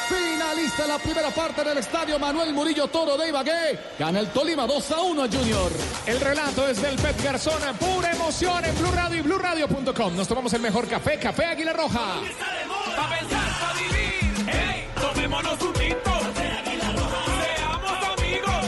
Finalista 0.08 0.88
la 0.88 0.98
primera 0.98 1.30
parte 1.32 1.64
del 1.64 1.78
estadio 1.80 2.18
Manuel 2.20 2.54
Murillo 2.54 2.88
Toro 2.88 3.18
de 3.18 3.30
Ibagué. 3.30 3.80
Gana 4.00 4.20
el 4.20 4.30
Tolima 4.30 4.66
2 4.66 4.92
a 4.92 5.02
1 5.02 5.24
a 5.24 5.28
Junior. 5.28 5.72
El 6.06 6.20
relato 6.20 6.68
es 6.68 6.82
del 6.82 6.96
Pep 6.96 7.22
Garzón. 7.24 7.62
Pura 7.78 8.12
emoción 8.12 8.64
en 8.66 8.76
Blue 8.78 8.92
Radio 8.92 9.18
y 9.18 9.22
BlueRadio.com. 9.22 10.16
Nos 10.16 10.28
tomamos 10.28 10.54
el 10.54 10.62
mejor 10.62 10.88
café, 10.88 11.20
Café 11.20 11.46
Águila 11.46 11.74
Roja. 11.74 12.22
Está 12.30 12.54
de 12.54 12.66
moda. 12.66 12.96
Pa' 12.96 13.10
pensar, 13.18 13.76
vivir. 13.76 14.46
Hey, 14.48 14.88
tomémonos 15.00 15.62
un 15.62 15.74
tinto. 15.74 16.12
Seamos 16.36 17.92
amigos. 18.20 18.66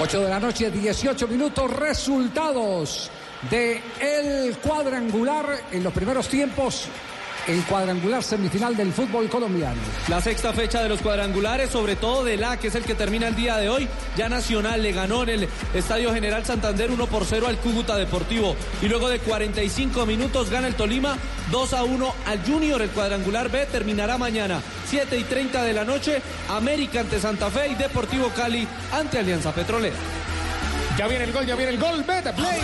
8 0.00 0.20
de 0.20 0.28
la 0.28 0.40
noche, 0.40 0.70
18 0.70 1.28
minutos, 1.28 1.70
resultados 1.70 3.10
de 3.50 3.80
el 4.00 4.56
cuadrangular 4.58 5.64
en 5.70 5.84
los 5.84 5.92
primeros 5.92 6.28
tiempos, 6.28 6.88
el 7.46 7.62
cuadrangular 7.64 8.22
semifinal 8.22 8.76
del 8.76 8.92
fútbol 8.92 9.28
colombiano. 9.28 9.80
La 10.08 10.20
sexta 10.20 10.52
fecha 10.52 10.82
de 10.82 10.88
los 10.88 11.00
cuadrangulares, 11.00 11.70
sobre 11.70 11.96
todo 11.96 12.24
de 12.24 12.36
la 12.36 12.58
que 12.58 12.68
es 12.68 12.74
el 12.74 12.84
que 12.84 12.94
termina 12.94 13.28
el 13.28 13.36
día 13.36 13.56
de 13.56 13.68
hoy. 13.68 13.88
Ya 14.16 14.28
Nacional 14.28 14.82
le 14.82 14.92
ganó 14.92 15.22
en 15.24 15.28
el 15.30 15.48
Estadio 15.74 16.12
General 16.12 16.44
Santander 16.44 16.90
1 16.90 17.06
por 17.06 17.24
0 17.24 17.46
al 17.48 17.58
Cúcuta 17.58 17.96
Deportivo. 17.96 18.56
Y 18.82 18.88
luego 18.88 19.08
de 19.08 19.18
45 19.18 20.06
minutos 20.06 20.50
gana 20.50 20.68
el 20.68 20.74
Tolima 20.74 21.16
2 21.50 21.72
a 21.74 21.84
1 21.84 22.14
al 22.26 22.44
Junior. 22.44 22.80
El 22.82 22.90
cuadrangular 22.90 23.50
B 23.50 23.66
terminará 23.66 24.18
mañana 24.18 24.60
7 24.86 25.18
y 25.18 25.24
30 25.24 25.62
de 25.62 25.72
la 25.72 25.84
noche. 25.84 26.22
América 26.48 27.00
ante 27.00 27.20
Santa 27.20 27.50
Fe 27.50 27.68
y 27.68 27.74
Deportivo 27.74 28.28
Cali 28.30 28.66
ante 28.92 29.18
Alianza 29.18 29.52
Petrolera. 29.52 29.96
Ya 30.96 31.08
viene 31.08 31.24
el 31.24 31.32
gol, 31.32 31.44
ya 31.44 31.56
viene 31.56 31.72
el 31.72 31.78
gol. 31.78 32.04
Beta 32.04 32.32
Play. 32.32 32.60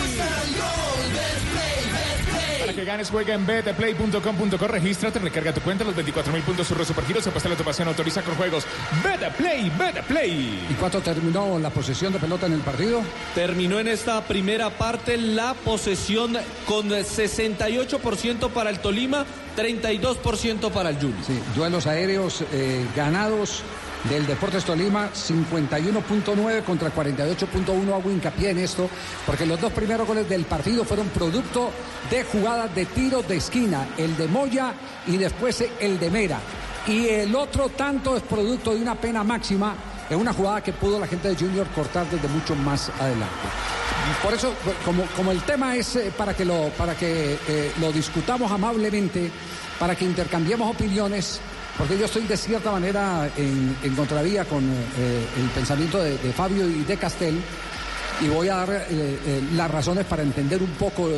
Para 2.61 2.73
que 2.73 2.85
ganes, 2.85 3.09
juega 3.09 3.33
en 3.33 3.45
betplay.com.co, 3.45 4.67
regístrate, 4.67 5.17
recarga 5.17 5.51
tu 5.51 5.61
cuenta, 5.61 5.83
los 5.83 5.95
24 5.95 6.31
mil 6.31 6.43
puntos 6.43 6.67
sur 6.67 6.85
supergiros, 6.85 7.23
se 7.23 7.31
pasa 7.31 7.49
la 7.49 7.55
topación, 7.55 7.87
autoriza 7.87 8.21
con 8.21 8.35
juegos. 8.35 8.65
Betplay, 9.03 9.71
Betplay. 9.71 10.67
¿Y 10.69 10.73
cuánto 10.75 11.01
terminó 11.01 11.57
la 11.57 11.71
posesión 11.71 12.13
de 12.13 12.19
pelota 12.19 12.45
en 12.45 12.53
el 12.53 12.59
partido? 12.59 13.01
Terminó 13.33 13.79
en 13.79 13.87
esta 13.87 14.21
primera 14.21 14.69
parte 14.69 15.17
la 15.17 15.55
posesión 15.55 16.37
con 16.67 16.89
68% 16.89 18.49
para 18.51 18.69
el 18.69 18.79
Tolima, 18.79 19.25
32% 19.57 20.71
para 20.71 20.89
el 20.89 20.97
Junior. 20.97 21.23
Sí, 21.25 21.39
duelos 21.55 21.87
aéreos 21.87 22.43
eh, 22.53 22.85
ganados 22.95 23.63
del 24.09 24.25
Deportes 24.25 24.63
Tolima, 24.63 25.09
51.9 25.13 26.63
contra 26.63 26.93
48.1. 26.93 27.93
Hago 27.93 28.11
hincapié 28.11 28.51
en 28.51 28.59
esto, 28.59 28.89
porque 29.25 29.45
los 29.45 29.59
dos 29.59 29.71
primeros 29.71 30.07
goles 30.07 30.27
del 30.27 30.45
partido 30.45 30.83
fueron 30.83 31.07
producto 31.09 31.71
de 32.09 32.23
jugadas 32.23 32.73
de 32.73 32.85
tiro 32.85 33.21
de 33.21 33.37
esquina, 33.37 33.89
el 33.97 34.15
de 34.17 34.27
Moya 34.27 34.73
y 35.07 35.17
después 35.17 35.63
el 35.79 35.99
de 35.99 36.09
Mera. 36.09 36.39
Y 36.87 37.07
el 37.07 37.35
otro 37.35 37.69
tanto 37.69 38.17
es 38.17 38.23
producto 38.23 38.73
de 38.73 38.81
una 38.81 38.95
pena 38.95 39.23
máxima 39.23 39.75
en 40.09 40.19
una 40.19 40.33
jugada 40.33 40.61
que 40.61 40.73
pudo 40.73 40.99
la 40.99 41.07
gente 41.07 41.29
de 41.29 41.35
Junior 41.35 41.67
cortar 41.67 42.09
desde 42.09 42.27
mucho 42.27 42.55
más 42.55 42.89
adelante. 42.99 43.47
Por 44.21 44.33
eso, 44.33 44.53
como, 44.83 45.05
como 45.15 45.31
el 45.31 45.41
tema 45.43 45.75
es 45.75 45.95
eh, 45.95 46.11
para 46.15 46.33
que, 46.33 46.43
lo, 46.43 46.69
para 46.77 46.95
que 46.95 47.37
eh, 47.47 47.71
lo 47.79 47.91
discutamos 47.91 48.51
amablemente, 48.51 49.31
para 49.79 49.95
que 49.95 50.05
intercambiemos 50.05 50.69
opiniones, 50.69 51.39
porque 51.77 51.97
yo 51.97 52.05
estoy 52.05 52.23
de 52.23 52.37
cierta 52.37 52.71
manera 52.71 53.29
en, 53.37 53.75
contravía 53.95 54.45
con 54.45 54.63
eh, 54.63 55.25
el 55.37 55.49
pensamiento 55.49 56.01
de, 56.01 56.17
Fabio 56.33 56.67
y 56.67 56.83
de 56.83 56.97
Castel, 56.97 57.39
y 58.21 58.27
voy 58.27 58.49
a 58.49 58.57
dar 58.57 58.69
eh, 58.69 58.85
eh, 58.89 59.41
las 59.55 59.71
razones 59.71 60.05
para 60.05 60.21
entender 60.21 60.61
un 60.61 60.69
poco 60.71 61.09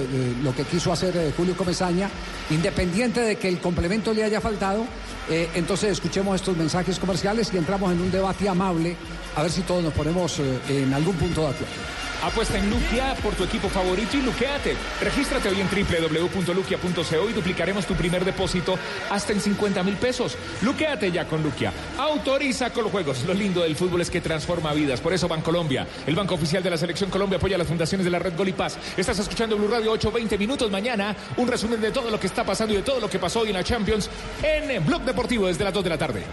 lo 0.41 0.55
que 0.55 0.63
quiso 0.63 0.93
hacer 0.93 1.33
Julio 1.35 1.55
Comesaña, 1.57 2.09
independiente 2.49 3.19
de 3.21 3.35
que 3.35 3.49
el 3.49 3.59
complemento 3.59 4.13
le 4.13 4.23
haya 4.23 4.39
faltado. 4.39 4.85
entonces 5.29 5.91
escuchemos 5.91 6.35
estos 6.35 6.55
mensajes 6.55 6.99
comerciales 6.99 7.53
y 7.53 7.57
entramos 7.57 7.91
en 7.91 8.01
un 8.01 8.11
debate 8.11 8.47
amable 8.47 8.95
a 9.35 9.41
ver 9.41 9.51
si 9.51 9.61
todos 9.61 9.83
nos 9.83 9.93
ponemos 9.93 10.39
en 10.69 10.93
algún 10.93 11.15
punto 11.15 11.41
de 11.41 11.47
acuerdo. 11.47 12.02
Apuesta 12.23 12.57
en 12.57 12.69
Luquia 12.69 13.15
por 13.21 13.35
tu 13.35 13.43
equipo 13.43 13.67
favorito 13.67 14.15
y 14.15 14.21
luqueate. 14.21 14.77
Regístrate 15.01 15.49
hoy 15.49 15.59
en 15.59 15.67
www.luquia.co 15.67 17.29
y 17.29 17.33
duplicaremos 17.33 17.85
tu 17.85 17.95
primer 17.95 18.23
depósito 18.23 18.79
hasta 19.11 19.33
en 19.33 19.41
50 19.41 19.83
mil 19.83 19.95
pesos. 19.97 20.37
Luqueate 20.61 21.11
ya 21.11 21.25
con 21.25 21.43
Luquia. 21.43 21.73
Autoriza 21.97 22.71
con 22.71 22.83
los 22.83 22.93
juegos. 22.93 23.25
Lo 23.25 23.33
lindo 23.33 23.61
del 23.61 23.75
fútbol 23.75 23.99
es 24.01 24.09
que 24.09 24.21
transforma 24.21 24.73
vidas. 24.73 25.01
Por 25.01 25.11
eso 25.11 25.27
Bancolombia, 25.27 25.85
el 26.07 26.15
banco 26.15 26.35
oficial 26.35 26.63
de 26.63 26.69
la 26.69 26.77
Selección 26.77 27.09
Colombia, 27.09 27.37
apoya 27.37 27.57
las 27.57 27.67
fundaciones 27.67 28.05
de 28.05 28.11
la 28.11 28.19
red 28.19 28.37
Gol 28.37 28.47
y 28.47 28.53
Paz. 28.53 28.77
Estás 28.95 29.19
escuchando 29.19 29.57
Blue 29.57 29.67
Radio 29.67 29.91
8, 29.91 30.09
20 30.09 30.37
minutos 30.37 30.71
mañana. 30.71 31.13
Un 31.35 31.49
resumen 31.49 31.81
de 31.81 31.91
todo 31.91 32.09
lo 32.09 32.19
que 32.19 32.27
está 32.27 32.45
pasando 32.45 32.73
y 32.73 32.77
de 32.77 32.83
todo 32.83 33.01
lo 33.01 33.09
que 33.09 33.19
pasó 33.19 33.41
hoy 33.41 33.49
en 33.49 33.55
la 33.55 33.65
Champions 33.65 34.09
en 34.41 34.85
Blog 34.85 35.01
Deportivo 35.01 35.47
desde 35.47 35.65
las 35.65 35.73
2 35.73 35.83
de 35.83 35.89
la 35.89 35.97
tarde. 35.97 36.23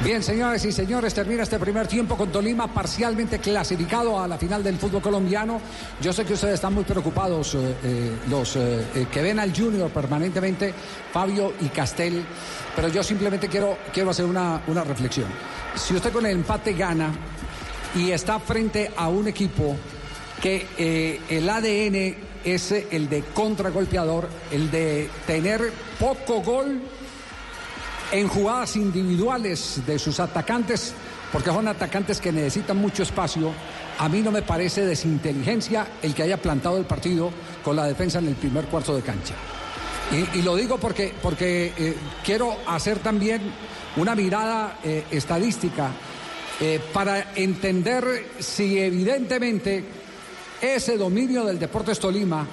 Bien, 0.00 0.20
señores 0.20 0.64
y 0.64 0.72
señores, 0.72 1.14
termina 1.14 1.44
este 1.44 1.60
primer 1.60 1.86
tiempo 1.86 2.16
con 2.16 2.32
Tolima 2.32 2.66
parcialmente 2.66 3.38
clasificado 3.38 4.18
a 4.18 4.26
la 4.26 4.36
final 4.36 4.60
del 4.62 4.76
fútbol 4.76 5.00
colombiano. 5.00 5.60
Yo 6.00 6.12
sé 6.12 6.24
que 6.24 6.32
ustedes 6.32 6.54
están 6.54 6.74
muy 6.74 6.82
preocupados, 6.82 7.54
eh, 7.54 7.76
eh, 7.84 8.16
los 8.28 8.56
eh, 8.56 9.06
que 9.12 9.22
ven 9.22 9.38
al 9.38 9.56
Junior 9.56 9.90
permanentemente, 9.90 10.74
Fabio 11.12 11.52
y 11.60 11.68
Castel, 11.68 12.24
pero 12.74 12.88
yo 12.88 13.04
simplemente 13.04 13.46
quiero, 13.46 13.78
quiero 13.92 14.10
hacer 14.10 14.24
una, 14.24 14.62
una 14.66 14.82
reflexión. 14.82 15.28
Si 15.76 15.94
usted 15.94 16.12
con 16.12 16.26
el 16.26 16.32
empate 16.32 16.72
gana 16.72 17.12
y 17.94 18.10
está 18.10 18.40
frente 18.40 18.90
a 18.96 19.08
un 19.08 19.28
equipo 19.28 19.76
que 20.42 21.20
el 21.28 21.48
ADN 21.48 22.16
es 22.44 22.72
el 22.72 23.08
de 23.08 23.22
contragolpeador, 23.32 24.28
el 24.50 24.68
de 24.72 25.08
tener 25.28 25.72
poco 26.00 26.42
gol 26.42 26.80
en 28.12 28.28
jugadas 28.28 28.76
individuales 28.76 29.80
de 29.86 29.98
sus 29.98 30.20
atacantes, 30.20 30.94
porque 31.32 31.50
son 31.50 31.66
atacantes 31.66 32.20
que 32.20 32.30
necesitan 32.30 32.76
mucho 32.76 33.02
espacio. 33.02 33.52
A 33.98 34.08
mí 34.08 34.20
no 34.20 34.30
me 34.30 34.42
parece 34.42 34.84
desinteligencia 34.84 35.86
el 36.02 36.14
que 36.14 36.22
haya 36.22 36.36
plantado 36.36 36.76
el 36.76 36.84
partido 36.84 37.30
con 37.64 37.74
la 37.74 37.86
defensa 37.86 38.18
en 38.18 38.28
el 38.28 38.34
primer 38.34 38.66
cuarto 38.66 38.94
de 38.94 39.02
cancha. 39.02 39.34
Y, 40.34 40.42
lo 40.42 40.56
digo 40.56 40.76
porque, 40.76 41.14
porque 41.22 41.72
eh, 41.76 41.96
quiero 42.22 42.58
hacer 42.66 42.98
también 42.98 43.40
una 43.96 44.14
mirada 44.14 44.78
eh, 44.84 45.04
estadística 45.10 45.90
eh, 46.60 46.78
para 46.92 47.32
entender 47.34 48.26
si 48.38 48.78
evidentemente 48.78 49.82
ese 50.60 50.98
dominio 50.98 51.46
del 51.46 51.58
Deportes 51.58 51.98
Tolima 51.98 52.46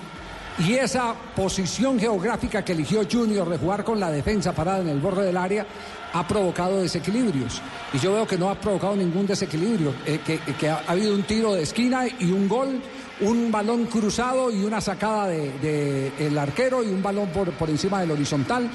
y 0.60 0.74
esa 0.74 1.16
posición 1.36 2.00
geográfica 2.00 2.64
que 2.64 2.74
eligió 2.74 3.02
Junior 3.10 3.48
de 3.48 3.58
jugar 3.58 3.84
con 3.84 4.00
la 4.00 4.12
defensa 4.12 4.54
parada 4.54 4.80
en 4.80 4.90
el 4.90 5.00
borde 5.00 5.26
del 5.26 5.38
área 5.38 5.66
ha 6.12 6.28
provocado 6.28 6.82
desequilibrios. 6.82 7.62
Y 7.94 8.00
yo 8.00 8.14
veo 8.14 8.28
que 8.28 8.38
no 8.38 8.50
ha 8.50 8.56
provocado 8.56 8.96
ningún 8.96 9.26
desequilibrio, 9.26 9.94
eh, 10.06 10.20
que, 10.60 10.70
ha, 10.70 10.84
ha 10.86 10.92
habido 10.92 11.14
un 11.14 11.24
tiro 11.24 11.54
de 11.54 11.64
esquina 11.64 12.06
y 12.08 12.32
un 12.32 12.50
gol, 12.50 12.82
un 13.22 13.52
balón 13.52 13.86
cruzado 13.86 14.52
y 14.52 14.64
una 14.64 14.82
sacada 14.82 15.28
del 15.28 15.62
de, 15.62 16.40
arquero 16.40 16.84
y 16.84 16.88
un 16.88 17.02
balón 17.02 17.30
por, 17.30 17.52
por 17.52 17.70
encima 17.70 18.02
del 18.02 18.12
horizontal. 18.12 18.70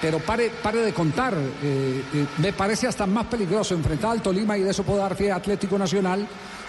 Pero 0.00 0.18
pare, 0.18 0.50
pare 0.62 0.78
de 0.78 0.92
contar, 0.94 1.34
eh, 1.34 2.02
eh, 2.14 2.26
me 2.38 2.52
parece 2.54 2.86
hasta 2.86 3.06
más 3.06 3.26
peligroso 3.26 3.74
enfrentar 3.74 4.12
al 4.12 4.22
Tolima 4.22 4.56
y 4.56 4.62
de 4.62 4.70
eso 4.70 4.82
puedo 4.82 4.98
dar 4.98 5.14
fe 5.14 5.30
a 5.30 5.36
Atlético 5.36 5.78
Nacional 5.78 6.26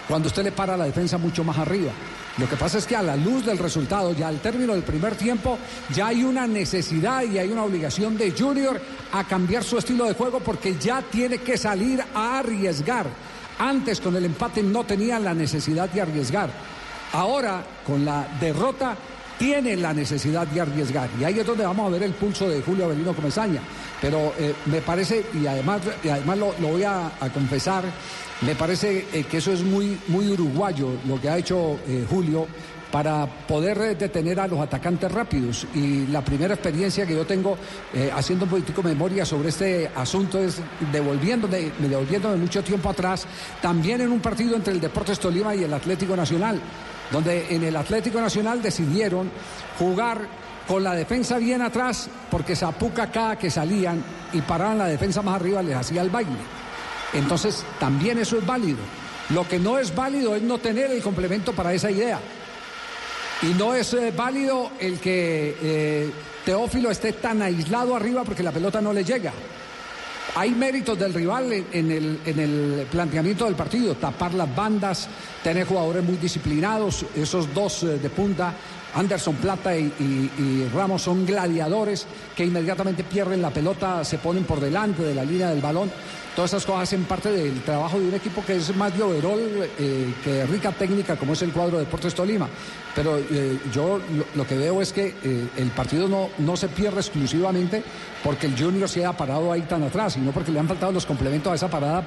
cuando 0.08 0.28
usted 0.28 0.44
le 0.44 0.52
para 0.52 0.76
la 0.76 0.84
defensa 0.84 1.18
mucho 1.18 1.44
más 1.44 1.58
arriba. 1.58 1.92
Lo 2.38 2.48
que 2.48 2.56
pasa 2.56 2.78
es 2.78 2.86
que 2.86 2.96
a 2.96 3.02
la 3.02 3.14
luz 3.14 3.44
del 3.44 3.58
resultado, 3.58 4.12
ya 4.14 4.28
al 4.28 4.40
término 4.40 4.72
del 4.72 4.82
primer 4.82 5.14
tiempo, 5.16 5.58
ya 5.94 6.08
hay 6.08 6.24
una 6.24 6.46
necesidad 6.46 7.22
y 7.24 7.38
hay 7.38 7.50
una 7.50 7.64
obligación 7.64 8.16
de 8.16 8.32
Junior 8.32 8.80
a 9.12 9.24
cambiar 9.24 9.62
su 9.62 9.76
estilo 9.76 10.06
de 10.06 10.14
juego 10.14 10.40
porque 10.40 10.76
ya 10.78 11.02
tiene 11.02 11.38
que 11.38 11.58
salir 11.58 12.02
a 12.14 12.38
arriesgar. 12.38 13.06
Antes 13.58 14.00
con 14.00 14.16
el 14.16 14.24
empate 14.24 14.62
no 14.62 14.84
tenía 14.84 15.18
la 15.18 15.34
necesidad 15.34 15.90
de 15.90 16.00
arriesgar. 16.00 16.50
Ahora 17.12 17.62
con 17.86 18.04
la 18.04 18.26
derrota 18.40 18.96
tiene 19.42 19.76
la 19.76 19.92
necesidad 19.92 20.46
de 20.46 20.60
arriesgar. 20.60 21.10
Y 21.18 21.24
ahí 21.24 21.40
es 21.40 21.44
donde 21.44 21.64
vamos 21.64 21.88
a 21.88 21.90
ver 21.90 22.04
el 22.04 22.12
pulso 22.12 22.48
de 22.48 22.62
Julio 22.62 22.84
Avelino 22.84 23.12
Comesaña. 23.12 23.60
Pero 24.00 24.32
eh, 24.38 24.54
me 24.66 24.80
parece, 24.80 25.24
y 25.34 25.44
además, 25.48 25.80
y 26.04 26.10
además 26.10 26.38
lo, 26.38 26.52
voy 26.60 26.84
a, 26.84 27.08
a 27.18 27.28
confesar, 27.28 27.82
me 28.42 28.54
parece 28.54 29.04
eh, 29.12 29.24
que 29.24 29.38
eso 29.38 29.52
es 29.52 29.64
muy, 29.64 29.98
muy 30.06 30.28
uruguayo 30.28 30.90
lo 31.08 31.20
que 31.20 31.28
ha 31.28 31.38
hecho 31.38 31.76
eh, 31.88 32.06
Julio 32.08 32.46
para 32.92 33.26
poder 33.26 33.78
eh, 33.78 33.94
detener 33.94 34.38
a 34.38 34.46
los 34.46 34.60
atacantes 34.60 35.10
rápidos. 35.10 35.66
Y 35.74 36.06
la 36.08 36.22
primera 36.22 36.54
experiencia 36.54 37.06
que 37.06 37.14
yo 37.14 37.24
tengo 37.24 37.56
eh, 37.94 38.12
haciendo 38.14 38.44
un 38.44 38.50
poquitico 38.50 38.82
memoria 38.82 39.24
sobre 39.24 39.48
este 39.48 39.90
asunto 39.96 40.38
es 40.38 40.60
devolviéndome, 40.92 41.72
devolviéndome 41.78 42.36
mucho 42.36 42.62
tiempo 42.62 42.90
atrás, 42.90 43.26
también 43.62 44.02
en 44.02 44.12
un 44.12 44.20
partido 44.20 44.54
entre 44.54 44.74
el 44.74 44.80
Deportes 44.80 45.18
Tolima 45.18 45.54
y 45.54 45.64
el 45.64 45.72
Atlético 45.72 46.14
Nacional, 46.14 46.60
donde 47.10 47.54
en 47.54 47.64
el 47.64 47.74
Atlético 47.74 48.20
Nacional 48.20 48.60
decidieron 48.60 49.30
jugar 49.78 50.28
con 50.68 50.84
la 50.84 50.94
defensa 50.94 51.38
bien 51.38 51.62
atrás, 51.62 52.08
porque 52.30 52.54
Zapuca 52.54 53.10
cada 53.10 53.36
que 53.36 53.50
salían 53.50 54.04
y 54.32 54.42
paraban 54.42 54.78
la 54.78 54.86
defensa 54.86 55.22
más 55.22 55.36
arriba 55.36 55.62
les 55.62 55.74
hacía 55.74 56.02
el 56.02 56.10
baile. 56.10 56.38
Entonces, 57.14 57.64
también 57.80 58.18
eso 58.18 58.38
es 58.38 58.46
válido. 58.46 58.78
Lo 59.30 59.48
que 59.48 59.58
no 59.58 59.78
es 59.78 59.94
válido 59.94 60.36
es 60.36 60.42
no 60.42 60.58
tener 60.58 60.90
el 60.90 61.02
complemento 61.02 61.52
para 61.52 61.72
esa 61.72 61.90
idea. 61.90 62.20
Y 63.42 63.54
no 63.54 63.74
es 63.74 63.92
eh, 63.94 64.12
válido 64.16 64.70
el 64.78 65.00
que 65.00 65.56
eh, 65.60 66.10
Teófilo 66.44 66.92
esté 66.92 67.14
tan 67.14 67.42
aislado 67.42 67.96
arriba 67.96 68.22
porque 68.22 68.42
la 68.42 68.52
pelota 68.52 68.80
no 68.80 68.92
le 68.92 69.04
llega. 69.04 69.32
Hay 70.36 70.50
méritos 70.50 70.96
del 70.96 71.12
rival 71.12 71.52
en, 71.52 71.90
el, 71.90 72.20
en 72.24 72.38
el 72.38 72.86
planteamiento 72.90 73.44
del 73.44 73.56
partido, 73.56 73.96
tapar 73.96 74.32
las 74.34 74.54
bandas, 74.54 75.08
tener 75.42 75.66
jugadores 75.66 76.04
muy 76.04 76.16
disciplinados, 76.18 77.04
esos 77.16 77.52
dos 77.52 77.82
eh, 77.82 77.98
de 77.98 78.10
punta, 78.10 78.54
Anderson 78.94 79.34
Plata 79.36 79.74
y 79.74 80.68
Ramos 80.72 81.02
son 81.02 81.24
gladiadores 81.24 82.06
que 82.36 82.44
inmediatamente 82.44 83.02
pierden 83.02 83.40
la 83.40 83.50
pelota, 83.50 84.04
se 84.04 84.18
ponen 84.18 84.44
por 84.44 84.60
delante 84.60 85.02
de 85.02 85.14
la 85.14 85.24
línea 85.24 85.48
del 85.48 85.62
balón. 85.62 85.90
Todas 86.34 86.52
esas 86.52 86.64
cosas 86.64 86.84
hacen 86.84 87.04
parte 87.04 87.30
del 87.30 87.60
trabajo 87.60 88.00
de 88.00 88.08
un 88.08 88.14
equipo 88.14 88.42
que 88.42 88.56
es 88.56 88.74
más 88.74 88.96
de 88.96 89.02
overall 89.02 89.68
eh, 89.78 90.14
que 90.24 90.46
rica 90.46 90.72
técnica 90.72 91.14
como 91.16 91.34
es 91.34 91.42
el 91.42 91.52
cuadro 91.52 91.76
de 91.76 91.84
Deportes 91.84 92.14
Tolima. 92.14 92.48
Pero 92.94 93.18
eh, 93.18 93.58
yo 93.70 94.00
lo, 94.34 94.46
que 94.46 94.56
veo 94.56 94.80
es 94.80 94.94
que 94.94 95.14
eh, 95.22 95.48
el 95.58 95.70
partido 95.72 96.08
no, 96.08 96.30
no 96.38 96.56
se 96.56 96.68
pierde 96.68 97.00
exclusivamente 97.00 97.82
porque 98.24 98.46
el 98.46 98.58
Junior 98.58 98.88
se 98.88 99.00
haya 99.00 99.12
parado 99.12 99.52
ahí 99.52 99.60
tan 99.62 99.82
atrás, 99.82 100.14
sino 100.14 100.32
porque 100.32 100.52
le 100.52 100.58
han 100.58 100.68
faltado 100.68 100.90
los 100.92 101.04
complementos 101.04 101.52
a 101.52 101.54
esa 101.54 101.68
parada 101.68 102.02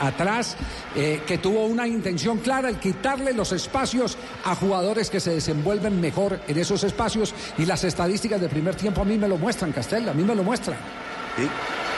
atrás, 0.00 0.56
que 0.94 1.38
tuvo 1.38 1.66
una 1.66 1.86
intención 1.86 2.38
clara, 2.38 2.68
el 2.68 2.78
quitarle 2.78 3.32
los 3.32 3.52
espacios 3.52 4.18
a 4.44 4.54
jugadores 4.56 5.10
que 5.10 5.20
se 5.20 5.30
desenvuelven 5.30 6.00
mejor 6.00 6.40
en 6.48 6.58
esos 6.58 6.82
espacios 6.84 7.34
y 7.56 7.66
las 7.66 7.84
estadísticas 7.84 8.40
del 8.40 8.50
primer 8.50 8.74
tiempo 8.74 9.02
a 9.02 9.04
mí 9.04 9.16
me 9.16 9.28
lo 9.28 9.38
muestran, 9.38 9.72
Castel, 9.72 10.08
a 10.08 10.12
mí 10.12 10.24
me 10.24 10.34
lo 10.34 10.42
muestran. 10.42 10.78
Sí. 11.36 11.48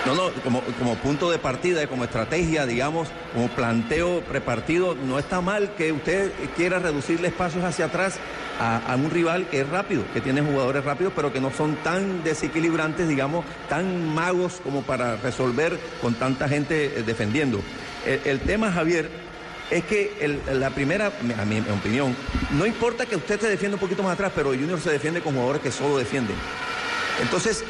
No, 0.06 0.14
no, 0.14 0.30
como, 0.42 0.62
como 0.78 0.94
punto 0.96 1.30
de 1.30 1.38
partida, 1.38 1.86
como 1.86 2.04
estrategia, 2.04 2.64
digamos, 2.64 3.08
como 3.34 3.48
planteo 3.48 4.22
prepartido, 4.22 4.94
no 4.94 5.18
está 5.18 5.42
mal 5.42 5.74
que 5.74 5.92
usted 5.92 6.32
quiera 6.56 6.78
reducirle 6.78 7.28
espacios 7.28 7.64
hacia 7.64 7.84
atrás 7.84 8.18
a, 8.58 8.78
a 8.92 8.96
un 8.96 9.10
rival 9.10 9.46
que 9.50 9.60
es 9.60 9.68
rápido, 9.68 10.02
que 10.14 10.22
tiene 10.22 10.40
jugadores 10.40 10.84
rápidos, 10.84 11.12
pero 11.14 11.32
que 11.32 11.40
no 11.40 11.50
son 11.50 11.76
tan 11.76 12.24
desequilibrantes, 12.24 13.08
digamos, 13.08 13.44
tan 13.68 14.14
magos 14.14 14.60
como 14.64 14.82
para 14.82 15.16
resolver 15.16 15.78
con 16.00 16.14
tanta 16.14 16.48
gente 16.48 16.86
eh, 16.86 17.02
defendiendo. 17.02 17.60
El, 18.06 18.40
tema, 18.40 18.72
Javier, 18.72 19.10
es 19.70 19.84
que 19.84 20.40
la 20.54 20.70
primera, 20.70 21.12
a 21.38 21.44
mi 21.44 21.60
opinión, 21.60 22.16
no 22.52 22.64
importa 22.64 23.04
que 23.04 23.16
usted 23.16 23.38
se 23.38 23.48
defienda 23.48 23.76
un 23.76 23.80
poquito 23.80 24.02
más 24.02 24.14
atrás, 24.14 24.32
pero 24.34 24.50
Junior 24.50 24.80
se 24.80 24.90
defiende 24.90 25.20
con 25.20 25.34
jugadores 25.34 25.60
que 25.60 25.70
solo 25.70 25.98
defienden. 25.98 26.36
Entonces, 27.20 27.62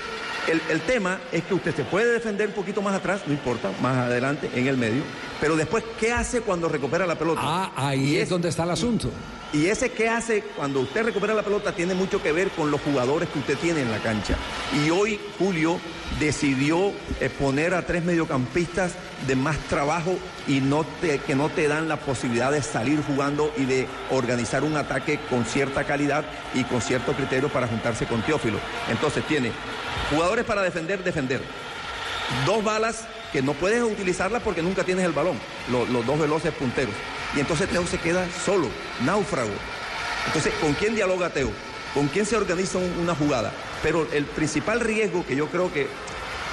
el, 0.48 0.60
el 0.70 0.80
tema 0.82 1.20
es 1.32 1.44
que 1.44 1.54
usted 1.54 1.74
se 1.74 1.84
puede 1.84 2.12
defender 2.12 2.48
un 2.48 2.54
poquito 2.54 2.82
más 2.82 2.94
atrás, 2.94 3.22
no 3.26 3.32
importa, 3.32 3.70
más 3.82 3.96
adelante, 3.96 4.50
en 4.54 4.66
el 4.66 4.76
medio, 4.76 5.02
pero 5.40 5.56
después, 5.56 5.84
¿qué 5.98 6.12
hace 6.12 6.40
cuando 6.40 6.68
recupera 6.68 7.06
la 7.06 7.16
pelota? 7.18 7.40
Ah, 7.42 7.72
ahí 7.76 8.16
es 8.16 8.24
es- 8.24 8.28
donde 8.28 8.48
está 8.48 8.64
el 8.64 8.70
asunto. 8.70 9.10
Y 9.52 9.66
ese 9.66 9.90
qué 9.90 10.08
hace 10.08 10.42
cuando 10.56 10.78
usted 10.80 11.04
recupera 11.04 11.34
la 11.34 11.42
pelota 11.42 11.72
tiene 11.74 11.92
mucho 11.94 12.22
que 12.22 12.30
ver 12.30 12.50
con 12.50 12.70
los 12.70 12.80
jugadores 12.82 13.28
que 13.30 13.40
usted 13.40 13.58
tiene 13.58 13.80
en 13.82 13.90
la 13.90 13.98
cancha. 13.98 14.36
Y 14.86 14.90
hoy 14.90 15.18
Julio 15.40 15.80
decidió 16.20 16.92
poner 17.38 17.74
a 17.74 17.84
tres 17.84 18.04
mediocampistas 18.04 18.92
de 19.26 19.36
más 19.36 19.58
trabajo 19.68 20.18
y 20.48 20.60
no 20.60 20.84
te- 21.00 21.18
que 21.18 21.34
no 21.34 21.48
te 21.50 21.68
dan 21.68 21.88
la 21.88 21.96
posibilidad 21.96 22.50
de 22.50 22.62
salir 22.62 23.02
jugando 23.06 23.52
y 23.56 23.64
de 23.64 23.86
organizar 24.10 24.64
un 24.64 24.76
ataque 24.76 25.18
con 25.28 25.44
cierta 25.44 25.84
calidad 25.84 26.24
y 26.54 26.64
con 26.64 26.80
cierto 26.80 27.12
criterio 27.12 27.48
para 27.50 27.66
juntarse 27.66 28.06
con 28.06 28.22
Teófilo. 28.22 28.58
Entonces 28.90 29.24
tiene 29.26 29.52
jugadores 30.10 30.44
para 30.44 30.62
defender, 30.62 31.04
defender. 31.04 31.42
Dos 32.46 32.62
balas 32.64 33.04
que 33.32 33.42
no 33.42 33.52
puedes 33.54 33.82
utilizarlas 33.82 34.42
porque 34.42 34.62
nunca 34.62 34.84
tienes 34.84 35.04
el 35.04 35.12
balón, 35.12 35.38
lo- 35.70 35.86
los 35.86 36.04
dos 36.06 36.18
veloces 36.18 36.52
punteros. 36.54 36.94
Y 37.36 37.40
entonces 37.40 37.68
Teo 37.68 37.86
se 37.86 37.98
queda 37.98 38.26
solo, 38.44 38.68
náufrago. 39.04 39.50
Entonces, 40.26 40.52
¿con 40.60 40.72
quién 40.74 40.94
dialoga 40.94 41.30
Teo? 41.30 41.50
¿Con 41.94 42.08
quién 42.08 42.24
se 42.26 42.36
organiza 42.36 42.78
un- 42.78 42.98
una 43.00 43.14
jugada? 43.14 43.52
Pero 43.82 44.06
el 44.12 44.24
principal 44.24 44.80
riesgo 44.80 45.24
que 45.26 45.36
yo 45.36 45.46
creo 45.48 45.72
que, 45.72 45.88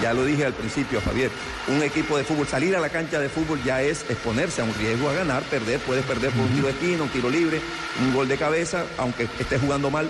ya 0.02 0.14
lo 0.14 0.24
dije 0.24 0.46
al 0.46 0.54
principio, 0.54 1.02
Javier, 1.02 1.32
un 1.68 1.82
equipo 1.82 2.18
de 2.18 2.24
fútbol, 2.24 2.48
salir 2.48 2.76
a 2.76 2.80
la 2.80 2.90
cancha 2.90 3.20
de 3.20 3.30
fútbol 3.30 3.62
ya 3.64 3.82
es 3.82 4.06
exponerse 4.10 4.62
a 4.62 4.66
un 4.66 4.74
riesgo 4.76 5.10
a 5.10 5.14
ganar, 5.14 5.44
perder, 5.44 5.80
puedes 5.80 6.06
perder 6.06 6.32
por 6.32 6.42
un 6.44 6.50
tiro 6.50 6.68
de 6.68 6.74
esquina, 6.74 7.04
un 7.04 7.10
tiro 7.10 7.30
libre, 7.30 7.60
un 8.02 8.14
gol 8.14 8.28
de 8.28 8.38
cabeza, 8.38 8.86
aunque 8.98 9.28
estés 9.40 9.60
jugando 9.60 9.90
mal. 9.90 10.10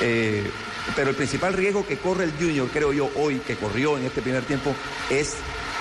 Eh, 0.00 0.48
pero 0.96 1.10
el 1.10 1.16
principal 1.16 1.52
riesgo 1.52 1.86
que 1.86 1.98
corre 1.98 2.24
el 2.24 2.32
Junior, 2.32 2.68
creo 2.72 2.92
yo, 2.92 3.10
hoy, 3.16 3.38
que 3.38 3.56
corrió 3.56 3.98
en 3.98 4.04
este 4.04 4.22
primer 4.22 4.44
tiempo, 4.44 4.74
es 5.10 5.34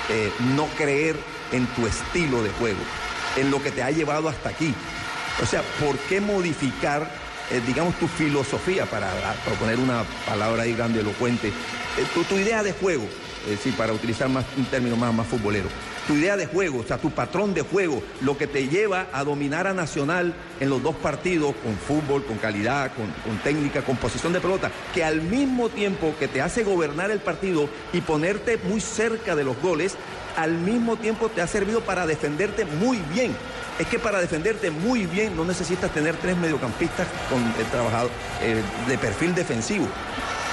eh, 0.10 0.32
no 0.56 0.68
creer 0.78 1.16
en 1.52 1.66
tu 1.68 1.88
estilo 1.88 2.44
de 2.44 2.50
juego, 2.52 2.80
en 3.38 3.52
lo 3.52 3.62
que 3.62 3.72
te 3.72 3.84
ha 3.84 3.92
llevado 3.92 4.30
hasta 4.30 4.50
aquí. 4.50 4.74
O 5.42 5.46
sea, 5.46 5.62
¿por 5.80 5.98
qué 5.98 6.22
modificar, 6.22 7.10
eh, 7.52 7.62
digamos, 7.66 7.96
tu 8.00 8.08
filosofía, 8.08 8.86
para 8.86 9.12
proponer 9.46 9.78
una 9.80 10.04
palabra 10.26 10.64
ahí 10.64 10.74
grande, 10.74 11.02
elocuente, 11.02 11.50
eh, 11.50 11.52
tu, 12.14 12.24
tu 12.24 12.36
idea 12.36 12.64
de 12.64 12.72
juego, 12.72 13.04
decir, 13.48 13.76
para 13.76 13.94
utilizar 13.94 14.30
más, 14.30 14.46
un 14.58 14.66
término 14.66 14.96
más, 14.96 15.14
más 15.14 15.28
futbolero, 15.28 15.68
tu 16.08 16.14
idea 16.14 16.38
de 16.38 16.46
juego, 16.46 16.80
o 16.80 16.84
sea, 16.84 16.98
tu 16.98 17.12
patrón 17.12 17.54
de 17.54 17.62
juego, 17.62 18.02
lo 18.22 18.38
que 18.38 18.48
te 18.48 18.68
lleva 18.68 19.08
a 19.14 19.24
dominar 19.24 19.68
a 19.68 19.74
Nacional 19.74 20.34
en 20.60 20.70
los 20.70 20.82
dos 20.82 20.96
partidos, 20.96 21.54
con 21.64 21.76
fútbol, 21.76 22.24
con 22.26 22.38
calidad, 22.38 22.92
con, 22.94 23.08
con 23.24 23.38
técnica, 23.44 23.82
con 23.82 23.98
posición 23.98 24.34
de 24.34 24.40
pelota, 24.40 24.72
que 24.94 25.04
al 25.04 25.22
mismo 25.22 25.70
tiempo 25.70 26.14
que 26.20 26.28
te 26.28 26.42
hace 26.42 26.64
gobernar 26.64 27.12
el 27.12 27.20
partido 27.20 27.70
y 27.94 28.02
ponerte 28.02 28.58
muy 28.58 28.80
cerca 28.80 29.36
de 29.36 29.44
los 29.44 29.60
goles, 29.62 29.96
al 30.38 30.58
mismo 30.58 30.98
tiempo 30.98 31.30
te 31.30 31.42
ha 31.42 31.48
servido 31.48 31.82
para 31.82 32.06
defenderte 32.06 32.66
muy 32.66 32.98
bien. 33.14 33.36
Es 33.80 33.88
que 33.88 34.00
para 34.00 34.20
defenderte 34.20 34.70
muy 34.70 35.06
bien 35.06 35.36
no 35.36 35.46
necesitas 35.46 35.92
tener 35.92 36.16
tres 36.18 36.38
mediocampistas 36.38 37.08
con 37.30 37.42
eh, 37.42 37.66
trabajado, 37.72 38.10
eh, 38.42 38.62
de 38.88 38.98
perfil 38.98 39.34
defensivo. 39.34 39.88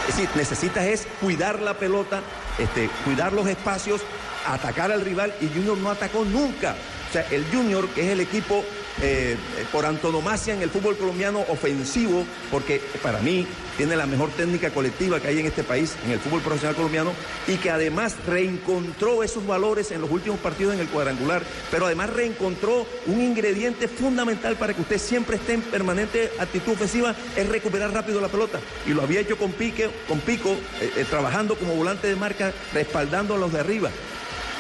Es 0.09 0.17
decir, 0.17 0.31
necesitas 0.37 0.85
es 0.85 1.07
cuidar 1.21 1.61
la 1.61 1.75
pelota, 1.75 2.23
este, 2.59 2.89
cuidar 3.05 3.33
los 3.33 3.47
espacios, 3.47 4.01
atacar 4.47 4.91
al 4.91 5.03
rival 5.03 5.35
y 5.41 5.49
Junior 5.49 5.77
no 5.77 5.91
atacó 5.91 6.25
nunca. 6.25 6.75
O 7.09 7.13
sea, 7.13 7.27
el 7.31 7.45
Junior, 7.53 7.89
que 7.91 8.07
es 8.07 8.09
el 8.13 8.21
equipo 8.21 8.65
eh, 9.03 9.37
por 9.73 9.87
antonomasia 9.87 10.55
en 10.55 10.63
el 10.63 10.71
fútbol 10.71 10.97
colombiano 10.97 11.45
ofensivo, 11.49 12.25
porque 12.51 12.81
para 13.03 13.21
mí 13.21 13.47
tiene 13.77 13.97
la 13.97 14.07
mejor 14.07 14.31
técnica 14.31 14.71
colectiva 14.71 15.21
que 15.21 15.29
hay 15.29 15.39
en 15.39 15.47
este 15.47 15.63
país, 15.63 15.95
en 16.05 16.11
el 16.11 16.19
fútbol 16.19 16.41
profesional 16.41 16.75
colombiano, 16.75 17.13
y 17.47 17.57
que 17.57 17.71
además 17.71 18.17
reencontró 18.27 19.23
esos 19.23 19.47
valores 19.47 19.93
en 19.93 20.01
los 20.01 20.11
últimos 20.11 20.41
partidos 20.41 20.75
en 20.75 20.81
el 20.81 20.89
cuadrangular, 20.89 21.43
pero 21.71 21.87
además 21.87 22.11
reencontró 22.11 22.87
un 23.07 23.21
ingrediente 23.21 23.87
fundamental 23.87 24.57
para 24.57 24.75
que 24.75 24.83
usted 24.83 24.99
siempre 24.99 25.37
esté 25.37 25.55
en 25.55 25.63
permanente 25.63 26.33
actitud 26.39 26.73
ofensiva, 26.73 27.15
es 27.37 27.49
recuperar 27.49 27.93
rápido 27.93 28.21
la 28.21 28.29
pelota. 28.29 28.59
Y 28.87 28.91
lo 28.91 29.03
había 29.03 29.21
hecho 29.21 29.39
con, 29.39 29.53
Pique, 29.53 29.89
con 30.09 30.19
Pico, 30.21 30.51
eh, 30.81 30.93
eh, 30.97 31.07
trabajando 31.09 31.57
como 31.57 31.75
volante 31.75 32.09
de 32.09 32.17
marca, 32.17 32.53
respaldando 32.73 33.35
a 33.35 33.39
los 33.39 33.53
de 33.53 33.61
arriba. 33.61 33.91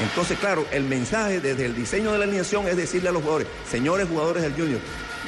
Entonces, 0.01 0.39
claro, 0.39 0.67
el 0.71 0.85
mensaje 0.85 1.41
desde 1.41 1.67
el 1.67 1.75
diseño 1.75 2.13
de 2.13 2.19
la 2.19 2.25
alineación 2.25 2.69
es 2.69 2.77
decirle 2.77 3.09
a 3.09 3.13
los 3.13 3.23
jugadores, 3.23 3.49
señores 3.71 4.09
jugadores 4.09 4.43
del 4.43 4.53
Junior, 4.55 4.81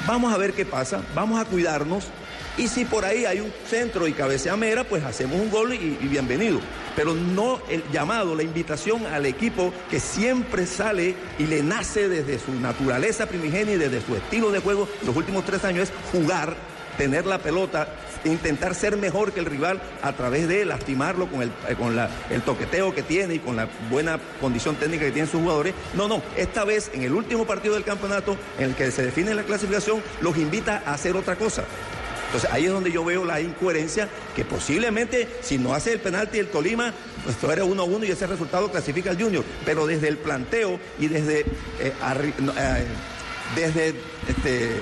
vamos 0.07 0.33
a 0.33 0.39
ver 0.39 0.53
qué 0.53 0.65
pasa, 0.65 1.03
vamos 1.15 1.41
a 1.41 1.45
cuidarnos 1.45 2.05
y 2.57 2.69
si 2.69 2.85
por 2.85 3.05
ahí 3.05 3.25
hay 3.25 3.41
un 3.41 3.53
centro 3.69 4.07
y 4.07 4.13
cabecea 4.13 4.57
Mera, 4.57 4.85
pues 4.85 5.05
hacemos 5.05 5.41
un 5.41 5.51
gol 5.51 5.73
y, 5.73 5.99
y 6.01 6.09
bienvenido. 6.09 6.61
Pero 6.95 7.15
no 7.15 7.61
el 7.71 7.83
llamado, 7.91 8.35
la 8.35 8.43
invitación 8.43 9.07
al 9.07 9.25
equipo 9.25 9.73
que 9.89 10.01
siempre 10.01 10.67
sale 10.67 11.15
y 11.39 11.47
le 11.47 11.63
nace 11.63 12.09
desde 12.09 12.39
su 12.39 12.53
naturaleza 12.53 13.27
primigenia 13.27 13.75
y 13.75 13.79
desde 13.79 14.05
su 14.05 14.15
estilo 14.15 14.51
de 14.51 14.59
juego 14.59 14.89
los 15.07 15.17
últimos 15.17 15.45
tres 15.45 15.65
años 15.65 15.89
es 15.89 15.93
jugar, 16.13 16.57
tener 16.99 17.27
la 17.27 17.39
pelota, 17.39 17.89
intentar 18.25 18.75
ser 18.75 18.97
mejor 18.97 19.33
que 19.33 19.41
el 19.41 19.47
rival 19.47 19.81
a 20.03 20.13
través 20.13 20.49
de 20.49 20.65
lastimarlo 20.65 21.27
con, 21.29 21.43
el, 21.43 21.49
eh, 21.69 21.75
con 21.79 21.97
la- 21.97 22.11
el 22.31 22.43
toqueteo 22.43 22.95
que 22.95 23.03
tiene 23.03 23.35
y 23.35 23.39
con 23.39 23.57
la 23.57 23.69
buena 23.91 24.19
condición 24.41 24.77
técnica 24.77 25.05
que 25.07 25.13
tienen 25.13 25.31
sus 25.31 25.41
jugadores. 25.41 25.75
No, 25.95 26.09
no, 26.09 26.23
esta 26.37 26.65
vez 26.65 26.91
en 26.93 27.03
el 27.03 27.13
último 27.15 27.47
partido 27.47 27.75
del 27.75 27.85
campeonato 27.85 28.37
en 28.59 28.65
el 28.71 28.75
que 28.75 28.91
se 28.91 29.03
define 29.03 29.35
la 29.35 29.43
clasificación, 29.45 30.03
los 30.21 30.37
invita 30.37 30.83
a 30.85 30.95
hacer 30.95 31.17
otra 31.17 31.37
cosa. 31.37 31.65
Entonces 32.27 32.51
ahí 32.53 32.67
es 32.67 32.71
donde 32.71 32.93
yo 32.93 33.05
veo 33.05 33.25
la 33.25 33.41
incoherencia 33.41 34.09
que 34.37 34.45
posiblemente 34.45 35.27
si 35.43 35.59
no 35.59 35.75
hace 35.75 35.93
el 35.93 35.99
penalti 35.99 36.39
el 36.39 36.47
Tolima, 36.47 36.95
pues 37.25 37.35
esto 37.35 37.51
era 37.51 37.65
1-1 37.65 38.05
y 38.07 38.11
ese 38.13 38.27
resultado 38.29 38.71
clasifica 38.71 39.11
al 39.11 39.21
Junior. 39.21 39.43
Pero 39.65 39.85
desde 39.85 40.07
el 40.07 40.17
planteo 40.17 40.79
y 41.01 41.09
desde, 41.09 41.41
eh, 41.41 41.47
eh, 41.81 42.85
desde 43.57 43.95
este, 44.29 44.81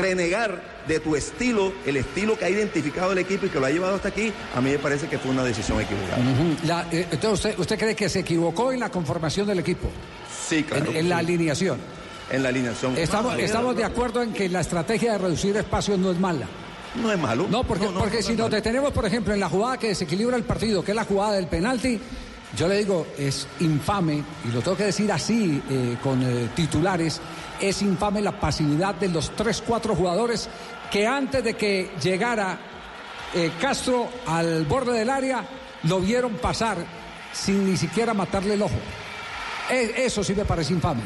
renegar 0.00 0.75
de 0.86 1.00
tu 1.00 1.16
estilo, 1.16 1.72
el 1.84 1.96
estilo 1.96 2.38
que 2.38 2.44
ha 2.44 2.50
identificado 2.50 3.12
el 3.12 3.18
equipo 3.18 3.46
y 3.46 3.48
que 3.48 3.58
lo 3.60 3.66
ha 3.66 3.70
llevado 3.70 3.96
hasta 3.96 4.08
aquí, 4.08 4.32
a 4.54 4.60
mí 4.60 4.70
me 4.70 4.78
parece 4.78 5.08
que 5.08 5.18
fue 5.18 5.30
una 5.30 5.42
decisión 5.44 5.80
equivocada. 5.80 6.18
La- 6.64 6.86
eh, 6.92 7.06
entonces, 7.10 7.32
usted, 7.52 7.58
¿usted 7.58 7.78
cree 7.78 7.94
que 7.96 8.08
se 8.08 8.20
equivocó 8.20 8.72
en 8.72 8.80
la 8.80 8.90
conformación 8.90 9.46
del 9.46 9.58
equipo? 9.58 9.88
Sí, 10.48 10.62
claro. 10.62 10.90
En, 10.90 10.96
en 10.96 11.08
la 11.08 11.16
sí. 11.16 11.24
alineación. 11.24 11.78
En 12.30 12.42
la 12.42 12.48
alineación. 12.48 12.96
Estamos, 12.96 13.34
No, 13.34 13.38
estamos 13.38 13.76
de 13.76 13.84
acuerdo 13.84 14.22
en 14.22 14.32
que 14.32 14.48
la 14.48 14.60
estrategia 14.60 15.12
de 15.12 15.18
reducir 15.18 15.56
espacios 15.56 15.98
no 15.98 16.10
es 16.12 16.18
mala. 16.18 16.46
No 17.00 17.12
es 17.12 17.18
malo. 17.18 17.46
No, 17.50 17.62
porque, 17.64 17.86
porque 17.86 18.16
no 18.18 18.22
si 18.22 18.32
nos 18.34 18.50
detenemos, 18.50 18.90
por 18.92 19.04
ejemplo, 19.06 19.34
en 19.34 19.40
la 19.40 19.48
jugada 19.48 19.76
que 19.76 19.88
desequilibra 19.88 20.36
el 20.36 20.44
partido, 20.44 20.82
que 20.82 20.92
es 20.92 20.96
la 20.96 21.04
jugada 21.04 21.32
del 21.34 21.46
penalti, 21.46 22.00
yo 22.56 22.68
le 22.68 22.78
digo, 22.78 23.06
es 23.18 23.46
infame, 23.60 24.22
y 24.44 24.52
lo 24.52 24.60
tengo 24.62 24.76
que 24.76 24.84
decir 24.84 25.10
así, 25.12 25.60
eh, 25.68 25.96
con 26.02 26.22
eh, 26.22 26.48
titulares, 26.56 27.20
es 27.60 27.82
infame 27.82 28.22
la 28.22 28.40
pasividad 28.40 28.94
de 28.94 29.08
los 29.08 29.30
tres, 29.36 29.62
cuatro 29.66 29.94
jugadores 29.94 30.48
que 30.90 31.06
antes 31.06 31.42
de 31.44 31.54
que 31.54 31.90
llegara 32.02 32.58
eh, 33.34 33.50
Castro 33.60 34.08
al 34.26 34.64
borde 34.64 34.98
del 34.98 35.10
área, 35.10 35.44
lo 35.84 36.00
vieron 36.00 36.34
pasar 36.34 36.78
sin 37.32 37.68
ni 37.70 37.76
siquiera 37.76 38.14
matarle 38.14 38.54
el 38.54 38.62
ojo. 38.62 38.76
E- 39.70 39.94
Eso 40.06 40.22
sí 40.24 40.34
me 40.34 40.44
parece 40.44 40.72
infame. 40.72 41.02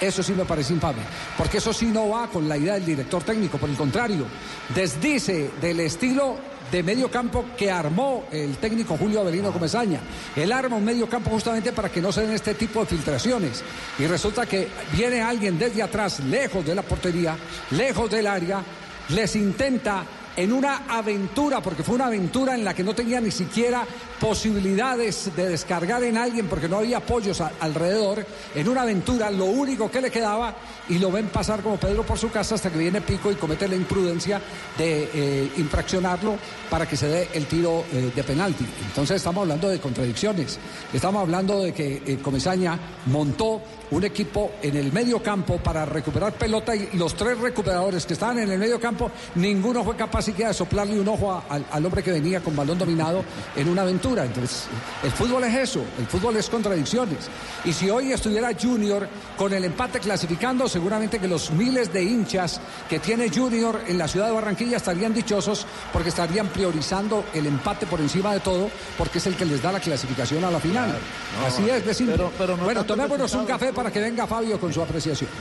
Eso 0.00 0.22
sí 0.22 0.32
me 0.32 0.44
parece 0.44 0.72
infame. 0.72 1.02
Porque 1.38 1.58
eso 1.58 1.72
sí 1.72 1.86
no 1.86 2.08
va 2.10 2.26
con 2.28 2.48
la 2.48 2.56
idea 2.56 2.74
del 2.74 2.84
director 2.84 3.22
técnico. 3.22 3.58
Por 3.58 3.68
el 3.70 3.76
contrario, 3.76 4.26
desdice 4.74 5.50
del 5.60 5.80
estilo 5.80 6.36
de 6.72 6.82
medio 6.82 7.10
campo 7.10 7.44
que 7.56 7.70
armó 7.70 8.24
el 8.32 8.56
técnico 8.56 8.96
Julio 8.96 9.20
Avelino 9.20 9.52
Comesaña. 9.52 10.00
Él 10.34 10.50
arma 10.50 10.76
un 10.76 10.84
medio 10.84 11.08
campo 11.08 11.30
justamente 11.30 11.72
para 11.72 11.90
que 11.90 12.00
no 12.00 12.10
se 12.10 12.22
den 12.22 12.32
este 12.32 12.54
tipo 12.54 12.80
de 12.80 12.86
filtraciones. 12.86 13.62
Y 13.98 14.06
resulta 14.06 14.46
que 14.46 14.68
viene 14.92 15.20
alguien 15.22 15.58
desde 15.58 15.82
atrás, 15.82 16.20
lejos 16.20 16.64
de 16.64 16.74
la 16.74 16.82
portería, 16.82 17.36
lejos 17.70 18.10
del 18.10 18.26
área, 18.26 18.62
les 19.10 19.36
intenta 19.36 20.04
en 20.36 20.52
una 20.52 20.82
aventura, 20.88 21.60
porque 21.60 21.82
fue 21.82 21.94
una 21.94 22.06
aventura 22.06 22.54
en 22.54 22.64
la 22.64 22.74
que 22.74 22.82
no 22.82 22.94
tenía 22.94 23.20
ni 23.20 23.30
siquiera 23.30 23.86
posibilidades 24.24 25.36
de 25.36 25.50
descargar 25.50 26.02
en 26.02 26.16
alguien 26.16 26.46
porque 26.46 26.66
no 26.66 26.78
había 26.78 26.96
apoyos 26.96 27.42
alrededor, 27.60 28.24
en 28.54 28.68
una 28.70 28.80
aventura 28.80 29.30
lo 29.30 29.44
único 29.44 29.90
que 29.90 30.00
le 30.00 30.10
quedaba 30.10 30.54
y 30.88 30.98
lo 30.98 31.12
ven 31.12 31.26
pasar 31.26 31.60
como 31.60 31.76
Pedro 31.76 32.04
por 32.04 32.16
su 32.16 32.30
casa 32.30 32.54
hasta 32.54 32.70
que 32.70 32.78
viene 32.78 33.02
Pico 33.02 33.30
y 33.30 33.34
comete 33.34 33.68
la 33.68 33.76
imprudencia 33.76 34.40
de 34.78 35.10
eh, 35.12 35.52
infraccionarlo 35.58 36.38
para 36.70 36.88
que 36.88 36.96
se 36.96 37.06
dé 37.06 37.28
el 37.34 37.44
tiro 37.44 37.84
eh, 37.92 38.12
de 38.16 38.24
penalti. 38.24 38.64
Entonces 38.86 39.16
estamos 39.16 39.42
hablando 39.42 39.68
de 39.68 39.78
contradicciones, 39.78 40.58
estamos 40.90 41.20
hablando 41.20 41.60
de 41.60 41.74
que 41.74 42.02
eh, 42.06 42.18
Comesaña 42.22 42.78
montó 43.06 43.60
un 43.90 44.04
equipo 44.04 44.52
en 44.62 44.76
el 44.76 44.90
medio 44.90 45.22
campo 45.22 45.58
para 45.58 45.84
recuperar 45.84 46.32
pelota 46.32 46.74
y 46.74 46.96
los 46.96 47.14
tres 47.14 47.38
recuperadores 47.38 48.06
que 48.06 48.14
estaban 48.14 48.38
en 48.38 48.50
el 48.50 48.58
medio 48.58 48.80
campo, 48.80 49.10
ninguno 49.34 49.84
fue 49.84 49.96
capaz 49.96 50.22
siquiera 50.22 50.48
de 50.48 50.54
soplarle 50.54 50.98
un 50.98 51.08
ojo 51.08 51.42
al 51.48 51.86
hombre 51.86 52.02
que 52.02 52.10
venía 52.10 52.40
con 52.40 52.56
balón 52.56 52.78
dominado 52.78 53.22
en 53.54 53.68
una 53.68 53.82
aventura. 53.82 54.13
Entonces, 54.22 54.66
el 55.02 55.10
fútbol 55.10 55.42
es 55.44 55.54
eso, 55.54 55.84
el 55.98 56.06
fútbol 56.06 56.36
es 56.36 56.48
contradicciones. 56.48 57.28
Y 57.64 57.72
si 57.72 57.90
hoy 57.90 58.12
estuviera 58.12 58.50
Junior 58.60 59.08
con 59.36 59.52
el 59.52 59.64
empate 59.64 59.98
clasificando, 59.98 60.68
seguramente 60.68 61.18
que 61.18 61.26
los 61.26 61.50
miles 61.50 61.92
de 61.92 62.02
hinchas 62.04 62.60
que 62.88 63.00
tiene 63.00 63.28
Junior 63.30 63.82
en 63.86 63.98
la 63.98 64.06
ciudad 64.06 64.26
de 64.26 64.32
Barranquilla 64.32 64.76
estarían 64.76 65.12
dichosos 65.14 65.66
porque 65.92 66.10
estarían 66.10 66.48
priorizando 66.48 67.24
el 67.34 67.46
empate 67.46 67.86
por 67.86 68.00
encima 68.00 68.32
de 68.32 68.40
todo, 68.40 68.70
porque 68.96 69.18
es 69.18 69.26
el 69.26 69.34
que 69.36 69.44
les 69.44 69.60
da 69.62 69.72
la 69.72 69.80
clasificación 69.80 70.44
a 70.44 70.50
la 70.50 70.60
final. 70.60 70.94
no, 71.40 71.46
Así 71.46 71.68
es, 71.68 71.84
de 71.84 71.94
simple. 71.94 72.16
pero- 72.16 72.32
pero 72.38 72.56
no 72.56 72.64
bueno, 72.64 72.84
tomémonos 72.84 73.32
un 73.34 73.46
café 73.46 73.72
para 73.72 73.90
que 73.90 74.00
venga 74.00 74.26
Fabio 74.26 74.60
con 74.60 74.72
su 74.72 74.80
apreciación. 74.82 75.30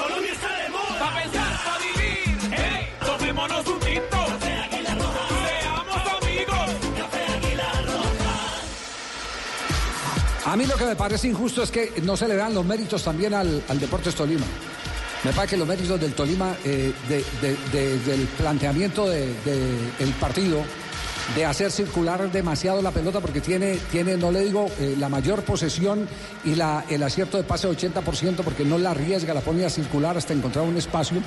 Colombia 0.00 0.32
está 0.32 0.48
de 0.48 0.68
moda. 0.70 1.77
A 10.48 10.56
mí 10.56 10.64
lo 10.64 10.76
que 10.76 10.86
me 10.86 10.96
parece 10.96 11.28
injusto 11.28 11.62
es 11.62 11.70
que 11.70 11.92
no 12.04 12.16
se 12.16 12.26
le 12.26 12.34
dan 12.34 12.54
los 12.54 12.64
méritos 12.64 13.02
también 13.04 13.34
al, 13.34 13.62
al 13.68 13.78
Deportes 13.78 14.14
Tolima. 14.14 14.46
Me 15.22 15.32
parece 15.34 15.56
que 15.56 15.58
los 15.58 15.68
méritos 15.68 16.00
del 16.00 16.14
Tolima, 16.14 16.56
eh, 16.64 16.90
de- 17.06 17.24
de- 17.42 17.56
de- 17.70 17.98
del 17.98 18.20
planteamiento 18.28 19.06
del 19.10 19.34
de, 19.44 19.58
el 19.98 20.10
partido, 20.18 20.64
de 21.34 21.44
hacer 21.44 21.70
circular 21.70 22.30
demasiado 22.32 22.80
la 22.80 22.90
pelota, 22.90 23.20
porque 23.20 23.40
tiene, 23.40 23.78
tiene 23.90 24.16
no 24.16 24.32
le 24.32 24.40
digo, 24.40 24.66
eh, 24.80 24.96
la 24.98 25.08
mayor 25.08 25.42
posesión 25.42 26.08
y 26.44 26.54
la, 26.54 26.84
el 26.88 27.02
acierto 27.02 27.36
de 27.36 27.44
pase 27.44 27.68
80%, 27.68 28.42
porque 28.42 28.64
no 28.64 28.78
la 28.78 28.92
arriesga, 28.92 29.34
la 29.34 29.40
pone 29.40 29.64
a 29.64 29.70
circular 29.70 30.16
hasta 30.16 30.32
encontrar 30.32 30.64
un 30.64 30.76
espacio. 30.76 31.18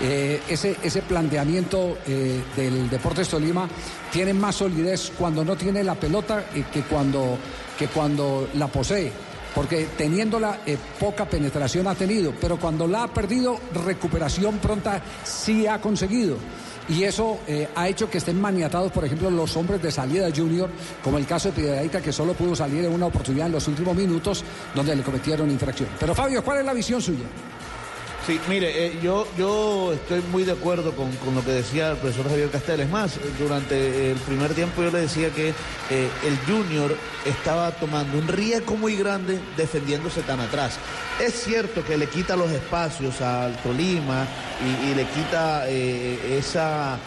Eh, 0.00 0.40
ese, 0.48 0.76
ese 0.82 1.02
planteamiento 1.02 1.98
eh, 2.06 2.42
del 2.56 2.88
Deportes 2.88 3.28
Tolima 3.28 3.68
tiene 4.10 4.32
más 4.32 4.56
solidez 4.56 5.12
cuando 5.18 5.44
no 5.44 5.56
tiene 5.56 5.84
la 5.84 5.94
pelota 5.94 6.44
que, 6.72 6.82
cuando, 6.82 7.38
que 7.78 7.88
cuando 7.88 8.48
la 8.54 8.68
posee 8.68 9.12
porque 9.54 9.86
teniéndola 9.98 10.60
poca 10.98 11.26
penetración 11.26 11.86
ha 11.86 11.94
tenido, 11.94 12.32
pero 12.40 12.58
cuando 12.58 12.86
la 12.86 13.02
ha 13.02 13.08
perdido, 13.08 13.58
recuperación 13.84 14.56
pronta 14.56 15.02
sí 15.24 15.66
ha 15.66 15.78
conseguido. 15.78 16.38
Y 16.88 17.04
eso 17.04 17.38
eh, 17.46 17.68
ha 17.74 17.88
hecho 17.88 18.10
que 18.10 18.18
estén 18.18 18.40
maniatados, 18.40 18.90
por 18.90 19.04
ejemplo, 19.04 19.30
los 19.30 19.56
hombres 19.56 19.80
de 19.82 19.90
salida 19.90 20.28
junior, 20.34 20.68
como 21.02 21.18
el 21.18 21.26
caso 21.26 21.48
de 21.48 21.54
Piedrahita, 21.54 22.00
que 22.00 22.12
solo 22.12 22.34
pudo 22.34 22.56
salir 22.56 22.84
en 22.84 22.92
una 22.92 23.06
oportunidad 23.06 23.46
en 23.46 23.52
los 23.52 23.68
últimos 23.68 23.94
minutos, 23.94 24.44
donde 24.74 24.96
le 24.96 25.02
cometieron 25.02 25.50
infracción. 25.50 25.88
Pero 25.98 26.14
Fabio, 26.14 26.42
¿cuál 26.42 26.58
es 26.58 26.64
la 26.64 26.72
visión 26.72 27.00
suya? 27.00 27.24
Sí, 28.26 28.40
mire, 28.48 28.86
eh, 28.86 28.98
yo, 29.02 29.26
yo 29.36 29.92
estoy 29.92 30.22
muy 30.30 30.44
de 30.44 30.52
acuerdo 30.52 30.92
con, 30.92 31.10
con 31.16 31.34
lo 31.34 31.44
que 31.44 31.50
decía 31.50 31.90
el 31.90 31.96
profesor 31.96 32.28
Javier 32.28 32.50
Castel. 32.50 32.78
Es 32.78 32.88
más, 32.88 33.18
durante 33.36 34.12
el 34.12 34.16
primer 34.18 34.54
tiempo 34.54 34.80
yo 34.80 34.92
le 34.92 35.00
decía 35.00 35.30
que 35.30 35.48
eh, 35.48 36.08
el 36.24 36.38
Junior 36.46 36.96
estaba 37.24 37.72
tomando 37.72 38.16
un 38.18 38.28
riesgo 38.28 38.76
muy 38.76 38.94
grande 38.94 39.40
defendiéndose 39.56 40.22
tan 40.22 40.38
atrás. 40.38 40.78
Es 41.20 41.34
cierto 41.34 41.84
que 41.84 41.96
le 41.96 42.06
quita 42.06 42.36
los 42.36 42.52
espacios 42.52 43.20
al 43.20 43.56
Tolima 43.56 44.24
y, 44.84 44.94
le 44.94 45.04
quita 45.06 45.68
eh, 45.68 46.38
esa 46.38 46.98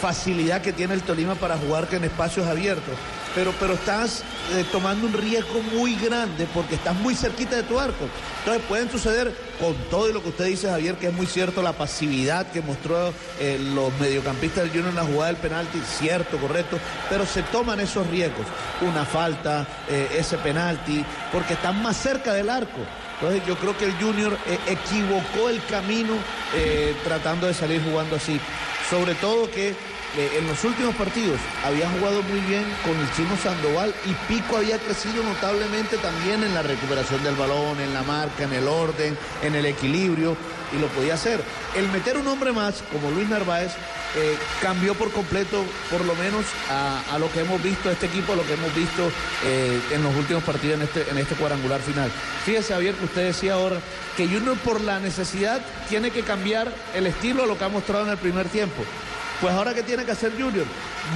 facilidad 0.00 0.62
que 0.62 0.72
tiene 0.72 0.94
el 0.94 1.02
Tolima 1.02 1.34
para 1.34 1.56
jugar 1.56 1.88
que 1.88 1.96
en 1.96 2.04
espacios 2.04 2.46
abiertos. 2.46 2.94
Pero, 3.34 3.54
pero 3.58 3.74
estás 3.74 4.22
eh, 4.52 4.64
tomando 4.70 5.06
un 5.06 5.14
riesgo 5.14 5.62
muy 5.74 5.94
grande 5.96 6.46
porque 6.52 6.74
estás 6.74 6.94
muy 6.96 7.14
cerquita 7.14 7.56
de 7.56 7.62
tu 7.62 7.78
arco. 7.78 8.06
Entonces 8.40 8.62
pueden 8.68 8.90
suceder 8.90 9.34
con 9.58 9.74
todo 9.90 10.10
y 10.10 10.12
lo 10.12 10.22
que 10.22 10.30
usted 10.30 10.46
dice, 10.46 10.68
Javier, 10.68 10.96
que 10.96 11.06
es 11.06 11.12
muy 11.12 11.26
cierto 11.26 11.62
la 11.62 11.72
pasividad 11.72 12.50
que 12.50 12.60
mostró 12.60 13.12
eh, 13.40 13.58
los 13.74 13.92
mediocampistas 13.98 14.64
del 14.64 14.70
Junior 14.70 14.90
en 14.90 14.96
la 14.96 15.04
jugada 15.04 15.26
del 15.28 15.36
penalti, 15.36 15.80
cierto, 15.98 16.36
correcto, 16.36 16.78
pero 17.08 17.24
se 17.24 17.42
toman 17.44 17.80
esos 17.80 18.06
riesgos. 18.08 18.46
Una 18.82 19.04
falta, 19.04 19.66
eh, 19.88 20.08
ese 20.18 20.36
penalti, 20.38 21.04
porque 21.32 21.54
están 21.54 21.82
más 21.82 21.96
cerca 21.96 22.34
del 22.34 22.50
arco. 22.50 22.80
Entonces 23.14 23.46
yo 23.46 23.56
creo 23.56 23.78
que 23.78 23.84
el 23.84 23.92
Junior 23.92 24.36
equivocó 24.66 25.48
el 25.48 25.64
camino 25.66 26.14
tratando 27.04 27.46
de 27.46 27.54
salir 27.54 27.80
jugando 27.84 28.16
así. 28.16 28.40
Sobre 28.90 29.14
todo 29.14 29.48
que 29.48 29.76
eh, 30.16 30.38
en 30.38 30.46
los 30.46 30.62
últimos 30.64 30.94
partidos 30.94 31.40
había 31.64 31.88
jugado 31.88 32.22
muy 32.22 32.40
bien 32.40 32.64
con 32.84 32.98
el 32.98 33.10
chino 33.12 33.36
Sandoval 33.42 33.94
y 34.04 34.12
Pico 34.32 34.58
había 34.58 34.78
crecido 34.78 35.22
notablemente 35.22 35.96
también 35.96 36.44
en 36.44 36.52
la 36.52 36.62
recuperación 36.62 37.22
del 37.24 37.34
balón, 37.34 37.80
en 37.80 37.94
la 37.94 38.02
marca, 38.02 38.44
en 38.44 38.52
el 38.52 38.68
orden, 38.68 39.16
en 39.42 39.54
el 39.54 39.64
equilibrio 39.64 40.36
y 40.74 40.78
lo 40.78 40.88
podía 40.88 41.14
hacer. 41.14 41.40
El 41.74 41.88
meter 41.90 42.18
un 42.18 42.26
hombre 42.28 42.52
más 42.52 42.82
como 42.92 43.10
Luis 43.10 43.28
Narváez 43.28 43.72
eh, 44.14 44.36
cambió 44.60 44.94
por 44.94 45.10
completo, 45.10 45.64
por 45.90 46.04
lo 46.04 46.14
menos 46.16 46.44
a, 46.68 47.18
lo 47.18 47.32
que 47.32 47.40
hemos 47.40 47.62
visto 47.62 47.90
este 47.90 48.06
equipo, 48.06 48.34
a 48.34 48.36
lo 48.36 48.44
que 48.44 48.52
hemos 48.52 48.74
visto 48.74 49.10
eh, 49.46 49.80
en 49.92 50.02
los 50.02 50.14
últimos 50.14 50.44
partidos 50.44 50.76
en 50.76 50.82
este, 50.82 51.10
en 51.10 51.16
este 51.16 51.34
cuadrangular 51.34 51.80
final. 51.80 52.10
Fíjese, 52.44 52.74
Javier, 52.74 52.94
que 52.94 53.06
usted 53.06 53.24
decía 53.24 53.54
ahora 53.54 53.80
que 54.16 54.28
Junior 54.28 54.58
por 54.58 54.82
la 54.82 54.98
necesidad 54.98 55.62
tiene 55.88 56.10
que 56.10 56.22
cambiar 56.22 56.70
el 56.94 57.06
estilo 57.06 57.44
a 57.44 57.46
lo 57.46 57.56
que 57.56 57.64
ha 57.64 57.68
mostrado 57.70 58.04
en 58.04 58.10
el 58.10 58.18
primer 58.18 58.48
tiempo. 58.48 58.84
Pues 59.42 59.52
ahora 59.54 59.74
qué 59.74 59.82
tiene 59.82 60.04
que 60.04 60.12
hacer 60.12 60.30
Junior? 60.40 60.64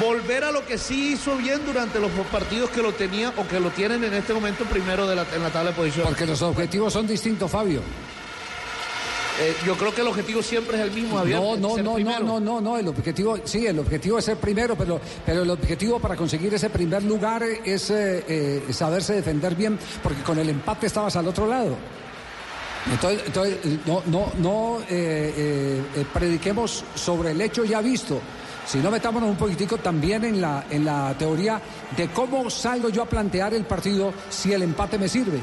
Volver 0.01 0.43
a 0.43 0.51
lo 0.51 0.67
que 0.67 0.79
sí 0.79 1.12
hizo 1.12 1.37
bien 1.37 1.65
durante 1.65 2.01
los 2.01 2.11
partidos 2.33 2.71
que 2.71 2.83
lo 2.83 2.93
tenía 2.93 3.33
o 3.37 3.47
que 3.47 3.61
lo 3.61 3.71
tienen 3.71 4.03
en 4.03 4.15
este 4.15 4.35
momento 4.35 4.65
primero 4.65 5.07
de 5.07 5.15
la, 5.15 5.25
en 5.33 5.43
la 5.45 5.51
tabla 5.51 5.71
de 5.71 5.77
posiciones. 5.77 6.09
Porque 6.09 6.27
los 6.27 6.43
objetivos 6.43 6.93
son 6.93 7.07
distintos, 7.07 7.49
Fabio. 7.49 7.83
Eh, 9.39 9.55
yo 9.65 9.77
creo 9.77 9.95
que 9.95 10.01
el 10.01 10.09
objetivo 10.09 10.43
siempre 10.43 10.77
es 10.77 10.83
el 10.83 10.91
mismo, 10.91 11.19
Javier. 11.19 11.39
No, 11.39 11.57
no, 11.57 11.77
no, 11.77 11.95
primero. 11.95 12.25
no, 12.25 12.41
no, 12.41 12.61
no, 12.61 12.79
el 12.79 12.89
objetivo, 12.89 13.39
sí, 13.45 13.65
el 13.65 13.79
objetivo 13.79 14.19
es 14.19 14.25
ser 14.25 14.39
primero, 14.39 14.75
pero, 14.75 15.01
pero 15.25 15.43
el 15.43 15.51
objetivo 15.51 16.01
para 16.01 16.17
conseguir 16.17 16.53
ese 16.53 16.69
primer 16.69 17.05
lugar 17.05 17.45
es 17.45 17.91
eh, 17.91 18.25
eh, 18.27 18.62
saberse 18.73 19.12
defender 19.12 19.55
bien, 19.55 19.79
porque 20.03 20.23
con 20.23 20.39
el 20.41 20.49
empate 20.49 20.87
estabas 20.87 21.15
al 21.15 21.29
otro 21.29 21.47
lado. 21.47 21.77
Entonces, 22.92 23.22
entonces, 23.27 23.59
no, 23.87 24.03
no, 24.07 24.33
no 24.38 24.79
eh, 24.83 24.87
eh, 25.37 25.83
eh, 25.96 26.07
prediquemos 26.12 26.85
sobre 26.94 27.33
el 27.33 27.40
hecho 27.40 27.64
ya 27.64 27.81
visto, 27.81 28.20
sino 28.66 28.90
metámonos 28.90 29.29
un 29.29 29.37
poquitico 29.37 29.77
también 29.79 30.25
en 30.25 30.40
la, 30.40 30.66
en 30.70 30.85
la 30.85 31.14
teoría 31.18 31.61
de 31.96 32.09
cómo 32.09 32.49
salgo 32.49 32.88
yo 32.88 33.03
a 33.03 33.07
plantear 33.07 33.55
el 33.55 33.64
partido 33.64 34.12
si 34.31 34.53
el 34.53 34.62
empate 34.62 34.99
me 34.99 35.09
sirve. 35.09 35.40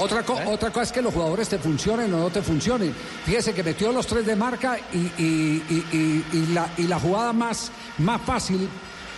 Otra, 0.00 0.22
co- 0.22 0.38
otra 0.46 0.70
cosa 0.70 0.82
es 0.84 0.92
que 0.92 1.02
los 1.02 1.12
jugadores 1.12 1.48
te 1.48 1.58
funcionen 1.58 2.12
o 2.14 2.18
no 2.18 2.30
te 2.30 2.40
funcionen. 2.42 2.94
Fíjese 3.24 3.52
que 3.52 3.64
metió 3.64 3.90
los 3.90 4.06
tres 4.06 4.24
de 4.26 4.36
marca 4.36 4.78
y, 4.92 4.98
y- 5.20 5.62
y- 5.68 6.24
y- 6.32 6.46
la, 6.52 6.68
y 6.76 6.82
la 6.84 7.00
jugada 7.00 7.32
más, 7.32 7.72
más 7.98 8.20
fácil, 8.22 8.68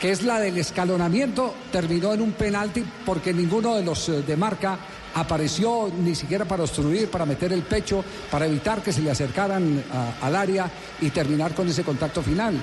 que 0.00 0.10
es 0.10 0.22
la 0.22 0.40
del 0.40 0.56
escalonamiento, 0.56 1.52
terminó 1.70 2.14
en 2.14 2.22
un 2.22 2.32
penalti 2.32 2.82
porque 3.04 3.34
ninguno 3.34 3.74
de 3.74 3.82
los 3.82 4.06
de 4.26 4.36
marca 4.38 4.78
apareció 5.14 5.90
ni 5.98 6.14
siquiera 6.14 6.44
para 6.44 6.62
obstruir, 6.62 7.08
para 7.10 7.26
meter 7.26 7.52
el 7.52 7.62
pecho, 7.62 8.04
para 8.30 8.46
evitar 8.46 8.82
que 8.82 8.92
se 8.92 9.00
le 9.00 9.10
acercaran 9.10 9.82
a- 9.92 10.26
al 10.26 10.36
área 10.36 10.70
y 11.00 11.10
terminar 11.10 11.54
con 11.54 11.68
ese 11.68 11.82
contacto 11.84 12.22
final. 12.22 12.54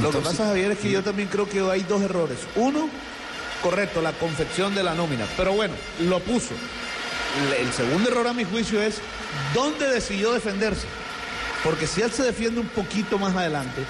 Lo 0.00 0.10
que 0.10 0.18
pasa, 0.18 0.46
Javier, 0.46 0.70
es 0.72 0.78
que 0.78 0.90
yo 0.90 1.02
también 1.02 1.28
creo 1.28 1.48
que 1.48 1.60
hay 1.60 1.82
dos 1.82 2.00
errores. 2.02 2.38
Uno, 2.56 2.88
correcto, 3.62 4.00
la 4.00 4.12
confección 4.12 4.74
de 4.74 4.82
la 4.82 4.94
nómina. 4.94 5.26
Pero 5.36 5.52
bueno, 5.52 5.74
lo 6.00 6.20
puso. 6.20 6.54
El 7.58 7.72
segundo 7.72 8.10
error 8.10 8.26
a 8.26 8.32
mi 8.32 8.44
juicio 8.44 8.80
es 8.82 8.96
dónde 9.54 9.88
decidió 9.88 10.32
defenderse. 10.32 10.86
Porque 11.64 11.86
si 11.86 12.00
él 12.02 12.10
se 12.10 12.22
defiende 12.22 12.60
un 12.60 12.68
poquito 12.68 13.18
más 13.18 13.34
adelante, 13.36 13.82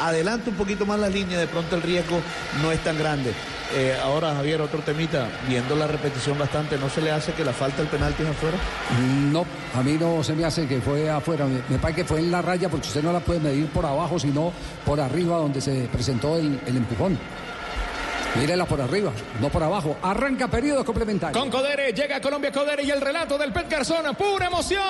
adelanta 0.00 0.50
un 0.50 0.56
poquito 0.56 0.86
más 0.86 0.98
la 0.98 1.08
línea, 1.08 1.38
de 1.38 1.46
pronto 1.46 1.76
el 1.76 1.82
riesgo 1.82 2.20
no 2.62 2.72
es 2.72 2.82
tan 2.82 2.98
grande. 2.98 3.32
Eh, 3.72 3.96
ahora, 4.02 4.34
Javier, 4.34 4.60
otro 4.60 4.80
temita, 4.80 5.28
viendo 5.48 5.76
la 5.76 5.86
repetición 5.86 6.36
bastante, 6.36 6.76
¿no 6.76 6.88
se 6.90 7.00
le 7.00 7.12
hace 7.12 7.32
que 7.32 7.44
la 7.44 7.52
falta 7.52 7.78
del 7.78 7.86
penalti 7.86 8.24
es 8.24 8.28
afuera? 8.28 8.56
No, 9.30 9.46
a 9.74 9.82
mí 9.82 9.96
no 9.98 10.24
se 10.24 10.34
me 10.34 10.44
hace 10.44 10.66
que 10.66 10.80
fue 10.80 11.08
afuera. 11.08 11.46
Me, 11.46 11.78
parece 11.78 12.02
que 12.02 12.08
fue 12.08 12.18
en 12.18 12.32
la 12.32 12.42
raya 12.42 12.68
porque 12.68 12.88
usted 12.88 13.02
no 13.02 13.12
la 13.12 13.20
puede 13.20 13.38
medir 13.38 13.66
por 13.68 13.86
abajo, 13.86 14.18
sino 14.18 14.52
por 14.84 15.00
arriba 15.00 15.36
donde 15.36 15.60
se 15.60 15.88
presentó 15.92 16.36
el, 16.36 16.60
el 16.66 16.76
empujón. 16.78 17.16
Mírela 18.36 18.64
por 18.64 18.80
arriba, 18.80 19.12
no 19.40 19.48
por 19.48 19.62
abajo. 19.62 19.96
Arranca 20.02 20.48
periodo 20.48 20.84
complementario. 20.84 21.38
Con 21.38 21.50
Codere 21.50 21.92
llega 21.92 22.16
a 22.16 22.20
Colombia 22.20 22.52
Codere 22.52 22.82
y 22.84 22.90
el 22.90 23.00
relato 23.00 23.36
del 23.36 23.52
Pet 23.52 23.68
Garzón, 23.68 24.14
pura 24.14 24.46
emoción. 24.46 24.80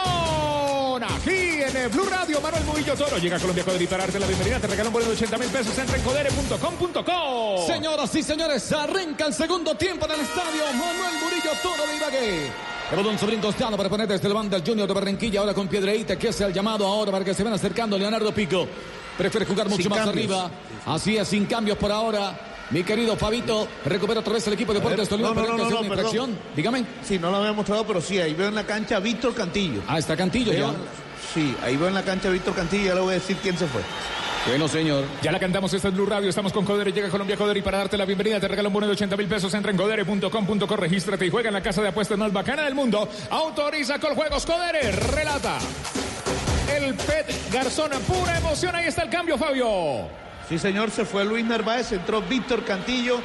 Aquí 1.02 1.62
en 1.62 1.76
el 1.76 1.88
Blue 1.88 2.06
Radio, 2.10 2.40
Manuel 2.40 2.64
Murillo 2.64 2.94
Toro 2.94 3.16
llega 3.16 3.36
a 3.36 3.40
Colombia 3.40 3.64
Codere 3.64 3.84
y 3.84 3.86
para 3.86 4.02
darte 4.04 4.20
la 4.20 4.26
bienvenida 4.26 4.60
te 4.60 4.66
regalan 4.66 4.88
un 4.88 4.92
boleto 4.92 5.10
de 5.12 5.16
80 5.16 5.38
mil 5.38 5.48
pesos. 5.48 5.78
Entra 5.78 5.96
en 5.96 6.02
codere.com.co. 6.02 7.64
Señoras 7.66 8.14
y 8.14 8.22
señores, 8.22 8.72
arranca 8.72 9.26
el 9.26 9.32
segundo 9.34 9.74
tiempo 9.74 10.04
en 10.06 10.12
el 10.12 10.20
estadio 10.20 10.64
Manuel 10.74 11.14
Murillo 11.22 11.50
Toro 11.62 11.86
de 11.86 11.96
Ibagué. 11.96 12.46
El 12.90 12.96
balón 12.96 13.18
sobre 13.18 13.36
para 13.38 13.88
poner 13.88 14.08
desde 14.08 14.26
el 14.26 14.34
banda 14.34 14.56
al 14.56 14.66
Junior 14.66 14.86
de 14.88 14.92
Barranquilla, 14.94 15.40
ahora 15.40 15.54
con 15.54 15.68
Piedreita, 15.68 16.16
que 16.16 16.28
es 16.28 16.40
el 16.40 16.52
llamado 16.52 16.84
ahora 16.86 17.12
para 17.12 17.24
que 17.24 17.32
se 17.32 17.44
van 17.44 17.52
acercando 17.52 17.96
Leonardo 17.96 18.32
Pico. 18.34 18.66
Prefiere 19.16 19.46
jugar 19.46 19.68
mucho 19.68 19.82
Sin 19.82 19.90
más 19.90 20.00
cambios. 20.00 20.30
arriba. 20.30 20.50
Así 20.86 21.16
es, 21.16 21.28
sin 21.28 21.46
cambios 21.46 21.78
por 21.78 21.92
ahora. 21.92 22.49
Mi 22.70 22.84
querido 22.84 23.16
Fabito, 23.16 23.66
recupera 23.84 24.20
otra 24.20 24.34
vez 24.34 24.46
el 24.46 24.52
equipo 24.52 24.72
de 24.72 24.78
Deportes 24.78 25.08
Tolima 25.08 25.30
no, 25.30 25.34
no, 25.34 25.40
para 25.42 25.56
no, 25.56 25.70
no, 25.70 25.84
infracción. 25.84 26.38
Dígame. 26.54 26.84
Sí, 27.04 27.18
no 27.18 27.30
lo 27.30 27.38
había 27.38 27.52
mostrado, 27.52 27.84
pero 27.86 28.00
sí, 28.00 28.18
ahí 28.20 28.32
veo 28.34 28.48
en 28.48 28.54
la 28.54 28.64
cancha 28.64 28.96
a 28.96 29.00
Víctor 29.00 29.34
Cantillo. 29.34 29.82
Ah, 29.88 29.98
está 29.98 30.16
Cantillo 30.16 30.52
Veo- 30.52 30.70
ya. 30.72 30.76
Sí, 31.34 31.54
ahí 31.64 31.76
veo 31.76 31.88
en 31.88 31.94
la 31.94 32.02
cancha 32.02 32.28
a 32.28 32.30
Víctor 32.30 32.54
Cantillo, 32.54 32.84
ya 32.86 32.94
le 32.94 33.00
voy 33.00 33.10
a 33.10 33.14
decir 33.14 33.36
quién 33.42 33.58
se 33.58 33.66
fue. 33.66 33.82
Bueno, 34.46 34.68
señor. 34.68 35.04
Ya 35.20 35.32
la 35.32 35.38
cantamos, 35.38 35.72
esta 35.74 35.88
es 35.88 35.94
Blue 35.94 36.06
Radio, 36.06 36.28
estamos 36.30 36.52
con 36.52 36.64
Codere, 36.64 36.92
llega 36.92 37.08
a 37.08 37.10
Colombia 37.10 37.36
Codere 37.36 37.58
y 37.58 37.62
para 37.62 37.78
darte 37.78 37.98
la 37.98 38.04
bienvenida 38.06 38.40
te 38.40 38.48
regala 38.48 38.68
un 38.68 38.72
bono 38.72 38.86
de 38.86 38.92
80 38.92 39.16
mil 39.16 39.26
pesos, 39.26 39.52
entra 39.52 39.70
en 39.70 39.76
codere.com.co, 39.76 40.76
regístrate 40.76 41.26
y 41.26 41.30
juega 41.30 41.48
en 41.48 41.54
la 41.54 41.62
casa 41.62 41.82
de 41.82 41.88
apuestas 41.88 42.16
más 42.16 42.32
bacana 42.32 42.62
del 42.62 42.74
mundo. 42.74 43.08
Autoriza 43.30 43.98
con 43.98 44.14
juegos 44.14 44.46
Codere, 44.46 44.92
relata. 44.92 45.58
El 46.74 46.94
Pet 46.94 47.26
Garzón, 47.52 47.90
pura 48.06 48.38
emoción, 48.38 48.74
ahí 48.76 48.86
está 48.86 49.02
el 49.02 49.10
cambio, 49.10 49.36
Fabio. 49.36 50.08
Sí, 50.50 50.58
señor, 50.58 50.90
se 50.90 51.04
fue 51.04 51.24
Luis 51.24 51.44
Narváez, 51.44 51.92
entró 51.92 52.20
Víctor 52.22 52.64
Cantillo 52.64 53.20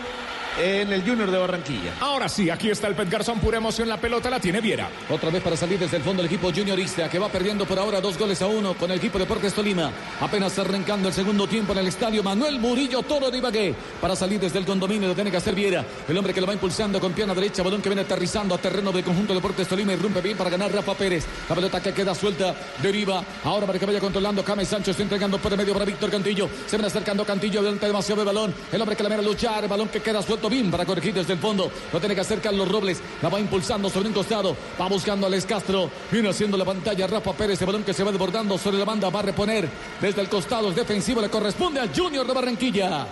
en 0.62 0.91
el 0.91 1.01
Junior 1.01 1.30
de 1.30 1.38
Barranquilla. 1.38 1.93
Ahora 1.99 2.30
sí, 2.30 2.49
aquí 2.49 2.70
está 2.70 2.88
el 2.88 2.95
Pet 2.95 3.10
Garzón, 3.10 3.39
pura 3.39 3.58
emoción, 3.58 3.89
la 3.89 3.97
pelota 3.97 4.30
la 4.30 4.39
tiene 4.39 4.62
Viera. 4.62 4.89
Otra 5.10 5.30
vez 5.30 5.41
para 5.43 5.58
salir 5.58 5.80
desde 5.80 5.97
el 5.97 6.03
fondo 6.03 6.22
el 6.22 6.28
equipo 6.28 6.51
juniorista 6.51 7.10
que 7.10 7.20
va 7.20 7.30
perdiendo 7.30 7.66
por 7.66 7.78
ahora 7.80 8.01
dos 8.01 8.18
goles 8.18 8.41
a 8.41 8.47
uno 8.47 8.74
con 8.76 8.91
el 8.91 8.97
equipo 8.97 9.20
Deportes 9.20 9.53
Tolima. 9.53 9.91
Apenas 10.22 10.58
arrancando 10.60 11.08
el 11.08 11.14
segundo 11.14 11.47
tiempo 11.47 11.74
en 11.74 11.80
el 11.80 11.88
estadio 11.88 12.24
Manuel 12.24 12.60
Murillo 12.60 13.01
Toro 13.03 13.30
de 13.30 13.38
Ibagué. 13.38 13.76
Para 13.99 14.16
salir 14.16 14.39
desde 14.39 14.60
el 14.60 14.66
condominio 14.66 15.08
lo 15.08 15.16
tiene 15.16 15.32
que 15.32 15.38
hacer 15.38 15.56
Viera. 15.56 15.86
El 16.08 16.18
hombre 16.18 16.34
que 16.34 16.41
lo 16.41 16.47
va 16.47 16.53
impulsando 16.53 16.99
con 16.99 17.14
pierna 17.14 17.34
derecha. 17.34 17.64
Balón 17.64 17.82
que 17.82 17.89
viene 17.89 18.03
aterrizando 18.03 18.56
a 18.56 18.58
terreno 18.58 18.91
del 18.91 19.03
conjunto 19.03 19.34
Deportes 19.34 19.68
Tolima. 19.68 19.93
Y 19.93 19.97
rompe 19.97 20.22
bien 20.22 20.38
para 20.38 20.49
ganar 20.49 20.72
Rafa 20.72 20.93
Pérez. 20.93 21.26
La 21.49 21.56
pelota 21.56 21.82
que 21.82 21.93
queda 21.93 22.16
suelta. 22.16 22.56
Deriva. 22.82 23.24
Ahora 23.43 23.66
para 23.66 23.80
que 23.80 23.86
vaya 23.86 23.99
controlando. 23.99 24.43
James 24.43 24.68
Sancho 24.68 24.91
está 24.91 25.03
entregando 25.03 25.38
por 25.38 25.51
el 25.51 25.58
medio 25.58 25.74
para 25.74 25.86
Víctor 25.86 26.10
Cantillo. 26.10 26.49
Se 26.68 26.78
viene 26.78 26.88
acercando 26.88 27.26
Cantillo. 27.26 27.60
Adelante 27.60 27.88
demasiado 27.88 28.22
el 28.22 28.28
balón. 28.28 28.53
El 28.72 28.82
hombre 28.82 28.95
que 28.95 29.03
la 29.03 29.10
viene 29.10 29.24
a 29.24 29.28
luchar. 29.28 29.64
El 29.64 29.70
balón 29.70 29.89
que 29.89 30.01
queda 30.01 30.22
suelto 30.22 30.45
bien 30.50 30.70
para 30.72 30.86
corregir 30.86 31.14
desde 31.14 31.34
el 31.34 31.39
fondo. 31.39 31.72
Lo 31.91 32.00
tiene 32.00 32.16
que 32.16 32.22
hacer 32.22 32.39
Carlos 32.41 32.68
Robles. 32.70 33.02
La 33.22 33.30
va 33.30 33.39
impulsando 33.39 33.89
sobre 33.89 34.08
un 34.10 34.14
costado. 34.14 34.56
Va 34.80 34.88
buscando 34.88 35.28
a 35.28 35.30
Les 35.30 35.46
Castro. 35.46 35.89
Viene 36.12 36.30
haciendo 36.30 36.58
la 36.58 36.66
pantalla 36.66 37.08
Rafa 37.08 37.34
Pérez. 37.34 37.60
El 37.62 37.68
balón 37.68 37.84
que 37.84 37.93
se 37.93 38.04
va 38.04 38.12
desbordando 38.12 38.58
sobre 38.58 38.78
la 38.78 38.86
banda. 38.86 39.10
Va 39.10 39.20
a 39.20 39.24
reponer 39.24 39.68
desde 40.02 40.22
el 40.22 40.30
costado 40.30 40.72
defensivo. 40.72 41.22
Le 41.22 41.30
corresponde 41.30 41.80
al 41.80 41.96
Junior 41.96 42.26
de 42.28 42.34
Barranquilla. 42.34 43.08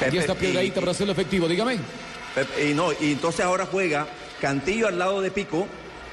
Pepe, 0.00 0.18
está 0.18 0.34
Piedradita 0.34 0.78
y- 0.78 0.80
para 0.80 0.90
hacerlo 0.92 1.12
efectivo. 1.12 1.46
Dígame. 1.48 1.78
Pepe, 2.34 2.70
Y 2.70 2.74
no, 2.74 2.92
y 2.92 3.12
entonces 3.12 3.44
ahora 3.44 3.66
juega 3.70 4.06
Cantillo 4.40 4.88
al 4.88 4.98
lado 4.98 5.20
de 5.20 5.30
Pico, 5.30 5.66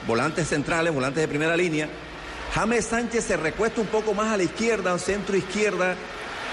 volantes 0.07 0.47
centrales, 0.47 0.93
volantes 0.93 1.21
de 1.21 1.27
primera 1.27 1.57
línea. 1.57 1.89
James 2.53 2.85
Sánchez 2.85 3.23
se 3.25 3.37
recuesta 3.37 3.81
un 3.81 3.87
poco 3.87 4.13
más 4.13 4.31
a 4.31 4.37
la 4.37 4.43
izquierda, 4.43 4.97
centro 4.99 5.35
izquierda. 5.35 5.95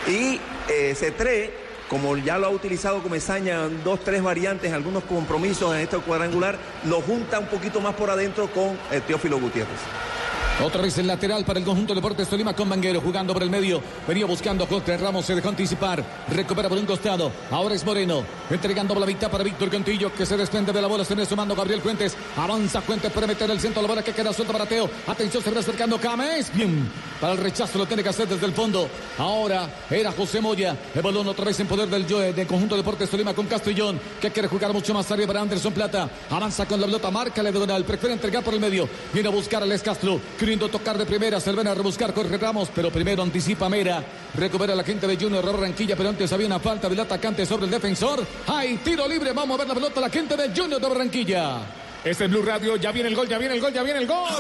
Y 0.06 0.40
eh, 0.68 0.94
Cetré, 0.96 1.52
como 1.88 2.16
ya 2.16 2.38
lo 2.38 2.46
ha 2.46 2.50
utilizado 2.50 3.02
Comesaña 3.02 3.64
en 3.64 3.82
dos, 3.82 4.00
tres 4.00 4.22
variantes, 4.22 4.72
algunos 4.72 5.04
compromisos 5.04 5.74
en 5.74 5.80
este 5.80 5.98
cuadrangular, 5.98 6.56
lo 6.84 7.00
junta 7.00 7.38
un 7.38 7.46
poquito 7.46 7.80
más 7.80 7.94
por 7.94 8.10
adentro 8.10 8.48
con 8.48 8.78
eh, 8.90 9.00
Teófilo 9.06 9.40
Gutiérrez. 9.40 9.78
Otra 10.64 10.82
vez 10.82 10.98
el 10.98 11.06
lateral 11.06 11.44
para 11.44 11.60
el 11.60 11.64
conjunto 11.64 11.94
de 11.94 12.00
Deportes 12.00 12.26
Tolima 12.28 12.52
con 12.52 12.68
Vanguero 12.68 13.00
jugando 13.00 13.32
por 13.32 13.44
el 13.44 13.48
medio. 13.50 13.80
Venía 14.08 14.26
buscando 14.26 14.64
a 14.64 14.66
Jorge 14.66 14.96
Ramos, 14.96 15.24
se 15.24 15.36
dejó 15.36 15.50
anticipar. 15.50 16.04
Recupera 16.30 16.68
por 16.68 16.76
un 16.78 16.84
costado. 16.84 17.30
Ahora 17.52 17.76
es 17.76 17.84
Moreno. 17.84 18.24
Entregando 18.50 18.92
la 18.96 19.06
mitad 19.06 19.30
para 19.30 19.44
Víctor 19.44 19.70
Cantillo 19.70 20.12
que 20.12 20.26
se 20.26 20.36
desprende 20.36 20.72
de 20.72 20.82
la 20.82 20.88
bola. 20.88 21.04
Se 21.04 21.14
viene 21.14 21.28
sumando 21.30 21.54
Gabriel 21.54 21.80
Fuentes. 21.80 22.16
Avanza 22.36 22.80
Fuentes 22.80 23.12
para 23.12 23.28
meter 23.28 23.48
el 23.52 23.60
centro. 23.60 23.80
La 23.82 23.86
bola 23.88 24.02
que 24.02 24.12
queda 24.12 24.32
suelta 24.32 24.52
para 24.52 24.66
Teo. 24.66 24.90
Atención, 25.06 25.44
se 25.44 25.48
viene 25.50 25.60
acercando 25.60 25.96
Cames. 26.00 26.52
Bien. 26.52 26.90
Para 27.20 27.34
el 27.34 27.38
rechazo 27.38 27.78
lo 27.78 27.86
tiene 27.86 28.02
que 28.02 28.08
hacer 28.08 28.26
desde 28.26 28.46
el 28.46 28.52
fondo. 28.52 28.88
Ahora 29.18 29.68
era 29.88 30.10
José 30.10 30.40
Moya. 30.40 30.76
El 30.92 31.02
balón 31.02 31.28
otra 31.28 31.44
vez 31.44 31.60
en 31.60 31.68
poder 31.68 31.88
del, 31.88 32.04
Joe- 32.08 32.32
del 32.32 32.48
conjunto 32.48 32.74
de 32.74 32.80
Deportes 32.82 33.08
Tolima 33.08 33.32
con 33.32 33.46
Castellón. 33.46 34.00
Que 34.20 34.32
quiere 34.32 34.48
jugar 34.48 34.72
mucho 34.72 34.92
más 34.92 35.08
arriba 35.12 35.28
para 35.28 35.40
Anderson 35.42 35.72
Plata. 35.72 36.10
Avanza 36.30 36.66
con 36.66 36.80
la 36.80 36.86
pelota. 36.86 37.12
Marca 37.12 37.44
la 37.44 37.52
diagonal. 37.52 37.84
Prefiere 37.84 38.14
entregar 38.14 38.42
por 38.42 38.54
el 38.54 38.60
medio. 38.60 38.88
Viene 39.12 39.28
a 39.28 39.32
buscar 39.32 39.62
a 39.62 39.66
Les 39.66 39.82
Castro. 39.82 40.20
Queriendo 40.48 40.70
tocar 40.70 40.96
de 40.96 41.04
primera. 41.04 41.38
Se 41.40 41.52
viene 41.52 41.68
a 41.68 41.74
rebuscar 41.74 42.14
Jorge 42.14 42.38
Ramos. 42.38 42.70
Pero 42.74 42.90
primero 42.90 43.22
anticipa 43.22 43.68
Mera. 43.68 44.02
Recupera 44.34 44.74
la 44.74 44.82
gente 44.82 45.06
de 45.06 45.14
Junior 45.14 45.44
Barranquilla. 45.44 45.94
Pero 45.94 46.08
antes 46.08 46.32
había 46.32 46.46
una 46.46 46.58
falta 46.58 46.88
del 46.88 46.98
atacante 46.98 47.44
sobre 47.44 47.66
el 47.66 47.70
defensor. 47.70 48.26
Hay 48.46 48.78
tiro 48.78 49.06
libre. 49.06 49.32
Vamos 49.34 49.56
a 49.56 49.58
ver 49.58 49.68
la 49.68 49.74
pelota. 49.74 50.00
La 50.00 50.08
gente 50.08 50.38
de 50.38 50.48
Junior 50.58 50.80
de 50.80 50.88
Barranquilla. 50.88 51.58
Este 52.02 52.24
es 52.24 52.30
Blue 52.30 52.40
Radio, 52.40 52.76
ya 52.76 52.92
viene 52.92 53.10
el 53.10 53.14
gol, 53.14 53.28
ya 53.28 53.36
viene 53.36 53.56
el 53.56 53.60
gol, 53.60 53.74
ya 53.74 53.82
viene 53.82 53.98
el 53.98 54.06
gol. 54.06 54.30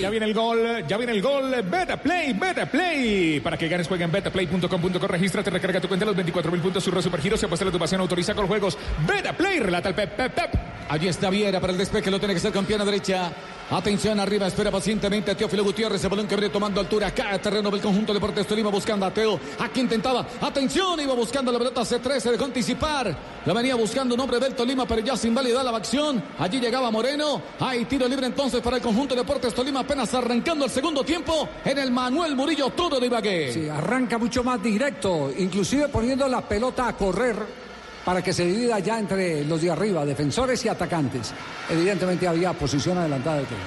Ya 0.00 0.10
viene 0.10 0.26
el 0.26 0.34
gol, 0.34 0.84
ya 0.86 0.96
viene 0.96 1.12
el 1.12 1.22
gol. 1.22 1.50
Beta 1.64 1.96
Play, 1.96 2.32
Beta 2.32 2.66
Play. 2.66 3.40
Para 3.40 3.56
que 3.56 3.68
ganes, 3.68 3.88
juega 3.88 4.04
en 4.04 4.12
betaplay.com.co. 4.12 5.06
Regístrate, 5.06 5.50
recarga 5.50 5.80
tu 5.80 5.88
cuenta 5.88 6.06
los 6.06 6.16
24 6.16 6.52
mil 6.52 6.60
puntos. 6.60 6.84
Surro 6.84 7.02
Supergiros. 7.02 7.40
Se 7.40 7.46
apuesta 7.46 7.64
la 7.64 7.72
tu 7.72 7.78
pasión. 7.78 8.00
Autoriza 8.00 8.34
con 8.34 8.46
juegos. 8.46 8.78
Beta 9.06 9.32
Play. 9.32 9.58
Relata 9.60 9.88
el 9.88 9.94
Pep, 9.94 10.16
Pep, 10.16 10.32
Pep. 10.32 10.50
Allí 10.88 11.08
está 11.08 11.28
Viera 11.28 11.60
para 11.60 11.72
el 11.72 11.78
despeje, 11.78 12.10
lo 12.10 12.18
tiene 12.18 12.34
que 12.34 12.38
hacer 12.38 12.52
con 12.52 12.64
pierna 12.64 12.84
derecha. 12.84 13.30
Atención 13.70 14.18
arriba, 14.18 14.46
espera 14.46 14.70
pacientemente 14.70 15.30
a 15.30 15.36
Teófilo 15.36 15.62
Gutiérrez, 15.62 16.02
el 16.02 16.08
balón 16.08 16.26
que 16.26 16.36
viene 16.36 16.48
tomando 16.48 16.80
altura 16.80 17.08
acá 17.08 17.34
a 17.34 17.38
terreno 17.38 17.70
del 17.70 17.82
conjunto 17.82 18.14
de 18.14 18.18
Deportes 18.18 18.46
Tolima 18.46 18.70
buscando 18.70 19.04
a 19.04 19.12
Teo. 19.12 19.38
Aquí 19.58 19.80
intentaba, 19.80 20.26
atención, 20.40 20.98
iba 20.98 21.12
buscando 21.12 21.52
la 21.52 21.58
pelota 21.58 21.82
C3, 21.82 22.18
se 22.18 22.30
dejó 22.30 22.46
anticipar. 22.46 23.14
La 23.44 23.52
venía 23.52 23.74
buscando 23.74 24.14
un 24.14 24.20
hombre 24.22 24.40
del 24.40 24.54
Tolima, 24.54 24.86
pero 24.86 25.02
ya 25.02 25.18
sin 25.18 25.34
válida 25.34 25.62
la 25.62 25.76
acción. 25.76 26.24
Allí 26.38 26.60
llegaba 26.60 26.90
Moreno. 26.90 27.42
Hay 27.60 27.84
tiro 27.84 28.08
libre 28.08 28.26
entonces 28.26 28.62
para 28.62 28.76
el 28.76 28.82
conjunto 28.82 29.14
de 29.14 29.20
Deportes 29.20 29.52
Tolima, 29.52 29.80
apenas 29.80 30.14
arrancando 30.14 30.64
el 30.64 30.70
segundo 30.70 31.04
tiempo 31.04 31.46
en 31.62 31.76
el 31.76 31.90
Manuel 31.90 32.36
Murillo 32.36 32.70
Toro 32.70 32.98
de 32.98 33.06
Ibagué. 33.06 33.52
Sí, 33.52 33.68
arranca 33.68 34.16
mucho 34.16 34.42
más 34.42 34.62
directo, 34.62 35.30
inclusive 35.36 35.88
poniendo 35.88 36.26
la 36.26 36.40
pelota 36.40 36.88
a 36.88 36.96
correr 36.96 37.67
para 38.08 38.22
que 38.22 38.32
se 38.32 38.46
divida 38.46 38.78
ya 38.78 38.98
entre 38.98 39.44
los 39.44 39.60
de 39.60 39.70
arriba, 39.70 40.02
defensores 40.02 40.64
y 40.64 40.68
atacantes. 40.70 41.34
Evidentemente 41.68 42.26
había 42.26 42.54
posición 42.54 42.96
adelantada 42.96 43.40
de 43.40 43.42
todo. 43.42 43.58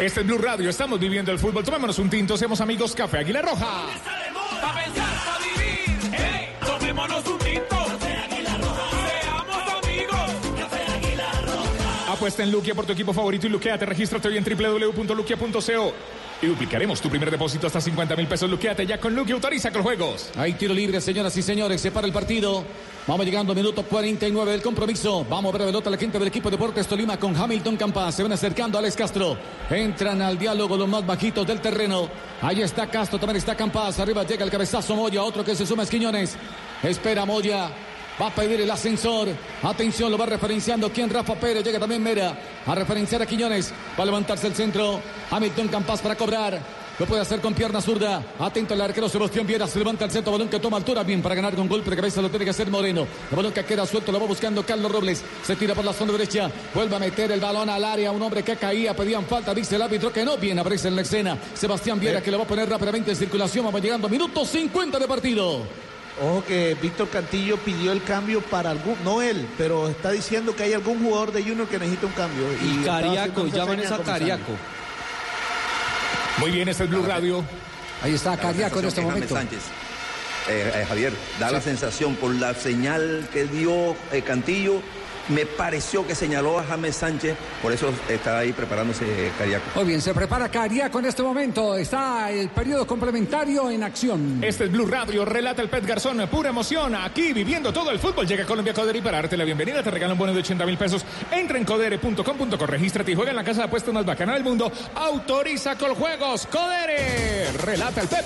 Este 0.00 0.20
es 0.22 0.26
Blue 0.26 0.38
Radio. 0.38 0.68
Estamos 0.68 0.98
viviendo 0.98 1.30
el 1.30 1.38
fútbol. 1.38 1.62
Tomémonos 1.62 2.00
un 2.00 2.10
tinto. 2.10 2.36
Seamos 2.36 2.60
amigos. 2.60 2.92
Café 2.92 3.18
Águila 3.18 3.42
Roja. 3.42 3.86
Apuesta 12.14 12.42
en 12.42 12.50
Luquia 12.50 12.74
por 12.74 12.86
tu 12.86 12.92
equipo 12.92 13.12
favorito 13.12 13.46
y 13.46 13.50
luqueate. 13.50 13.84
Regístrate 13.84 14.28
hoy 14.28 14.36
en 14.36 14.44
www.luquia.co. 14.44 15.92
Y 16.42 16.46
duplicaremos 16.46 17.00
tu 17.00 17.08
primer 17.08 17.30
depósito 17.30 17.66
hasta 17.66 17.80
50 17.80 18.16
mil 18.16 18.26
pesos. 18.26 18.48
Luqueate 18.48 18.86
ya 18.86 18.98
con 18.98 19.14
Luquia. 19.14 19.34
Autoriza 19.34 19.70
con 19.70 19.82
juegos. 19.82 20.30
Hay 20.36 20.54
tiro 20.54 20.74
libre, 20.74 21.00
señoras 21.00 21.36
y 21.36 21.42
señores. 21.42 21.80
Se 21.80 21.90
para 21.90 22.06
el 22.06 22.12
partido. 22.12 22.64
Vamos 23.06 23.26
llegando 23.26 23.52
al 23.52 23.56
minuto 23.56 23.82
49 23.82 24.52
del 24.52 24.62
compromiso. 24.62 25.26
Vamos 25.28 25.50
a 25.50 25.52
ver 25.52 25.60
la 25.62 25.66
pelota 25.66 25.90
la 25.90 25.96
gente 25.96 26.18
del 26.18 26.28
equipo 26.28 26.50
Deportes 26.50 26.86
Tolima 26.86 27.18
con 27.18 27.36
Hamilton 27.36 27.76
Campas. 27.76 28.14
Se 28.14 28.22
van 28.22 28.32
acercando 28.32 28.78
a 28.78 28.80
Alex 28.80 28.96
Castro. 28.96 29.36
Entran 29.68 30.22
al 30.22 30.38
diálogo 30.38 30.76
los 30.76 30.88
más 30.88 31.04
bajitos 31.04 31.46
del 31.46 31.60
terreno. 31.60 32.08
Ahí 32.40 32.62
está 32.62 32.86
Castro, 32.86 33.18
también 33.18 33.36
está 33.38 33.54
Campas. 33.54 33.98
Arriba 33.98 34.24
llega 34.24 34.44
el 34.44 34.50
cabezazo 34.50 34.94
Moya. 34.94 35.22
Otro 35.22 35.44
que 35.44 35.54
se 35.54 35.66
suma 35.66 35.82
es 35.82 35.90
Quiñones. 35.90 36.36
Espera 36.82 37.24
Moya. 37.24 37.70
Va 38.20 38.28
a 38.28 38.34
pedir 38.34 38.60
el 38.60 38.70
ascensor. 38.70 39.28
Atención, 39.62 40.10
lo 40.10 40.16
va 40.16 40.26
referenciando. 40.26 40.90
¿Quién? 40.92 41.10
Rafa 41.10 41.34
Pérez. 41.34 41.64
Llega 41.64 41.80
también 41.80 42.02
Mera. 42.02 42.38
A 42.64 42.74
referenciar 42.74 43.20
a 43.20 43.26
Quiñones. 43.26 43.72
Va 43.98 44.04
a 44.04 44.06
levantarse 44.06 44.46
el 44.46 44.54
centro. 44.54 45.00
Hamilton 45.30 45.68
Campas 45.68 46.00
para 46.00 46.14
cobrar. 46.14 46.60
Lo 46.96 47.06
puede 47.06 47.22
hacer 47.22 47.40
con 47.40 47.54
pierna 47.54 47.80
zurda. 47.80 48.22
Atento 48.38 48.74
el 48.74 48.80
arquero 48.80 49.08
Sebastián 49.08 49.44
Viera. 49.48 49.66
Se 49.66 49.80
levanta 49.80 50.04
el 50.04 50.12
centro. 50.12 50.30
Balón 50.30 50.48
que 50.48 50.60
toma 50.60 50.76
altura. 50.76 51.02
Bien 51.02 51.20
para 51.20 51.34
ganar 51.34 51.56
con 51.56 51.66
golpe 51.66 51.90
de 51.90 51.96
cabeza. 51.96 52.22
Lo 52.22 52.30
tiene 52.30 52.44
que 52.44 52.52
hacer 52.52 52.70
Moreno. 52.70 53.04
El 53.30 53.36
balón 53.36 53.52
que 53.52 53.64
queda 53.64 53.84
suelto. 53.84 54.12
Lo 54.12 54.20
va 54.20 54.26
buscando 54.26 54.64
Carlos 54.64 54.92
Robles. 54.92 55.24
Se 55.42 55.56
tira 55.56 55.74
por 55.74 55.84
la 55.84 55.92
zona 55.92 56.12
derecha. 56.12 56.48
Vuelve 56.72 56.94
a 56.94 57.00
meter 57.00 57.32
el 57.32 57.40
balón 57.40 57.68
al 57.68 57.84
área. 57.84 58.12
Un 58.12 58.22
hombre 58.22 58.44
que 58.44 58.54
caía. 58.54 58.94
Pedían 58.94 59.24
falta. 59.24 59.52
Dice 59.52 59.74
el 59.74 59.82
árbitro 59.82 60.12
que 60.12 60.24
no. 60.24 60.36
Bien 60.36 60.56
aparece 60.56 60.86
en 60.86 60.94
la 60.94 61.02
escena. 61.02 61.36
Sebastián 61.52 61.98
Viera 61.98 62.22
que 62.22 62.30
lo 62.30 62.38
va 62.38 62.44
a 62.44 62.46
poner 62.46 62.70
rápidamente 62.70 63.10
en 63.10 63.16
circulación. 63.16 63.64
Vamos 63.64 63.82
llegando. 63.82 64.08
Minuto 64.08 64.44
50 64.44 65.00
de 65.00 65.08
partido. 65.08 65.62
Ojo 66.22 66.44
que 66.46 66.76
Víctor 66.80 67.08
Cantillo 67.08 67.56
pidió 67.56 67.90
el 67.90 68.02
cambio 68.04 68.40
para 68.40 68.70
algún, 68.70 68.96
no 69.02 69.20
él, 69.20 69.48
pero 69.58 69.88
está 69.88 70.12
diciendo 70.12 70.54
que 70.54 70.62
hay 70.62 70.72
algún 70.72 71.02
jugador 71.02 71.32
de 71.32 71.42
Junior 71.42 71.66
que 71.66 71.78
necesita 71.78 72.06
un 72.06 72.12
cambio. 72.12 72.44
Y 72.62 72.78
estaba 72.78 73.00
Cariaco, 73.00 73.46
llaman 73.48 73.82
como 73.82 74.02
Cariaco. 74.04 74.52
Muy 76.38 76.50
bien, 76.52 76.68
este 76.68 76.84
es 76.84 76.90
Blue 76.90 77.04
Radio. 77.04 77.44
Ahí 78.02 78.14
está 78.14 78.36
Cariaco 78.36 78.78
en 78.78 78.84
este 78.86 79.00
momento. 79.00 79.36
Eh, 79.36 80.72
eh, 80.74 80.84
Javier, 80.86 81.12
da 81.40 81.50
la 81.50 81.60
sensación 81.60 82.14
por 82.16 82.32
la 82.34 82.54
señal 82.54 83.26
que 83.32 83.46
dio 83.46 83.96
eh, 84.12 84.22
Cantillo. 84.24 84.82
Me 85.28 85.46
pareció 85.46 86.06
que 86.06 86.14
señaló 86.14 86.58
a 86.58 86.64
James 86.64 86.96
Sánchez, 86.96 87.36
por 87.62 87.72
eso 87.72 87.90
está 88.08 88.38
ahí 88.38 88.52
preparándose 88.52 89.04
eh, 89.06 89.32
Cariaco. 89.38 89.64
Muy 89.74 89.84
bien, 89.84 90.02
se 90.02 90.12
prepara 90.12 90.50
Cariaco 90.50 90.98
en 90.98 91.06
este 91.06 91.22
momento. 91.22 91.76
Está 91.76 92.30
el 92.30 92.50
periodo 92.50 92.86
complementario 92.86 93.70
en 93.70 93.82
acción. 93.82 94.44
Este 94.44 94.64
es 94.64 94.72
Blue 94.72 94.86
Radio, 94.86 95.24
relata 95.24 95.62
el 95.62 95.70
Pet 95.70 95.86
Garzón, 95.86 96.26
pura 96.28 96.50
emoción, 96.50 96.94
aquí 96.94 97.32
viviendo 97.32 97.72
todo 97.72 97.90
el 97.90 97.98
fútbol. 97.98 98.26
Llega 98.26 98.44
Colombia 98.44 98.74
Codere 98.74 98.98
y 98.98 99.02
para 99.02 99.18
darte 99.18 99.36
la 99.36 99.44
bienvenida 99.44 99.82
te 99.82 99.90
regalan 99.90 100.12
un 100.12 100.18
bono 100.18 100.34
de 100.34 100.40
80 100.40 100.66
mil 100.66 100.76
pesos. 100.76 101.04
Entra 101.30 101.56
en 101.56 101.64
codere.com.co, 101.64 102.66
regístrate 102.66 103.12
y 103.12 103.14
juega 103.14 103.30
en 103.30 103.36
la 103.36 103.44
casa 103.44 103.60
de 103.60 103.66
apuestas 103.66 103.94
más 103.94 104.04
bacana 104.04 104.34
del 104.34 104.44
mundo. 104.44 104.70
Autoriza 104.94 105.76
con 105.76 105.94
juegos, 105.94 106.46
Codere, 106.46 107.50
relata 107.62 108.02
el 108.02 108.08
Pep. 108.08 108.24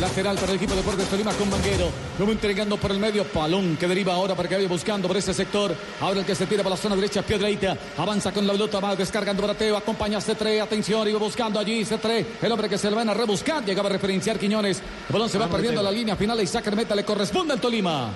Lateral 0.00 0.36
para 0.36 0.52
el 0.52 0.56
equipo 0.56 0.72
de 0.72 0.82
Deportes 0.82 1.08
Tolima 1.08 1.32
con 1.32 1.48
Manguero. 1.48 1.90
Luego 2.18 2.30
entregando 2.30 2.76
por 2.76 2.90
el 2.90 2.98
medio 2.98 3.24
Palón 3.24 3.78
que 3.78 3.88
deriva 3.88 4.12
ahora 4.12 4.34
para 4.34 4.46
que 4.46 4.54
vaya 4.56 4.68
buscando 4.68 5.08
por 5.08 5.16
ese 5.16 5.32
sector. 5.32 5.74
Ahora 6.00 6.20
el 6.20 6.26
que 6.26 6.34
se 6.36 6.46
tira 6.46 6.62
por 6.62 6.70
la 6.70 6.76
zona 6.76 6.94
derecha, 6.94 7.22
Piedreita. 7.22 7.76
Avanza 7.98 8.32
con 8.32 8.46
la 8.46 8.52
pelota, 8.52 8.78
va 8.80 8.94
descargando 8.94 9.42
para 9.42 9.54
Teo. 9.54 9.76
Acompaña 9.76 10.18
a 10.18 10.20
C3. 10.20 10.62
Atención, 10.62 11.08
iba 11.08 11.18
buscando 11.18 11.58
allí 11.58 11.84
C3. 11.84 12.24
El 12.42 12.52
hombre 12.52 12.68
que 12.68 12.78
se 12.78 12.88
le 12.88 12.96
van 12.96 13.08
a 13.08 13.14
rebuscar. 13.14 13.64
Llegaba 13.64 13.88
a 13.88 13.92
referenciar 13.92 14.38
Quiñones. 14.38 14.78
El 15.08 15.12
balón 15.12 15.28
se 15.28 15.38
va 15.38 15.46
Vamos, 15.46 15.56
perdiendo 15.56 15.80
a 15.80 15.82
Teo. 15.84 15.90
la 15.92 15.96
línea 15.98 16.16
final 16.16 16.40
y 16.40 16.46
saca 16.46 16.70
meta. 16.70 16.94
Le 16.94 17.04
corresponde 17.04 17.54
al 17.54 17.60
Tolima. 17.60 18.10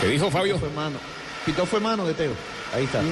¿Qué 0.00 0.06
dijo 0.08 0.30
Fabio? 0.30 0.58
Fue 0.58 0.70
mano. 0.70 0.98
Pitó 1.44 1.66
fue 1.66 1.80
mano 1.80 2.06
de 2.06 2.14
Teo. 2.14 2.32
Ahí 2.74 2.84
está. 2.84 3.00
Eh, 3.00 3.04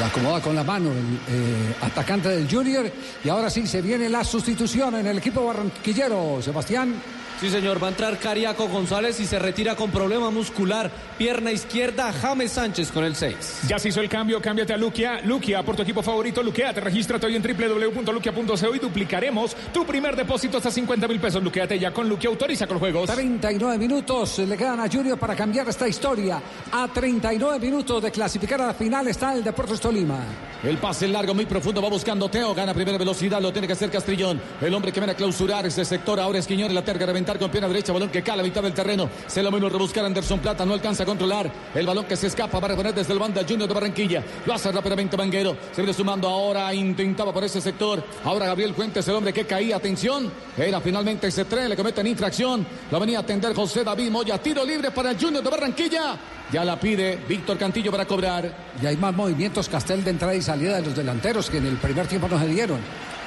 la 0.00 0.06
acomoda 0.06 0.40
con 0.40 0.54
la 0.54 0.64
mano 0.64 0.90
el 0.90 1.18
eh, 1.28 1.74
atacante 1.82 2.28
del 2.28 2.50
Junior. 2.50 2.90
Y 3.22 3.28
ahora 3.28 3.50
sí 3.50 3.66
se 3.66 3.82
viene 3.82 4.08
la 4.08 4.24
sustitución 4.24 4.94
en 4.96 5.06
el 5.06 5.18
equipo 5.18 5.44
barranquillero. 5.44 6.40
Sebastián. 6.42 6.94
Sí, 7.40 7.50
señor, 7.50 7.82
va 7.82 7.88
a 7.88 7.90
entrar 7.90 8.18
Cariaco 8.18 8.66
González 8.66 9.20
y 9.20 9.26
se 9.26 9.38
retira 9.38 9.76
con 9.76 9.90
problema 9.90 10.30
muscular. 10.30 10.90
Pierna 11.18 11.52
izquierda, 11.52 12.10
James 12.10 12.50
Sánchez 12.50 12.90
con 12.90 13.04
el 13.04 13.14
6. 13.14 13.64
Ya 13.68 13.78
se 13.78 13.90
hizo 13.90 14.00
el 14.00 14.08
cambio, 14.08 14.40
cámbiate 14.40 14.72
a 14.72 14.78
Luquia. 14.78 15.20
Luquia, 15.22 15.62
por 15.62 15.76
tu 15.76 15.82
equipo 15.82 16.02
favorito, 16.02 16.42
Luqueate. 16.42 16.80
Regístrate 16.80 17.26
hoy 17.26 17.36
en 17.36 17.42
www.luquia.co 17.42 18.74
y 18.74 18.78
duplicaremos 18.78 19.54
tu 19.70 19.84
primer 19.84 20.16
depósito 20.16 20.56
hasta 20.56 20.70
50 20.70 21.06
mil 21.08 21.20
pesos. 21.20 21.42
Luqueate 21.42 21.78
ya 21.78 21.92
con 21.92 22.08
Luquia, 22.08 22.30
autoriza 22.30 22.66
con 22.66 22.78
juegos. 22.78 23.10
39 23.10 23.76
minutos 23.76 24.38
le 24.38 24.56
quedan 24.56 24.80
a 24.80 24.88
Junior 24.88 25.18
para 25.18 25.36
cambiar 25.36 25.68
esta 25.68 25.86
historia. 25.86 26.40
A 26.72 26.88
39 26.88 27.58
minutos 27.58 28.02
de 28.02 28.10
clasificar 28.46 28.62
a 28.62 28.66
la 28.66 28.74
final 28.74 29.08
está 29.08 29.34
el 29.34 29.42
Deportes 29.42 29.80
Tolima. 29.80 30.20
El 30.62 30.78
pase 30.78 31.08
largo, 31.08 31.34
muy 31.34 31.46
profundo, 31.46 31.82
va 31.82 31.88
buscando 31.88 32.28
Teo, 32.28 32.54
gana 32.54 32.72
primera 32.72 32.96
velocidad, 32.96 33.40
lo 33.40 33.52
tiene 33.52 33.66
que 33.66 33.72
hacer 33.72 33.90
Castrillón. 33.90 34.40
El 34.60 34.72
hombre 34.72 34.92
que 34.92 35.00
viene 35.00 35.12
a 35.12 35.16
clausurar 35.16 35.66
ese 35.66 35.84
sector, 35.84 36.18
ahora 36.18 36.38
es 36.38 36.46
Quiñones, 36.46 36.72
la 36.72 36.84
terga 36.84 37.04
a 37.04 37.06
reventar 37.08 37.38
con 37.38 37.50
pierna 37.50 37.68
derecha, 37.68 37.92
balón 37.92 38.08
que 38.08 38.22
cae 38.22 38.34
a 38.34 38.36
la 38.36 38.42
mitad 38.42 38.62
del 38.62 38.72
terreno. 38.72 39.08
Se 39.26 39.42
lo 39.42 39.50
menos 39.50 39.70
rebuscar 39.70 40.04
Anderson 40.04 40.38
Plata, 40.38 40.64
no 40.64 40.74
alcanza 40.74 41.02
a 41.02 41.06
controlar. 41.06 41.50
El 41.74 41.86
balón 41.86 42.04
que 42.04 42.16
se 42.16 42.28
escapa 42.28 42.58
va 42.58 42.66
a 42.66 42.70
reponer 42.70 42.94
desde 42.94 43.12
el 43.12 43.18
banda 43.18 43.42
Junior 43.46 43.68
de 43.68 43.74
Barranquilla. 43.74 44.24
Lo 44.44 44.54
hace 44.54 44.72
rápidamente 44.72 45.16
Manguero, 45.16 45.56
se 45.72 45.82
viene 45.82 45.92
sumando 45.92 46.28
ahora, 46.28 46.72
intentaba 46.72 47.32
por 47.32 47.44
ese 47.44 47.60
sector. 47.60 48.02
Ahora 48.24 48.46
Gabriel 48.46 48.74
Fuentes, 48.74 49.06
el 49.08 49.14
hombre 49.14 49.32
que 49.32 49.44
caía, 49.44 49.76
atención. 49.76 50.30
Era 50.56 50.80
finalmente 50.80 51.26
ese 51.26 51.44
tren, 51.44 51.68
le 51.68 51.76
cometen 51.76 52.06
infracción. 52.06 52.66
Lo 52.90 53.00
venía 53.00 53.18
a 53.18 53.22
atender 53.22 53.54
José 53.54 53.84
David 53.84 54.10
Moya, 54.10 54.38
tiro 54.38 54.64
libre 54.64 54.90
para 54.90 55.10
el 55.10 55.20
Junior 55.20 55.42
de 55.42 55.50
Barranquilla. 55.50 56.16
Ya 56.52 56.64
la 56.64 56.78
pide 56.78 57.18
Víctor 57.28 57.58
Cantillo 57.58 57.90
para 57.90 58.06
cobrar. 58.06 58.50
Y 58.80 58.86
hay 58.86 58.96
más 58.96 59.14
movimientos 59.14 59.68
Castel 59.68 60.04
de 60.04 60.10
entrada 60.10 60.34
y 60.34 60.42
salida 60.42 60.76
de 60.76 60.82
los 60.82 60.96
delanteros 60.96 61.50
que 61.50 61.58
en 61.58 61.66
el 61.66 61.76
primer 61.76 62.06
tiempo 62.06 62.28
no 62.28 62.38
se 62.38 62.46
dieron. 62.46 62.78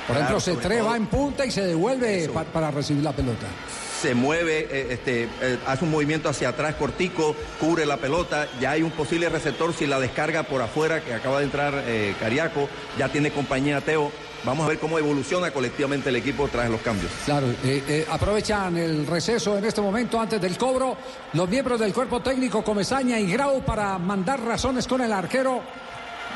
Por 0.08 0.16
Claro, 0.18 0.22
ejemplo, 0.22 0.40
sobre 0.40 0.56
Cetré 0.64 0.78
todo. 0.80 0.88
va 0.90 0.98
en 0.98 1.06
punta 1.08 1.46
y 1.46 1.52
se 1.52 1.66
devuelve 1.66 2.30
pa- 2.30 2.44
para 2.46 2.72
recibir 2.72 3.04
la 3.04 3.12
pelota. 3.12 3.46
se 4.02 4.16
mueve, 4.16 4.66
eh, 4.72 4.88
este, 4.92 5.24
eh, 5.42 5.58
hace 5.68 5.84
un 5.84 5.92
movimiento 5.92 6.30
hacia 6.30 6.48
atrás 6.50 6.76
cortico, 6.76 7.36
cubre 7.60 7.86
la 7.86 7.98
pelota, 7.98 8.48
ya 8.62 8.72
hay 8.72 8.82
un 8.82 8.92
posible 8.92 9.28
receptor 9.28 9.74
si 9.74 9.86
la 9.88 10.00
descarga 10.00 10.44
por 10.44 10.62
afuera, 10.62 11.02
que 11.04 11.14
acaba 11.14 11.40
de 11.40 11.44
entrar 11.44 11.84
eh, 11.86 12.16
Cariaco, 12.18 12.70
ya 12.98 13.10
tiene 13.10 13.30
compañía 13.32 13.82
Teo. 13.82 14.10
Vamos 14.44 14.66
a 14.66 14.70
ver 14.70 14.80
cómo 14.80 14.98
evoluciona 14.98 15.52
colectivamente 15.52 16.10
el 16.10 16.16
equipo 16.16 16.48
tras 16.48 16.70
los 16.70 16.82
cambios. 16.82 17.12
Claro, 17.26 17.48
eh, 17.64 17.84
eh, 17.88 18.08
aprovechan 18.10 18.78
el 18.78 19.06
receso 19.06 19.58
en 19.58 19.66
este 19.66 19.82
momento 19.82 20.20
antes 20.20 20.40
del 20.40 20.58
cobro 20.58 20.98
los 21.34 21.50
miembros 21.50 21.80
del 21.80 21.94
cuerpo 21.94 22.22
técnico 22.22 22.64
Comesaña 22.64 23.20
y 23.20 23.32
Grau 23.32 23.64
para 23.64 23.98
mandar 23.98 24.42
razones 24.42 24.88
con 24.88 25.02
el 25.02 25.12
arquero 25.12 25.62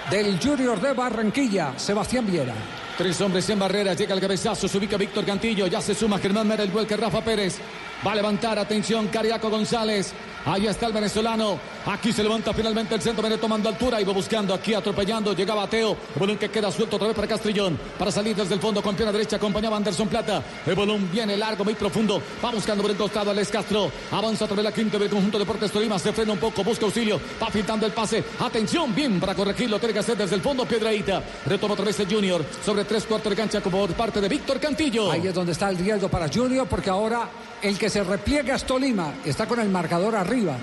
del 0.10 0.40
Junior 0.40 0.80
de 0.82 0.94
Barranquilla, 0.94 1.74
Sebastián 1.78 2.26
Viera. 2.26 2.54
Tres 2.98 3.20
hombres 3.22 3.50
en 3.50 3.58
barrera, 3.58 3.94
llega 3.94 4.14
el 4.14 4.22
cabezazo, 4.22 4.68
se 4.68 4.78
ubica 4.78 4.98
Víctor 4.98 5.26
Cantillo, 5.26 5.66
ya 5.66 5.82
se 5.82 5.96
suma 5.96 6.20
Germán 6.20 6.48
Mera, 6.48 6.64
el 6.64 6.70
vuelque 6.70 6.96
Rafa 6.96 7.24
Pérez. 7.24 7.58
Va 8.06 8.12
a 8.12 8.16
levantar, 8.16 8.60
atención, 8.60 9.08
Cariaco 9.08 9.50
González. 9.50 10.14
Ahí 10.46 10.68
está 10.68 10.88
el 10.88 10.94
venezolano. 10.94 11.58
Aquí 11.86 12.12
se 12.12 12.24
levanta 12.24 12.54
finalmente 12.54 12.96
el 12.96 13.02
centro, 13.02 13.22
viene 13.22 13.38
tomando 13.38 13.70
altura 13.70 14.00
va 14.04 14.14
buscando 14.14 14.54
aquí, 14.54 14.74
atropellando. 14.74 15.34
Llegaba 15.34 15.68
Teo. 15.68 15.98
El 16.16 16.20
balón 16.20 16.38
que 16.38 16.50
queda 16.50 16.72
suelto 16.72 16.98
otra 16.98 17.08
vez 17.08 17.16
para 17.16 17.28
Castrillón. 17.28 17.80
Para 17.98 18.12
salir 18.12 18.36
desde 18.36 18.54
el 18.54 18.60
fondo 18.60 18.82
con 18.82 18.96
pierna 18.96 19.12
derecha, 19.12 19.38
acompañaba 19.38 19.78
Anderson 19.78 20.08
Plata. 20.08 20.44
El 20.66 20.76
balón 20.76 21.10
viene 21.12 21.38
largo, 21.38 21.64
muy 21.64 21.76
profundo. 21.76 22.22
Va 22.44 22.52
buscando 22.52 22.82
por 22.82 22.92
el 22.92 22.98
costado 22.98 23.32
Alex 23.32 23.50
Castro. 23.50 23.92
Avanza 24.12 24.46
otra 24.46 24.56
vez 24.58 24.66
la 24.66 24.72
quinta 24.72 24.98
del 24.98 25.10
conjunto 25.10 25.38
de 25.38 25.46
Deportes 25.46 25.72
Tolima. 25.72 25.98
Se 25.98 26.12
frena 26.12 26.34
un 26.34 26.40
poco, 26.40 26.64
busca 26.64 26.86
auxilio. 26.86 27.20
Va 27.42 27.48
filtrando 27.50 27.86
el 27.86 27.94
pase. 27.94 28.24
Atención, 28.40 28.94
bien 28.94 29.20
para 29.20 29.36
corregirlo. 29.36 29.80
Tiene 29.80 29.94
que 29.94 30.00
hacer 30.00 30.18
desde 30.18 30.36
el 30.36 30.42
fondo 30.42 30.66
Piedraíta. 30.66 31.24
Retoma 31.46 31.74
otra 31.74 31.86
vez 31.86 32.00
el 32.00 32.14
Junior. 32.14 32.44
Sobre 32.66 32.84
tres 32.84 33.06
cuartos 33.06 33.30
de 33.30 33.36
cancha 33.36 33.62
como 33.62 33.80
por 33.80 33.94
parte 33.94 34.20
de 34.20 34.28
Víctor 34.28 34.60
Cantillo. 34.60 35.12
Ahí 35.12 35.28
es 35.28 35.34
donde 35.34 35.54
está 35.54 35.70
el 35.70 35.78
riesgo 35.78 36.10
para 36.10 36.28
Junior 36.28 36.68
porque 36.68 36.90
ahora 36.90 37.30
el 37.64 37.80
que 37.80 37.90
se 37.90 38.04
repliega 38.04 38.56
es 38.56 38.66
Tolima, 38.66 39.14
está 39.26 39.48
con 39.48 39.60
el 39.60 39.70
marcador 39.70 40.16
arriba. 40.16 40.58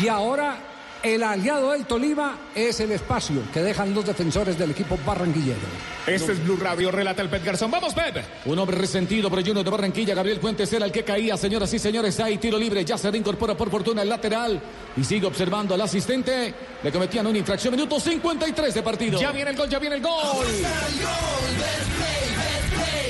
Y 0.00 0.08
ahora 0.08 0.58
el 1.02 1.22
aliado 1.22 1.72
del 1.72 1.86
Tolima 1.86 2.38
es 2.54 2.80
el 2.80 2.92
espacio 2.92 3.42
que 3.52 3.62
dejan 3.62 3.94
los 3.94 4.06
defensores 4.06 4.58
del 4.58 4.70
equipo 4.70 4.98
barranquillero. 5.04 5.58
Este 6.06 6.32
es 6.32 6.44
Blue 6.44 6.56
Radio, 6.56 6.90
relata 6.90 7.22
el 7.22 7.30
Pet 7.30 7.44
Garzón. 7.44 7.70
¡Vamos, 7.70 7.94
Pep! 7.94 8.24
Un 8.44 8.58
hombre 8.58 8.76
resentido 8.76 9.30
por 9.30 9.38
el 9.38 9.44
Junior 9.46 9.64
de 9.64 9.70
Barranquilla. 9.70 10.14
Gabriel 10.14 10.38
Fuentes 10.38 10.70
era 10.72 10.84
el 10.84 10.92
que 10.92 11.02
caía. 11.02 11.36
Señoras 11.38 11.72
y 11.72 11.78
señores, 11.78 12.20
hay 12.20 12.36
tiro 12.36 12.58
libre. 12.58 12.84
Ya 12.84 12.98
se 12.98 13.10
reincorpora 13.10 13.56
por 13.56 13.70
fortuna 13.70 14.02
el 14.02 14.08
lateral. 14.10 14.60
Y 14.98 15.04
sigue 15.04 15.26
observando 15.26 15.74
al 15.74 15.80
asistente. 15.80 16.54
Le 16.82 16.92
cometían 16.92 17.26
una 17.26 17.38
infracción. 17.38 17.74
Minuto 17.74 17.98
53 17.98 18.74
de 18.74 18.82
partido. 18.82 19.18
Ya 19.18 19.32
viene 19.32 19.50
el 19.50 19.56
gol, 19.56 19.68
ya 19.68 19.78
viene 19.78 19.96
el 19.96 20.02
gol. 20.02 20.46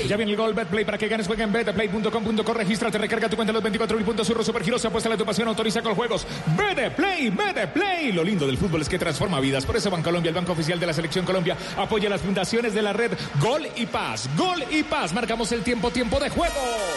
Ya 0.07 0.17
viene 0.17 0.31
el 0.31 0.37
gol, 0.37 0.53
Betplay, 0.53 0.85
para 0.85 0.97
que 0.97 1.07
ganes, 1.07 1.27
juega 1.27 1.43
en 1.43 1.51
betplay.com.co, 1.51 2.53
regístrate, 2.53 2.97
recarga 2.97 3.29
tu 3.29 3.35
cuenta 3.35 3.51
los 3.51 3.63
24 3.63 3.97
mil 3.97 4.05
puntos, 4.05 4.27
Surro 4.27 4.43
Supergiros, 4.43 4.83
apuesta 4.85 5.11
a 5.11 5.17
tu 5.17 5.25
pasión, 5.25 5.47
autoriza 5.47 5.81
con 5.81 5.95
juegos. 5.95 6.25
Betplay, 6.57 7.29
Betplay. 7.29 8.11
Lo 8.11 8.23
lindo 8.23 8.45
del 8.45 8.57
fútbol 8.57 8.81
es 8.81 8.89
que 8.89 8.99
transforma 8.99 9.39
vidas. 9.39 9.65
Por 9.65 9.75
eso 9.77 9.89
Bancolombia, 9.89 10.29
el 10.29 10.35
banco 10.35 10.51
oficial 10.51 10.79
de 10.79 10.85
la 10.85 10.93
Selección 10.93 11.25
Colombia, 11.25 11.57
apoya 11.77 12.09
las 12.09 12.21
fundaciones 12.21 12.73
de 12.73 12.81
la 12.81 12.93
red 12.93 13.11
Gol 13.39 13.67
y 13.75 13.85
Paz. 13.85 14.29
Gol 14.37 14.63
y 14.69 14.83
Paz. 14.83 15.13
Marcamos 15.13 15.51
el 15.51 15.63
tiempo, 15.63 15.91
tiempo 15.91 16.19
de 16.19 16.29
juego. 16.29 16.55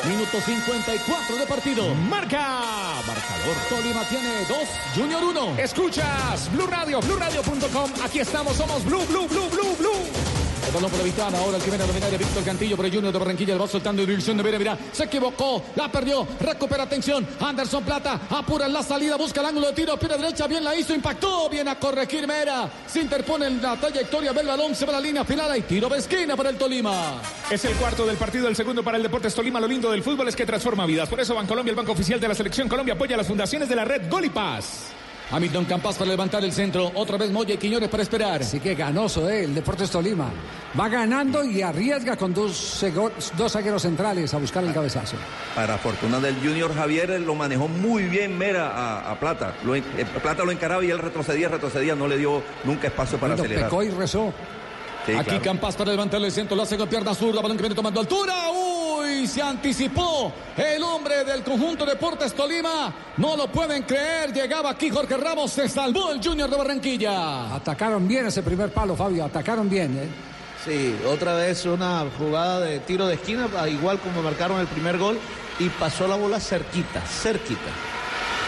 Minuto 0.09 0.40
54 0.40 1.36
de 1.36 1.46
partido. 1.46 1.94
Marca. 1.94 2.61
Marcador. 3.06 3.56
Tolima 3.68 4.02
tiene 4.09 4.44
2, 4.48 4.59
Junior 4.96 5.24
1. 5.24 5.59
Escuchas 5.59 6.50
Blue 6.52 6.66
Radio, 6.66 7.00
BlueRadio.com. 7.00 7.90
Aquí 8.04 8.20
estamos, 8.20 8.56
somos 8.56 8.84
Blue, 8.84 9.04
Blue, 9.06 9.28
Blue, 9.28 9.48
Blue, 9.50 9.76
Blue. 9.78 10.47
El 10.66 10.74
balón 10.74 10.90
por 10.90 10.98
la 10.98 11.04
mitad, 11.04 11.34
ahora 11.34 11.56
el 11.56 11.62
que 11.62 11.70
viene 11.70 11.84
a 11.84 11.86
dominar 11.86 12.12
es 12.12 12.18
Víctor 12.18 12.44
Cantillo 12.44 12.82
el 12.82 12.92
Junior 12.92 13.12
de 13.12 13.18
Barranquilla, 13.18 13.54
el 13.54 13.61
va 13.61 13.66
soltando 13.66 14.02
en 14.02 14.09
dirección 14.09 14.36
de 14.36 14.42
Vera, 14.42 14.59
mira, 14.59 14.78
se 14.92 15.04
equivocó, 15.04 15.62
la 15.76 15.90
perdió, 15.90 16.26
recupera 16.40 16.84
atención, 16.84 17.26
Anderson 17.40 17.84
Plata, 17.84 18.20
apura 18.30 18.68
la 18.68 18.82
salida, 18.82 19.16
busca 19.16 19.40
el 19.40 19.46
ángulo 19.46 19.68
de 19.68 19.72
tiro, 19.72 19.98
pierna 19.98 20.18
derecha, 20.18 20.46
bien 20.46 20.64
la 20.64 20.76
hizo, 20.76 20.94
impactó, 20.94 21.48
viene 21.48 21.70
a 21.70 21.78
corregir 21.78 22.26
Mera, 22.26 22.70
se 22.86 23.00
interpone 23.00 23.46
en 23.46 23.62
la 23.62 23.76
trayectoria, 23.76 24.32
ve 24.32 24.42
el 24.42 24.46
balón, 24.48 24.74
se 24.74 24.84
va 24.84 24.92
la 24.92 25.00
línea 25.00 25.24
final, 25.24 25.50
hay 25.50 25.62
tiro 25.62 25.88
de 25.88 25.98
esquina 25.98 26.36
para 26.36 26.50
el 26.50 26.56
Tolima. 26.56 27.20
Es 27.50 27.64
el 27.64 27.74
cuarto 27.76 28.06
del 28.06 28.16
partido, 28.16 28.48
el 28.48 28.56
segundo 28.56 28.82
para 28.82 28.98
el 28.98 29.02
Deportes 29.02 29.34
Tolima. 29.34 29.61
Lo 29.61 29.66
lindo 29.66 29.90
del 29.90 30.02
fútbol 30.02 30.28
es 30.28 30.36
que 30.36 30.44
transforma 30.44 30.84
vidas. 30.86 31.09
Por 31.09 31.20
eso 31.20 31.34
Bancolombia, 31.34 31.70
el 31.70 31.76
banco 31.76 31.92
oficial 31.92 32.20
de 32.20 32.28
la 32.28 32.34
Selección 32.34 32.68
Colombia, 32.68 32.94
apoya 32.94 33.16
las 33.16 33.26
fundaciones 33.26 33.68
de 33.68 33.76
la 33.76 33.84
red 33.84 34.11
Gol 34.11 34.26
y 34.26 34.30
Paz. 34.30 34.92
Hamilton 35.31 35.66
Campas 35.66 35.97
para 35.97 36.11
levantar 36.11 36.43
el 36.43 36.53
centro, 36.53 36.91
otra 36.95 37.18
vez 37.18 37.31
Moya 37.31 37.55
y 37.55 37.59
Quiñones 37.59 37.91
para 37.91 38.03
esperar. 38.03 38.41
Así 38.41 38.61
que 38.61 38.74
ganoso, 38.74 39.29
¿eh? 39.29 39.45
el 39.45 39.55
Deportes 39.55 39.91
Tolima. 39.91 40.31
Va 40.79 40.89
ganando 40.89 41.45
y 41.45 41.61
arriesga 41.61 42.16
con 42.16 42.33
dos, 42.33 42.83
dos 43.37 43.53
zagueros 43.53 43.83
centrales 43.83 44.33
a 44.33 44.39
buscar 44.39 44.64
el 44.64 44.72
cabezazo. 44.72 45.16
Para 45.55 45.76
fortuna 45.76 46.18
del 46.18 46.37
Junior 46.37 46.74
Javier 46.74 47.11
eh, 47.11 47.18
lo 47.18 47.35
manejó 47.35 47.68
muy 47.68 48.05
bien 48.05 48.39
Mera 48.39 48.70
a, 48.70 49.11
a 49.12 49.20
Plata. 49.20 49.55
Lo 49.64 49.74
eh, 49.76 49.83
Plata 50.22 50.45
lo 50.45 50.51
encaraba 50.53 50.83
y 50.83 50.91
él 50.91 50.99
retrocedía, 50.99 51.49
retrocedía, 51.49 51.95
no 51.95 52.09
le 52.09 52.16
dio 52.16 52.43
nunca 52.64 52.87
espacio 52.87 53.18
para 53.18 53.35
acelerar. 53.35 53.64
pecó 53.64 53.83
y 53.83 53.91
rezó. 53.91 54.33
Sí, 55.07 55.12
Aquí 55.12 55.24
claro. 55.31 55.45
Campas 55.45 55.76
para 55.76 55.91
levantarle 55.91 56.26
el 56.26 56.33
centro, 56.33 56.55
lo 56.57 56.62
hace 56.64 56.76
con 56.76 56.89
pierna 56.89 57.14
zurda, 57.14 57.41
balón 57.41 57.57
que 57.57 57.62
viene 57.62 57.74
tomando 57.74 58.01
altura. 58.01 58.35
Uy, 59.19 59.27
se 59.27 59.43
anticipó 59.43 60.33
el 60.57 60.83
hombre 60.83 61.25
del 61.25 61.43
conjunto 61.43 61.85
Deportes 61.85 62.33
Tolima. 62.35 62.95
No 63.16 63.37
lo 63.37 63.51
pueden 63.51 63.83
creer, 63.83 64.33
llegaba 64.33 64.71
aquí 64.71 64.91
Jorge 64.91 65.16
Ramos, 65.16 65.51
se 65.51 65.69
salvó 65.69 66.12
el 66.12 66.23
Junior 66.23 66.49
de 66.49 66.57
Barranquilla. 66.57 67.55
Atacaron 67.55 68.07
bien 68.07 68.27
ese 68.27 68.43
primer 68.43 68.71
palo, 68.71 68.95
Fabio. 68.95 69.25
Atacaron 69.25 69.69
bien. 69.69 69.99
¿eh? 69.99 70.09
Sí, 70.64 70.97
otra 71.07 71.35
vez 71.35 71.64
una 71.66 72.05
jugada 72.16 72.61
de 72.61 72.79
tiro 72.81 73.07
de 73.07 73.14
esquina, 73.14 73.49
igual 73.69 73.99
como 73.99 74.23
marcaron 74.23 74.61
el 74.61 74.66
primer 74.69 74.99
gol. 74.99 75.19
y 75.59 75.69
pasó 75.71 76.07
la 76.07 76.14
bola 76.14 76.39
cerquita, 76.39 77.01
cerquita. 77.01 77.97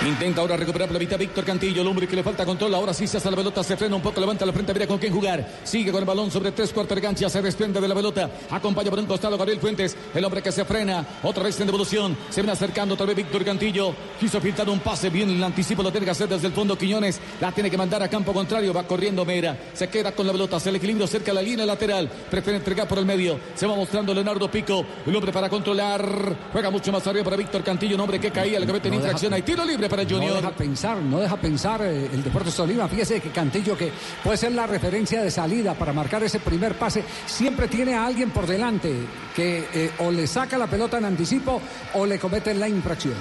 Intenta 0.06 0.40
ahora 0.40 0.56
recuperar 0.56 0.90
la 0.90 0.98
mitad 0.98 1.18
Víctor 1.18 1.44
Cantillo, 1.44 1.82
el 1.82 1.86
hombre 1.86 2.08
que 2.08 2.16
le 2.16 2.22
falta 2.22 2.46
control. 2.46 2.74
Ahora 2.74 2.94
sí 2.94 3.06
se 3.06 3.18
hace 3.18 3.30
la 3.30 3.36
pelota, 3.36 3.62
se 3.62 3.76
frena 3.76 3.96
un 3.96 4.00
poco, 4.00 4.18
levanta 4.18 4.46
la 4.46 4.52
frente, 4.52 4.72
mira 4.72 4.86
con 4.86 4.96
quién 4.96 5.12
jugar. 5.12 5.46
Sigue 5.62 5.92
con 5.92 6.00
el 6.00 6.06
balón 6.06 6.30
sobre 6.30 6.52
tres 6.52 6.72
cuartos 6.72 6.94
de 6.94 7.02
cancha, 7.02 7.28
se 7.28 7.42
desprende 7.42 7.82
de 7.82 7.86
la 7.86 7.94
pelota. 7.94 8.30
Acompaña 8.50 8.88
por 8.88 8.98
un 8.98 9.04
costado 9.04 9.36
Gabriel 9.36 9.60
Fuentes, 9.60 9.94
el 10.14 10.24
hombre 10.24 10.40
que 10.40 10.52
se 10.52 10.64
frena. 10.64 11.06
Otra 11.22 11.42
vez 11.42 11.60
en 11.60 11.66
devolución, 11.66 12.16
se 12.30 12.40
viene 12.40 12.52
acercando 12.52 12.94
otra 12.94 13.04
vez 13.04 13.14
Víctor 13.14 13.44
Cantillo. 13.44 13.94
Quiso 14.18 14.40
filtrar 14.40 14.70
un 14.70 14.80
pase, 14.80 15.10
bien 15.10 15.28
el 15.28 15.44
anticipo 15.44 15.82
lo 15.82 15.90
tiene 15.90 16.06
que 16.06 16.12
hacer 16.12 16.30
desde 16.30 16.46
el 16.46 16.54
fondo 16.54 16.78
Quiñones. 16.78 17.20
La 17.38 17.52
tiene 17.52 17.70
que 17.70 17.76
mandar 17.76 18.02
a 18.02 18.08
campo 18.08 18.32
contrario, 18.32 18.72
va 18.72 18.84
corriendo 18.84 19.26
Mera. 19.26 19.54
Se 19.74 19.90
queda 19.90 20.12
con 20.12 20.26
la 20.26 20.32
pelota, 20.32 20.56
hace 20.56 20.70
el 20.70 20.76
equilibrio 20.76 21.06
cerca 21.06 21.26
de 21.26 21.34
la 21.34 21.42
línea 21.42 21.66
lateral. 21.66 22.08
Prefiere 22.30 22.56
entregar 22.56 22.88
por 22.88 22.98
el 22.98 23.04
medio. 23.04 23.38
Se 23.54 23.66
va 23.66 23.76
mostrando 23.76 24.14
Leonardo 24.14 24.50
Pico, 24.50 24.82
el 25.06 25.14
hombre 25.14 25.30
para 25.30 25.50
controlar. 25.50 26.36
Juega 26.52 26.70
mucho 26.70 26.90
más 26.90 27.06
arriba 27.06 27.24
para 27.24 27.36
Víctor 27.36 27.62
Cantillo, 27.62 27.96
un 27.96 28.00
hombre 28.00 28.18
que 28.18 28.30
caía, 28.30 28.58
le 28.58 28.66
comete 28.66 28.88
en 28.88 28.94
No 28.94 29.00
infracción. 29.00 29.34
Hay 29.34 29.42
tiro 29.42 29.62
libre 29.62 29.89
para 29.90 30.04
No 30.04 30.34
deja 30.34 30.50
pensar, 30.52 30.96
no 30.98 31.18
deja 31.18 31.36
pensar 31.36 31.82
eh, 31.82 32.08
el 32.12 32.22
Deportes 32.22 32.54
Tolima. 32.54 32.88
Fíjese 32.88 33.20
que 33.20 33.30
Cantillo, 33.30 33.76
que 33.76 33.92
puede 34.22 34.36
ser 34.36 34.52
la 34.52 34.66
referencia 34.66 35.22
de 35.22 35.30
salida 35.30 35.74
para 35.74 35.92
marcar 35.92 36.22
ese 36.22 36.38
primer 36.38 36.78
pase, 36.78 37.04
siempre 37.26 37.68
tiene 37.68 37.94
a 37.94 38.06
alguien 38.06 38.30
por 38.30 38.46
delante 38.46 38.94
que 39.34 39.66
eh, 39.74 39.90
o 39.98 40.10
le 40.10 40.26
saca 40.26 40.56
la 40.56 40.68
pelota 40.68 40.98
en 40.98 41.06
anticipo 41.06 41.60
o 41.94 42.06
le 42.06 42.18
comete 42.18 42.54
la 42.54 42.68
infracción. 42.68 43.14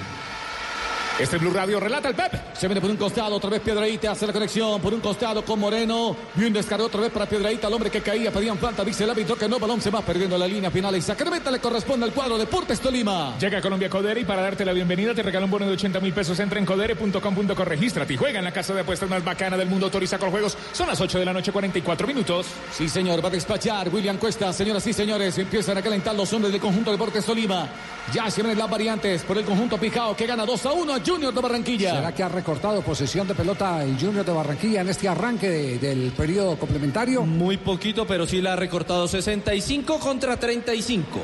Este 1.20 1.36
es 1.36 1.42
Blue 1.42 1.52
Radio, 1.52 1.82
relata 1.82 2.08
el 2.08 2.16
Pep. 2.16 2.32
Se 2.54 2.66
viene 2.66 2.80
por 2.80 2.90
un 2.90 2.96
costado, 2.96 3.36
otra 3.36 3.50
vez 3.50 3.60
Piedraíta, 3.60 4.12
hace 4.12 4.26
la 4.26 4.32
conexión 4.32 4.82
por 4.82 4.94
un 4.94 5.02
costado 5.02 5.44
con 5.44 5.60
Moreno. 5.60 6.16
Bien 6.34 6.54
descargó 6.54 6.86
otra 6.86 7.02
vez 7.02 7.12
para 7.12 7.26
Piedraíta, 7.26 7.68
el 7.68 7.74
hombre 7.74 7.92
que 7.92 8.00
caía, 8.00 8.32
pedían 8.32 8.58
falta, 8.58 8.86
dice 8.86 9.04
el 9.04 9.10
árbitro 9.10 9.36
que 9.36 9.50
no, 9.50 9.60
balón 9.60 9.82
se 9.82 9.90
va 9.90 10.02
perdiendo 10.02 10.38
la 10.38 10.48
línea 10.48 10.72
final 10.72 10.96
y 10.96 11.02
Sacramento 11.02 11.52
le 11.52 11.60
corresponde 11.60 12.06
al 12.06 12.14
cuadro 12.14 12.38
Deportes 12.38 12.80
Tolima. 12.80 13.38
Llega 13.38 13.58
a 13.58 13.62
Colombia 13.62 13.90
Codere 13.90 14.22
y 14.22 14.24
para 14.24 14.42
darte 14.42 14.64
la 14.64 14.72
bienvenida 14.72 15.14
te 15.14 15.22
regala 15.22 15.44
un 15.44 15.52
bono 15.52 15.66
de 15.66 15.74
80 15.74 16.00
mil 16.00 16.14
pesos. 16.14 16.40
Entra 16.40 16.58
en 16.58 16.66
codere.com.co, 16.66 17.66
regístrate 17.66 18.14
y 18.14 18.18
juega 18.18 18.40
en 18.40 18.46
la 18.46 18.54
casa 18.54 18.74
de 18.74 18.80
apuestas 18.80 19.10
más 19.10 19.22
bacana 19.22 19.58
del 19.58 19.68
mundo. 19.68 19.88
Autoriza 19.88 20.18
con 20.18 20.32
juegos. 20.32 20.58
Son 20.72 20.88
las 20.88 21.02
8 21.02 21.20
de 21.20 21.26
la 21.26 21.34
noche, 21.34 21.52
44 21.52 22.08
minutos. 22.08 22.48
Sí, 22.72 22.88
señor, 22.88 23.22
va 23.22 23.28
a 23.28 23.32
despachar 23.32 23.90
William 23.90 24.18
Cuesta. 24.18 24.54
Señoras 24.54 24.88
y 24.88 24.94
señores, 24.94 25.38
empiezan 25.38 25.78
a 25.78 25.82
calentar 25.82 26.16
los 26.16 26.32
hombres 26.32 26.54
del 26.54 26.62
conjunto 26.62 26.92
Deportes 26.92 27.26
Tolima. 27.26 27.68
Ya 28.14 28.32
se 28.32 28.42
vienen 28.42 28.58
las 28.58 28.70
variantes 28.70 29.24
por 29.24 29.38
el 29.38 29.44
conjunto 29.44 29.78
Pijao 29.78 30.16
que 30.16 30.26
gana 30.26 30.46
2 30.46 30.66
a 30.66 30.72
1 30.72 30.94
a 30.94 31.09
Junior 31.10 31.34
de 31.34 31.42
Barranquilla. 31.42 31.96
¿Será 31.96 32.14
que 32.14 32.24
ha 32.24 32.30
recortado 32.30 32.82
posesión 32.82 33.28
de 33.28 33.34
pelota 33.36 33.84
el 33.84 34.00
Junior 34.00 34.24
de 34.26 34.32
Barranquilla 34.32 34.82
en 34.82 34.90
este 34.90 35.08
arranque 35.10 35.50
de- 35.50 35.80
del 35.80 36.12
periodo 36.12 36.58
complementario? 36.58 37.24
Muy 37.26 37.58
poquito, 37.58 38.06
pero 38.06 38.28
sí 38.28 38.42
la 38.42 38.54
ha 38.54 38.56
recortado 38.56 39.08
65 39.08 40.00
contra 40.00 40.38
35. 40.38 41.20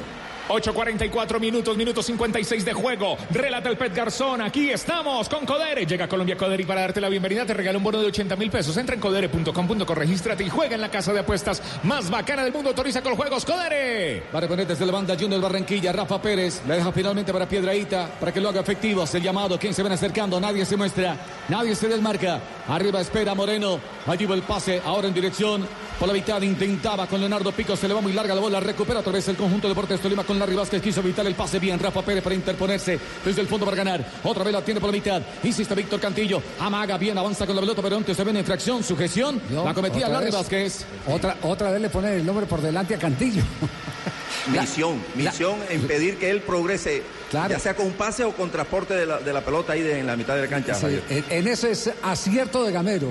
8.44 0.50 1.39
minutos, 1.39 1.78
minuto 1.78 2.02
56 2.04 2.66
de 2.66 2.74
juego. 2.74 3.18
Relata 3.32 3.70
el 3.70 3.78
Pet 3.78 3.93
Garzón. 3.93 4.41
Aquí 4.41 4.70
estamos 4.70 5.30
con 5.30 5.46
Codere. 5.46 5.86
Llega 5.86 6.06
a 6.06 6.08
Colombia 6.08 6.38
Codere 6.38 6.66
para 6.66 6.82
darte 6.82 7.02
la 7.02 7.10
bienvenida 7.10 7.46
te 7.46 7.54
regala 7.54 7.78
un 7.78 7.84
bono 7.84 8.00
de 8.00 8.08
80 8.08 8.36
mil 8.36 8.50
pesos. 8.50 8.78
Entra 8.78 8.96
en 8.96 9.02
codere.com.co, 9.02 9.96
regístrate 9.96 10.43
y 10.43 10.50
juega 10.50 10.76
en 10.76 10.82
la 10.82 10.89
casa 10.89 11.14
de 11.14 11.20
apuestas 11.20 11.62
más 11.84 12.10
bacana 12.10 12.43
del 12.43 12.54
mundo. 12.54 12.70
Autoriza 12.70 13.02
con 13.02 13.16
juegos. 13.16 13.46
Codere. 13.46 14.24
Va 14.34 14.38
a 14.39 14.41
reponer 14.41 14.68
desde 14.68 14.86
la 14.86 14.91
banda 14.91 15.16
Junior 15.20 15.41
Barranquilla, 15.41 15.91
Rafa 15.91 16.22
Pérez, 16.22 16.62
la 16.68 16.76
deja 16.76 16.91
finalmente 16.91 17.32
para 17.34 17.48
Piedraíta, 17.48 18.10
para 18.20 18.32
que 18.32 18.41
lo 18.41 18.50
haga 18.50 18.62
efectivo, 18.62 19.02
hace 19.02 19.18
el 19.18 19.24
llamado, 19.24 19.58
quien 19.60 19.74
se 19.74 19.84
ven 19.84 19.91
acercando, 19.91 20.39
nadie 20.39 20.66
se 20.66 20.78
muestra, 20.78 21.18
nadie 21.50 21.76
se 21.76 21.88
desmarca, 21.88 22.39
arriba 22.68 23.02
espera 23.02 23.36
Moreno, 23.36 23.80
allí 24.06 24.26
va 24.26 24.36
el 24.36 24.41
pase, 24.41 24.82
ahora 24.86 25.08
en 25.08 25.14
dirección, 25.14 25.68
por 26.00 26.08
la 26.10 26.14
mitad 26.14 26.41
intentaba 26.41 27.08
con 27.08 27.20
Leonardo 27.20 27.52
Pico, 27.52 27.76
se 27.76 27.88
le 27.88 27.93
va 27.93 28.02
muy 28.02 28.12
larga 28.14 28.36
la 28.36 28.41
bola, 28.41 28.60
recupera 28.60 29.00
otra 29.00 29.14
vez 29.14 29.28
el 29.30 29.36
conjunto 29.38 29.68
de 29.68 29.74
Deportes 29.74 30.00
Tolima 30.02 30.24
con 30.24 30.38
Larry 30.38 30.56
Vázquez, 30.56 30.82
quiso 30.82 31.00
evitar 31.00 31.26
el 31.26 31.36
pase 31.36 31.58
bien, 31.58 31.80
Rafa 31.80 32.02
Pérez 32.02 32.22
para 32.24 32.36
interponerse 32.36 33.00
desde 33.24 33.41
el 33.41 33.48
fondo 33.48 33.66
para 33.66 33.78
ganar, 33.78 34.06
otra 34.24 34.43
vez 34.43 34.52
la 34.54 34.62
tiene 34.62 34.80
por 34.82 34.89
la 34.89 34.93
mitad, 34.98 35.22
insiste 35.43 35.74
Víctor 35.74 36.00
Cantillo, 36.02 36.41
amaga 36.60 36.98
bien, 36.98 37.18
avanza 37.18 37.46
con 37.46 37.56
la 37.56 37.62
pelota, 37.62 37.82
pero 37.82 37.96
antes 37.98 38.16
se 38.18 38.24
ve 38.24 38.32
una 38.32 38.39
infracción, 38.39 38.84
sujeción, 38.84 39.41
No, 39.50 39.64
la 39.64 39.74
cometía 39.74 40.10
Larry 40.10 40.26
vez. 40.26 40.34
Vázquez. 40.36 40.86
Otra, 41.08 41.38
otra 41.43 41.72
vez 41.72 41.82
le 41.82 41.89
pone 41.89 42.16
el 42.16 42.26
nombre 42.26 42.46
por 42.46 42.62
delante 42.62 42.96
a 42.96 43.00
Cantillo. 43.00 43.41
La- 44.54 44.62
Misión, 44.62 45.02
misión 45.16 45.56
impedir 45.74 46.18
que 46.18 46.30
él 46.30 46.41
progrese, 46.41 47.02
Claro. 47.32 47.50
ya 47.54 47.60
sea 47.60 47.76
con 47.76 47.88
un 47.88 47.93
pase 47.93 48.24
o 48.26 48.32
con 48.34 48.52
transporte 48.52 48.93
de 48.93 49.06
la, 49.08 49.18
de 49.20 49.34
la 49.34 49.41
pelota 49.41 49.74
ahí 49.74 49.82
de- 49.82 50.00
en 50.00 50.06
la 50.08 50.16
mitad 50.16 50.36
de 50.36 50.41
la 50.41 50.48
cancha. 50.48 50.76
Sí, 50.76 51.00
en, 51.10 51.26
en 51.30 51.48
ese 51.48 51.72
es 51.72 51.89
acierto 52.04 52.64
de 52.64 52.72
Gamero, 52.72 53.08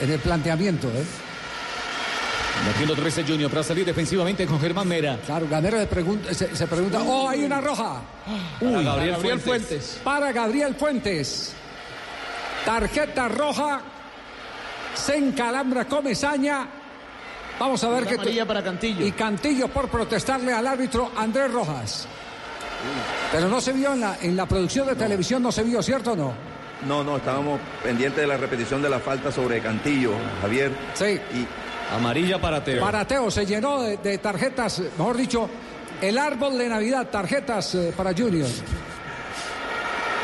en 0.00 0.10
el 0.10 0.18
planteamiento. 0.20 0.88
¿eh? 0.88 1.04
Metiendo 2.66 2.92
otra 2.92 3.04
vez 3.04 3.16
el 3.18 3.26
Junior 3.26 3.50
para 3.50 3.62
salir 3.62 3.84
defensivamente 3.86 4.46
con 4.46 4.60
Germán 4.60 4.86
Mera. 4.86 5.18
Claro, 5.24 5.46
Gamero 5.48 5.78
le 5.78 5.86
pregunta- 5.86 6.32
se, 6.34 6.54
se 6.54 6.66
pregunta, 6.66 7.00
oh, 7.02 7.28
hay 7.28 7.44
una 7.44 7.60
roja. 7.60 8.00
Para 8.60 8.82
Gabriel, 8.82 9.12
Gabriel 9.12 9.40
Fuentes. 9.40 9.68
Fuentes. 9.68 10.00
Para 10.04 10.32
Gabriel 10.32 10.74
Fuentes. 10.74 11.52
Tarjeta 12.64 13.28
roja. 13.28 13.80
Se 14.94 15.16
encalambra 15.16 15.86
Comesaña. 15.86 16.66
Vamos 17.58 17.82
a 17.84 17.88
ver 17.90 18.06
qué. 18.06 18.14
amarilla 18.14 18.46
para 18.46 18.62
Cantillo. 18.62 19.06
Y 19.06 19.12
Cantillo 19.12 19.68
por 19.68 19.88
protestarle 19.88 20.52
al 20.52 20.66
árbitro 20.66 21.12
Andrés 21.16 21.50
Rojas. 21.52 22.06
Pero 23.32 23.48
no 23.48 23.60
se 23.60 23.72
vio 23.72 23.92
en 23.92 24.00
la, 24.00 24.16
en 24.20 24.36
la 24.36 24.46
producción 24.46 24.86
de 24.86 24.94
televisión, 24.96 25.42
no 25.42 25.52
se 25.52 25.62
vio, 25.62 25.82
¿cierto 25.82 26.12
o 26.12 26.16
no? 26.16 26.32
No, 26.86 27.04
no, 27.04 27.18
estábamos 27.18 27.60
pendientes 27.82 28.22
de 28.22 28.26
la 28.26 28.38
repetición 28.38 28.80
de 28.80 28.88
la 28.88 28.98
falta 28.98 29.30
sobre 29.30 29.60
Cantillo, 29.60 30.12
Javier. 30.40 30.72
Sí. 30.94 31.20
Y 31.34 31.46
Amarilla 31.92 32.40
para 32.40 32.62
Teo. 32.62 32.80
Para 32.80 33.04
Teo 33.06 33.30
se 33.30 33.44
llenó 33.46 33.82
de, 33.82 33.96
de 33.96 34.18
tarjetas, 34.18 34.80
mejor 34.98 35.16
dicho, 35.16 35.48
el 36.00 36.16
árbol 36.18 36.56
de 36.58 36.68
Navidad, 36.68 37.08
tarjetas 37.10 37.74
eh, 37.74 37.92
para 37.96 38.12
Junior. 38.14 38.48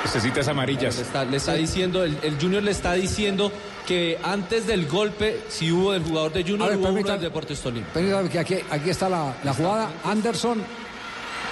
Necesitas 0.05 0.47
amarillas. 0.49 0.97
Le 0.97 1.03
está, 1.03 1.25
le 1.25 1.37
está 1.37 1.55
diciendo, 1.55 2.05
el, 2.05 2.17
el 2.23 2.39
Junior 2.41 2.63
le 2.63 2.71
está 2.71 2.93
diciendo 2.93 3.51
que 3.87 4.19
antes 4.23 4.67
del 4.67 4.87
golpe, 4.87 5.41
si 5.49 5.73
hubo 5.73 5.93
del 5.93 6.05
jugador 6.05 6.33
de 6.33 6.43
Junior, 6.45 6.69
ver, 6.69 6.77
hubo 6.79 6.85
uno 6.89 6.95
permita- 6.95 7.13
del 7.13 7.23
Deportes 7.23 7.61
Tolima. 7.61 7.87
Permítame 7.93 8.29
que 8.29 8.39
aquí, 8.39 8.57
aquí 8.71 8.91
está 8.91 9.09
la, 9.09 9.35
la 9.43 9.53
jugada. 9.53 9.91
Anderson 10.05 10.63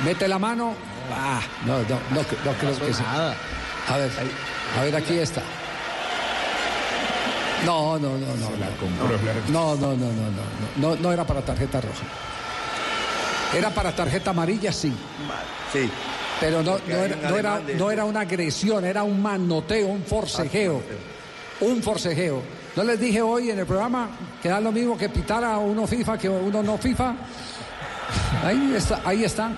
mete 0.05 0.29
la 0.29 0.39
mano. 0.39 0.75
Ah, 1.13 1.41
no, 1.67 1.79
no, 1.79 1.85
no, 2.11 2.17
no 2.45 2.53
creo 2.59 2.79
que 2.87 2.95
sea. 2.95 3.35
A 3.89 3.97
ver, 3.99 4.11
a 4.79 4.83
ver, 4.83 4.97
aquí 4.97 5.19
está. 5.19 5.43
No, 7.65 7.99
no, 7.99 8.11
no, 8.11 8.27
no. 8.27 8.51
No, 9.51 9.75
no, 9.77 9.77
no, 9.77 9.97
no, 9.97 9.97
no, 9.97 10.07
no, 10.77 10.89
no, 10.89 10.97
no 10.97 11.13
era 11.13 11.25
para 11.25 11.43
tarjeta 11.43 11.81
roja. 11.81 12.05
Era 13.57 13.71
para 13.71 13.95
tarjeta 13.95 14.31
amarilla, 14.31 14.73
sí. 14.73 14.93
sí, 15.73 15.89
Pero 16.41 16.63
no, 16.63 16.79
no 16.87 16.97
era, 16.97 17.17
un 17.17 17.23
no, 17.79 17.91
era, 17.91 18.03
no 18.03 18.07
una 18.07 18.21
agresión, 18.21 18.85
era 18.85 19.03
un 19.05 19.23
manoteo, 19.23 19.87
un 19.87 20.03
forcejeo. 20.03 20.83
Un 21.61 21.83
forcejeo. 21.83 22.43
¿No 22.75 22.83
les 22.83 22.99
dije 22.99 23.23
hoy 23.23 23.51
en 23.51 23.61
el 23.61 23.67
programa 23.67 24.09
que 24.43 24.49
da 24.49 24.61
lo 24.61 24.73
mismo 24.73 24.99
que 24.99 25.09
pitar 25.09 25.45
a 25.45 25.59
uno 25.59 25.87
FIFA 25.87 26.19
que 26.19 26.29
uno 26.29 26.63
no 26.63 26.77
FIFA? 26.77 27.15
Ahí 28.45 28.75
está, 28.77 29.01
ahí 29.05 29.23
están. 29.23 29.57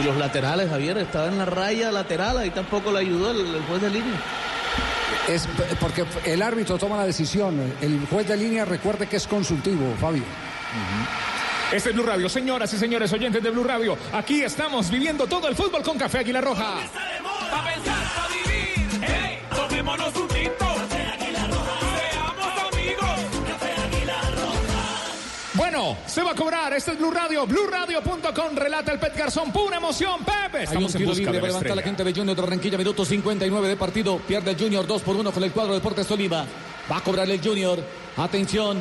Y 0.00 0.04
los 0.04 0.16
laterales, 0.16 0.70
Javier, 0.70 0.96
estaba 0.96 1.26
en 1.26 1.36
la 1.36 1.44
raya 1.44 1.92
lateral, 1.92 2.38
ahí 2.38 2.50
tampoco 2.50 2.90
le 2.90 3.00
ayudó 3.00 3.30
el, 3.30 3.54
el 3.54 3.62
juez 3.64 3.82
de 3.82 3.90
línea. 3.90 4.18
Es 5.28 5.48
porque 5.80 6.04
el 6.24 6.42
árbitro 6.42 6.78
toma 6.78 6.96
la 6.96 7.06
decisión. 7.06 7.74
El 7.80 8.06
juez 8.10 8.26
de 8.26 8.36
línea 8.36 8.64
recuerde 8.64 9.06
que 9.06 9.16
es 9.16 9.26
consultivo, 9.26 9.94
Fabio. 10.00 10.24
Este 11.72 11.90
es 11.90 11.94
Blue 11.94 12.04
Radio, 12.04 12.28
señoras 12.28 12.72
y 12.74 12.78
señores 12.78 13.12
oyentes 13.12 13.42
de 13.42 13.50
Blue 13.50 13.64
Radio. 13.64 13.96
Aquí 14.12 14.42
estamos 14.42 14.90
viviendo 14.90 15.26
todo 15.26 15.48
el 15.48 15.56
fútbol 15.56 15.82
con 15.82 15.96
Café 15.96 16.18
Águila 16.18 16.40
Roja. 16.40 16.80
Pa' 17.50 17.64
pensar, 17.64 18.04
pa' 18.14 18.31
Bueno, 25.82 25.98
se 26.06 26.22
va 26.22 26.30
a 26.30 26.34
cobrar. 26.34 26.72
Este 26.74 26.92
es 26.92 26.98
Blue 26.98 27.10
Radio, 27.10 27.44
BlueRadio.com. 27.44 28.54
Relata 28.54 28.92
el 28.92 29.00
Pet 29.00 29.16
Garzón. 29.16 29.50
Pura 29.50 29.78
emoción, 29.78 30.20
Pepe. 30.20 30.58
Hay 30.58 30.76
un 30.76 30.84
Estamos 30.84 30.94
en 30.94 31.00
tiro 31.00 31.12
libre 31.12 31.32
de 31.32 31.40
para 31.40 31.48
levantar 31.48 31.76
la 31.76 31.82
gente 31.82 32.04
de 32.04 32.12
Junior 32.12 32.36
de 32.36 32.42
Barranquilla, 32.42 32.78
minuto 32.78 33.04
59 33.04 33.68
de 33.68 33.76
partido. 33.76 34.18
Pierde 34.18 34.52
el 34.52 34.58
Junior 34.58 34.86
2 34.86 35.02
por 35.02 35.16
1 35.16 35.32
con 35.32 35.42
el 35.42 35.50
cuadro 35.50 35.72
de 35.72 35.80
Deportes 35.80 36.06
Tolima. 36.06 36.46
Va 36.90 36.98
a 36.98 37.00
cobrar 37.00 37.28
el 37.28 37.40
Junior. 37.42 37.82
Atención. 38.16 38.80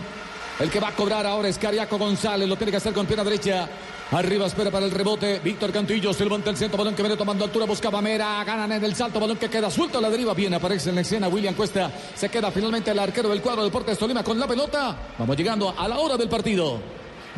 El 0.59 0.69
que 0.69 0.79
va 0.79 0.89
a 0.89 0.95
cobrar 0.95 1.25
ahora 1.25 1.47
es 1.47 1.57
Cariaco 1.57 1.97
González. 1.97 2.47
Lo 2.47 2.55
tiene 2.55 2.69
que 2.69 2.77
hacer 2.77 2.93
con 2.93 3.07
pierna 3.07 3.23
derecha. 3.23 3.67
Arriba 4.11 4.45
espera 4.45 4.69
para 4.69 4.85
el 4.85 4.91
rebote. 4.91 5.39
Víctor 5.39 5.71
Cantillo 5.71 6.13
se 6.13 6.25
levanta 6.25 6.49
el 6.49 6.57
centro. 6.57 6.77
Balón 6.77 6.95
que 6.95 7.01
viene 7.01 7.15
tomando 7.15 7.45
altura. 7.45 7.65
Buscaba 7.65 8.01
Mera. 8.01 8.43
Ganan 8.43 8.69
en 8.73 8.83
el 8.83 8.93
salto. 8.93 9.21
Balón 9.21 9.37
que 9.37 9.49
queda 9.49 9.71
suelto 9.71 9.99
a 9.99 10.01
la 10.01 10.09
deriva. 10.09 10.33
Bien 10.33 10.53
aparece 10.53 10.89
en 10.89 10.95
la 10.95 11.01
escena 11.01 11.29
William 11.29 11.55
Cuesta. 11.55 11.89
Se 12.13 12.27
queda 12.27 12.51
finalmente 12.51 12.91
el 12.91 12.99
arquero 12.99 13.29
del 13.29 13.41
cuadro 13.41 13.61
de 13.61 13.69
Deportes 13.69 13.97
Tolima 13.97 14.21
con 14.21 14.37
la 14.37 14.47
pelota. 14.47 14.97
Vamos 15.17 15.37
llegando 15.37 15.73
a 15.77 15.87
la 15.87 15.97
hora 15.97 16.17
del 16.17 16.27
partido. 16.27 16.79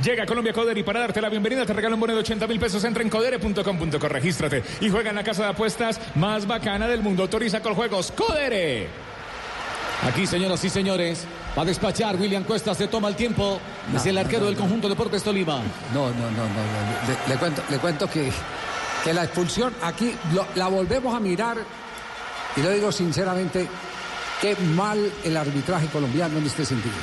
Llega 0.03 0.25
Colombia 0.25 0.51
Codere 0.51 0.79
y 0.79 0.83
para 0.83 1.01
darte 1.01 1.21
la 1.21 1.29
bienvenida 1.29 1.63
te 1.67 1.73
regala 1.73 1.93
un 1.93 2.01
bono 2.01 2.13
de 2.13 2.19
80 2.21 2.47
mil 2.47 2.59
pesos. 2.59 2.83
Entra 2.83 3.03
en 3.03 3.09
codere.com.co, 3.09 4.07
regístrate 4.07 4.63
y 4.81 4.89
juega 4.89 5.11
en 5.11 5.15
la 5.15 5.23
casa 5.23 5.43
de 5.43 5.49
apuestas 5.49 6.01
más 6.15 6.47
bacana 6.47 6.87
del 6.87 7.03
mundo. 7.03 7.21
Autoriza 7.21 7.61
con 7.61 7.75
juegos 7.75 8.11
Codere. 8.11 9.12
Aquí, 10.07 10.27
señoras 10.27 10.63
y 10.63 10.69
señores, 10.69 11.23
va 11.57 11.61
a 11.61 11.65
despachar 11.65 12.15
William 12.17 12.43
Cuesta, 12.43 12.75
se 12.75 12.87
toma 12.87 13.07
el 13.07 13.15
tiempo. 13.15 13.59
es 13.95 14.05
el 14.05 14.17
arquero 14.17 14.45
del 14.47 14.55
conjunto 14.55 14.89
Deportes 14.89 15.23
Tolima. 15.23 15.59
No, 15.93 16.09
no, 16.09 16.13
no, 16.13 16.31
no. 16.31 16.47
no. 16.47 17.07
Le, 17.07 17.33
le 17.33 17.39
cuento, 17.39 17.61
le 17.69 17.77
cuento 17.77 18.09
que 18.09 18.31
que 19.03 19.13
la 19.13 19.25
expulsión 19.25 19.73
aquí 19.81 20.15
lo- 20.33 20.47
la 20.55 20.69
volvemos 20.69 21.13
a 21.13 21.19
mirar 21.19 21.57
y 22.55 22.61
lo 22.61 22.69
digo 22.69 22.89
sinceramente, 22.89 23.67
qué 24.41 24.55
mal 24.55 25.11
el 25.25 25.35
arbitraje 25.35 25.87
colombiano 25.87 26.37
en 26.37 26.45
este 26.45 26.63
sentido. 26.65 26.95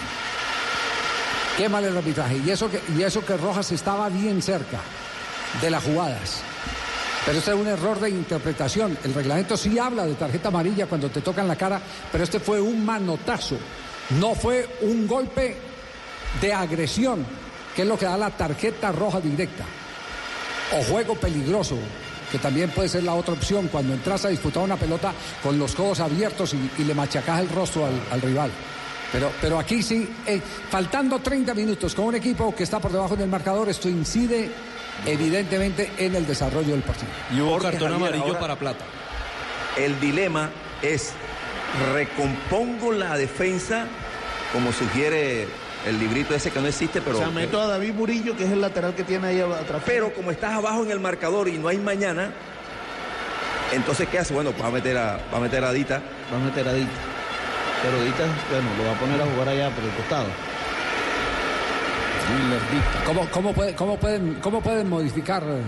Qué 1.58 1.68
mal 1.68 1.84
el 1.84 1.94
arbitraje. 1.96 2.38
Y 2.38 2.48
eso 2.50 2.70
que, 2.70 2.80
y 2.96 3.02
eso 3.02 3.22
que 3.24 3.36
Rojas 3.36 3.70
estaba 3.72 4.08
bien 4.08 4.40
cerca 4.40 4.78
de 5.60 5.70
las 5.70 5.84
jugadas. 5.84 6.40
Pero 7.24 7.38
este 7.38 7.50
es 7.50 7.56
un 7.56 7.66
error 7.66 8.00
de 8.00 8.10
interpretación. 8.10 8.96
El 9.04 9.14
reglamento 9.14 9.56
sí 9.56 9.78
habla 9.78 10.06
de 10.06 10.14
tarjeta 10.14 10.48
amarilla 10.48 10.86
cuando 10.86 11.10
te 11.10 11.20
tocan 11.20 11.46
la 11.46 11.56
cara, 11.56 11.80
pero 12.10 12.24
este 12.24 12.40
fue 12.40 12.60
un 12.60 12.84
manotazo. 12.84 13.56
No 14.18 14.34
fue 14.34 14.68
un 14.82 15.06
golpe 15.06 15.56
de 16.40 16.52
agresión, 16.52 17.24
que 17.74 17.82
es 17.82 17.88
lo 17.88 17.98
que 17.98 18.06
da 18.06 18.16
la 18.16 18.30
tarjeta 18.30 18.90
roja 18.90 19.20
directa. 19.20 19.64
O 20.78 20.82
juego 20.84 21.14
peligroso, 21.14 21.76
que 22.32 22.38
también 22.38 22.70
puede 22.70 22.88
ser 22.88 23.02
la 23.02 23.14
otra 23.14 23.34
opción 23.34 23.68
cuando 23.68 23.92
entras 23.92 24.24
a 24.24 24.28
disputar 24.28 24.62
una 24.62 24.76
pelota 24.76 25.12
con 25.42 25.58
los 25.58 25.74
codos 25.74 26.00
abiertos 26.00 26.54
y, 26.54 26.84
le 26.84 26.94
machacas 26.94 27.40
el 27.40 27.48
rostro 27.50 27.86
al, 27.86 28.00
al 28.10 28.22
rival. 28.22 28.50
Pero, 29.12 29.32
pero 29.40 29.58
aquí 29.58 29.82
sí, 29.82 30.08
eh, 30.26 30.40
faltando 30.70 31.18
30 31.18 31.52
minutos 31.54 31.94
con 31.94 32.06
un 32.06 32.14
equipo 32.14 32.54
que 32.54 32.62
está 32.62 32.78
por 32.78 32.92
debajo 32.92 33.16
del 33.16 33.28
marcador, 33.28 33.68
esto 33.68 33.88
incide 33.88 34.48
evidentemente 35.06 35.90
en 35.98 36.14
el 36.14 36.26
desarrollo 36.26 36.72
del 36.72 36.82
partido. 36.82 37.10
Y 37.34 37.40
hubo 37.40 37.52
Porque, 37.52 37.70
cartón 37.70 37.92
Javier, 37.92 38.08
amarillo 38.08 38.26
ahora- 38.26 38.40
para 38.40 38.56
Plata. 38.56 38.84
El 39.76 39.98
dilema 40.00 40.50
es, 40.82 41.12
recompongo 41.94 42.92
la 42.92 43.16
defensa, 43.16 43.86
como 44.52 44.72
sugiere 44.72 45.46
el 45.86 45.98
librito 45.98 46.34
ese 46.34 46.50
que 46.50 46.60
no 46.60 46.66
existe, 46.66 47.00
pero... 47.00 47.16
o 47.16 47.20
sea, 47.20 47.30
meto 47.30 47.60
a 47.60 47.66
David 47.66 47.94
Murillo, 47.94 48.36
que 48.36 48.44
es 48.44 48.50
el 48.50 48.60
lateral 48.60 48.94
que 48.94 49.04
tiene 49.04 49.28
ahí 49.28 49.40
atrás. 49.40 49.82
Pero 49.86 50.12
como 50.12 50.30
estás 50.30 50.52
abajo 50.54 50.82
en 50.84 50.90
el 50.90 51.00
marcador 51.00 51.48
y 51.48 51.56
no 51.56 51.68
hay 51.68 51.78
mañana, 51.78 52.32
entonces 53.72 54.08
¿qué 54.08 54.18
hace? 54.18 54.34
Bueno, 54.34 54.50
pues 54.50 54.62
va 54.62 54.68
a 54.68 54.72
meter 54.72 54.98
a, 54.98 55.20
va 55.32 55.38
a, 55.38 55.40
meter 55.40 55.64
a 55.64 55.72
Dita. 55.72 56.02
Va 56.32 56.36
a 56.36 56.40
meter 56.40 56.66
a 56.68 56.72
Dita. 56.74 56.90
Pero 57.82 58.02
Dita, 58.04 58.24
bueno, 58.50 58.68
lo 58.76 58.84
va 58.84 58.96
a 58.96 58.98
poner 59.00 59.20
a 59.22 59.24
jugar 59.26 59.48
allá 59.48 59.70
por 59.70 59.84
el 59.84 59.90
costado. 59.90 60.26
¿Cómo, 63.06 63.26
cómo, 63.30 63.52
puede- 63.52 63.74
cómo 63.74 63.96
pueden, 63.96 64.34
cómo 64.40 64.60
pueden 64.60 64.88
modificar 64.88 65.42
eh, 65.42 65.62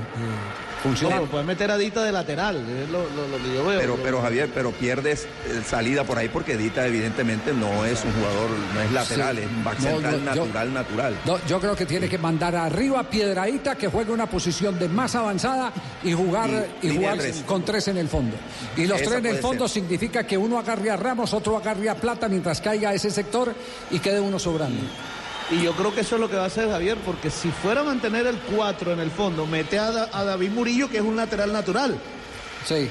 funcionar? 0.82 1.20
No, 1.22 1.26
puede 1.26 1.44
meter 1.44 1.70
a 1.70 1.76
Dita 1.78 2.02
de 2.04 2.12
lateral, 2.12 2.56
es 2.56 2.88
lo, 2.90 2.98
lo- 3.10 3.28
lo 3.28 3.36
que 3.42 3.54
yo 3.54 3.64
veo. 3.66 3.80
Pero, 3.80 3.96
Lo- 3.96 4.02
pero 4.02 4.22
Javier, 4.22 4.50
pero 4.54 4.70
pierdes 4.72 5.24
eh, 5.46 5.62
salida 5.66 6.04
por 6.04 6.18
ahí 6.18 6.28
porque 6.28 6.56
Dita 6.56 6.86
evidentemente 6.86 7.52
no 7.52 7.84
es 7.84 8.04
un 8.04 8.12
jugador, 8.12 8.50
no 8.74 8.80
es 8.80 8.92
lateral, 8.92 9.36
Sí. 9.36 9.42
es 9.42 9.48
un 9.48 9.64
back 9.64 9.78
No, 9.80 9.90
central 9.90 10.12
yo- 10.12 10.18
yo- 10.18 10.24
natural, 10.44 10.74
natural. 10.74 11.16
No, 11.24 11.46
yo 11.46 11.60
creo 11.60 11.76
que 11.76 11.86
tiene 11.86 12.08
que 12.08 12.18
mandar 12.18 12.54
arriba 12.56 13.00
a 13.00 13.04
Piedraíta 13.04 13.74
que 13.76 13.88
juegue 13.88 14.12
una 14.12 14.26
posición 14.26 14.78
de 14.78 14.88
más 14.88 15.14
avanzada 15.14 15.72
y 16.04 16.12
jugar, 16.12 16.50
Y 16.82 16.96
jugar 16.96 17.18
tres. 17.18 17.42
con 17.46 17.64
tres 17.64 17.88
en 17.88 17.96
el 17.98 18.08
fondo. 18.08 18.36
Y 18.76 18.86
los 18.86 19.00
Esa 19.00 19.10
tres 19.10 19.24
en 19.24 19.26
el 19.36 19.38
fondo 19.38 19.66
ser. 19.68 19.82
significa 19.82 20.24
que 20.24 20.36
uno 20.38 20.58
agarre 20.58 20.90
a 20.90 20.96
Ramos, 20.96 21.32
otro 21.34 21.56
agarre 21.56 21.88
a 21.90 21.94
Plata 21.96 22.28
mientras 22.28 22.60
caiga 22.60 22.90
a 22.90 22.94
ese 22.94 23.10
sector 23.10 23.52
y 23.90 23.98
quede 23.98 24.20
uno 24.20 24.38
sobrando. 24.38 24.80
Y 25.52 25.62
yo 25.62 25.72
creo 25.74 25.94
que 25.94 26.00
eso 26.00 26.14
es 26.14 26.20
lo 26.20 26.30
que 26.30 26.36
va 26.36 26.44
a 26.44 26.46
hacer 26.46 26.68
Javier, 26.70 26.96
porque 27.04 27.30
si 27.30 27.50
fuera 27.50 27.82
a 27.82 27.84
mantener 27.84 28.26
el 28.26 28.38
4 28.56 28.92
en 28.94 29.00
el 29.00 29.10
fondo, 29.10 29.46
mete 29.46 29.78
a, 29.78 29.90
Da- 29.90 30.08
a 30.12 30.24
David 30.24 30.50
Murillo, 30.50 30.88
que 30.88 30.96
es 30.96 31.02
un 31.02 31.14
lateral 31.16 31.52
natural. 31.52 31.96
Sí. 32.66 32.88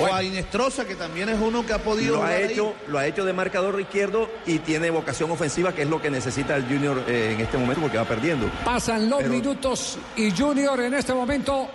O 0.00 0.06
a 0.12 0.22
Inestrosa, 0.22 0.84
que 0.86 0.94
también 0.94 1.28
es 1.28 1.38
uno 1.40 1.66
que 1.66 1.72
ha 1.72 1.78
podido. 1.78 2.16
Lo 2.16 2.22
ha, 2.22 2.28
ahí. 2.28 2.44
hecho, 2.44 2.74
lo 2.88 2.98
ha 2.98 3.06
hecho 3.06 3.24
de 3.24 3.32
marcador 3.32 3.80
izquierdo 3.80 4.28
y 4.46 4.60
tiene 4.60 4.90
vocación 4.90 5.30
ofensiva, 5.30 5.72
que 5.72 5.82
es 5.82 5.88
lo 5.88 6.00
que 6.00 6.10
necesita 6.10 6.56
el 6.56 6.64
Junior 6.66 7.02
eh, 7.08 7.32
en 7.34 7.40
este 7.40 7.58
momento 7.58 7.80
porque 7.82 7.98
va 7.98 8.04
perdiendo. 8.04 8.46
Pasan 8.64 9.10
los 9.10 9.18
Pero- 9.20 9.32
minutos 9.32 9.98
y 10.16 10.30
Junior 10.30 10.80
en 10.80 10.94
este 10.94 11.12
momento 11.12 11.68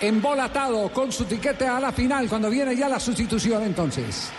embolatado 0.00 0.88
con 0.90 1.10
su 1.12 1.24
tiquete 1.24 1.66
a 1.66 1.80
la 1.80 1.90
final 1.92 2.28
cuando 2.28 2.48
viene 2.48 2.76
ya 2.76 2.88
la 2.88 3.00
sustitución 3.00 3.62
entonces. 3.64 4.30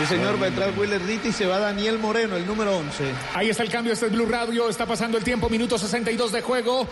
Sí, 0.00 0.06
señor, 0.06 0.40
va 0.40 0.46
a 0.46 0.48
entrar 0.48 0.72
Willer 0.78 1.04
Dita 1.04 1.28
y 1.28 1.32
se 1.32 1.44
va 1.44 1.58
Daniel 1.58 1.98
Moreno, 1.98 2.34
el 2.34 2.46
número 2.46 2.74
11. 2.74 3.12
Ahí 3.34 3.50
está 3.50 3.64
el 3.64 3.68
cambio, 3.68 3.92
este 3.92 4.06
es 4.06 4.12
Blue 4.12 4.24
Radio, 4.24 4.70
está 4.70 4.86
pasando 4.86 5.18
el 5.18 5.24
tiempo, 5.24 5.50
minuto 5.50 5.76
62 5.76 6.32
de 6.32 6.40
juego. 6.40 6.88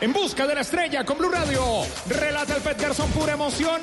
En 0.00 0.12
busca 0.12 0.46
de 0.46 0.54
la 0.54 0.60
estrella 0.60 1.04
con 1.04 1.18
Blue 1.18 1.28
Radio. 1.28 1.60
Relata 2.08 2.54
el 2.54 2.62
Pet 2.62 2.80
Garzón, 2.80 3.10
pura 3.10 3.32
emoción. 3.32 3.80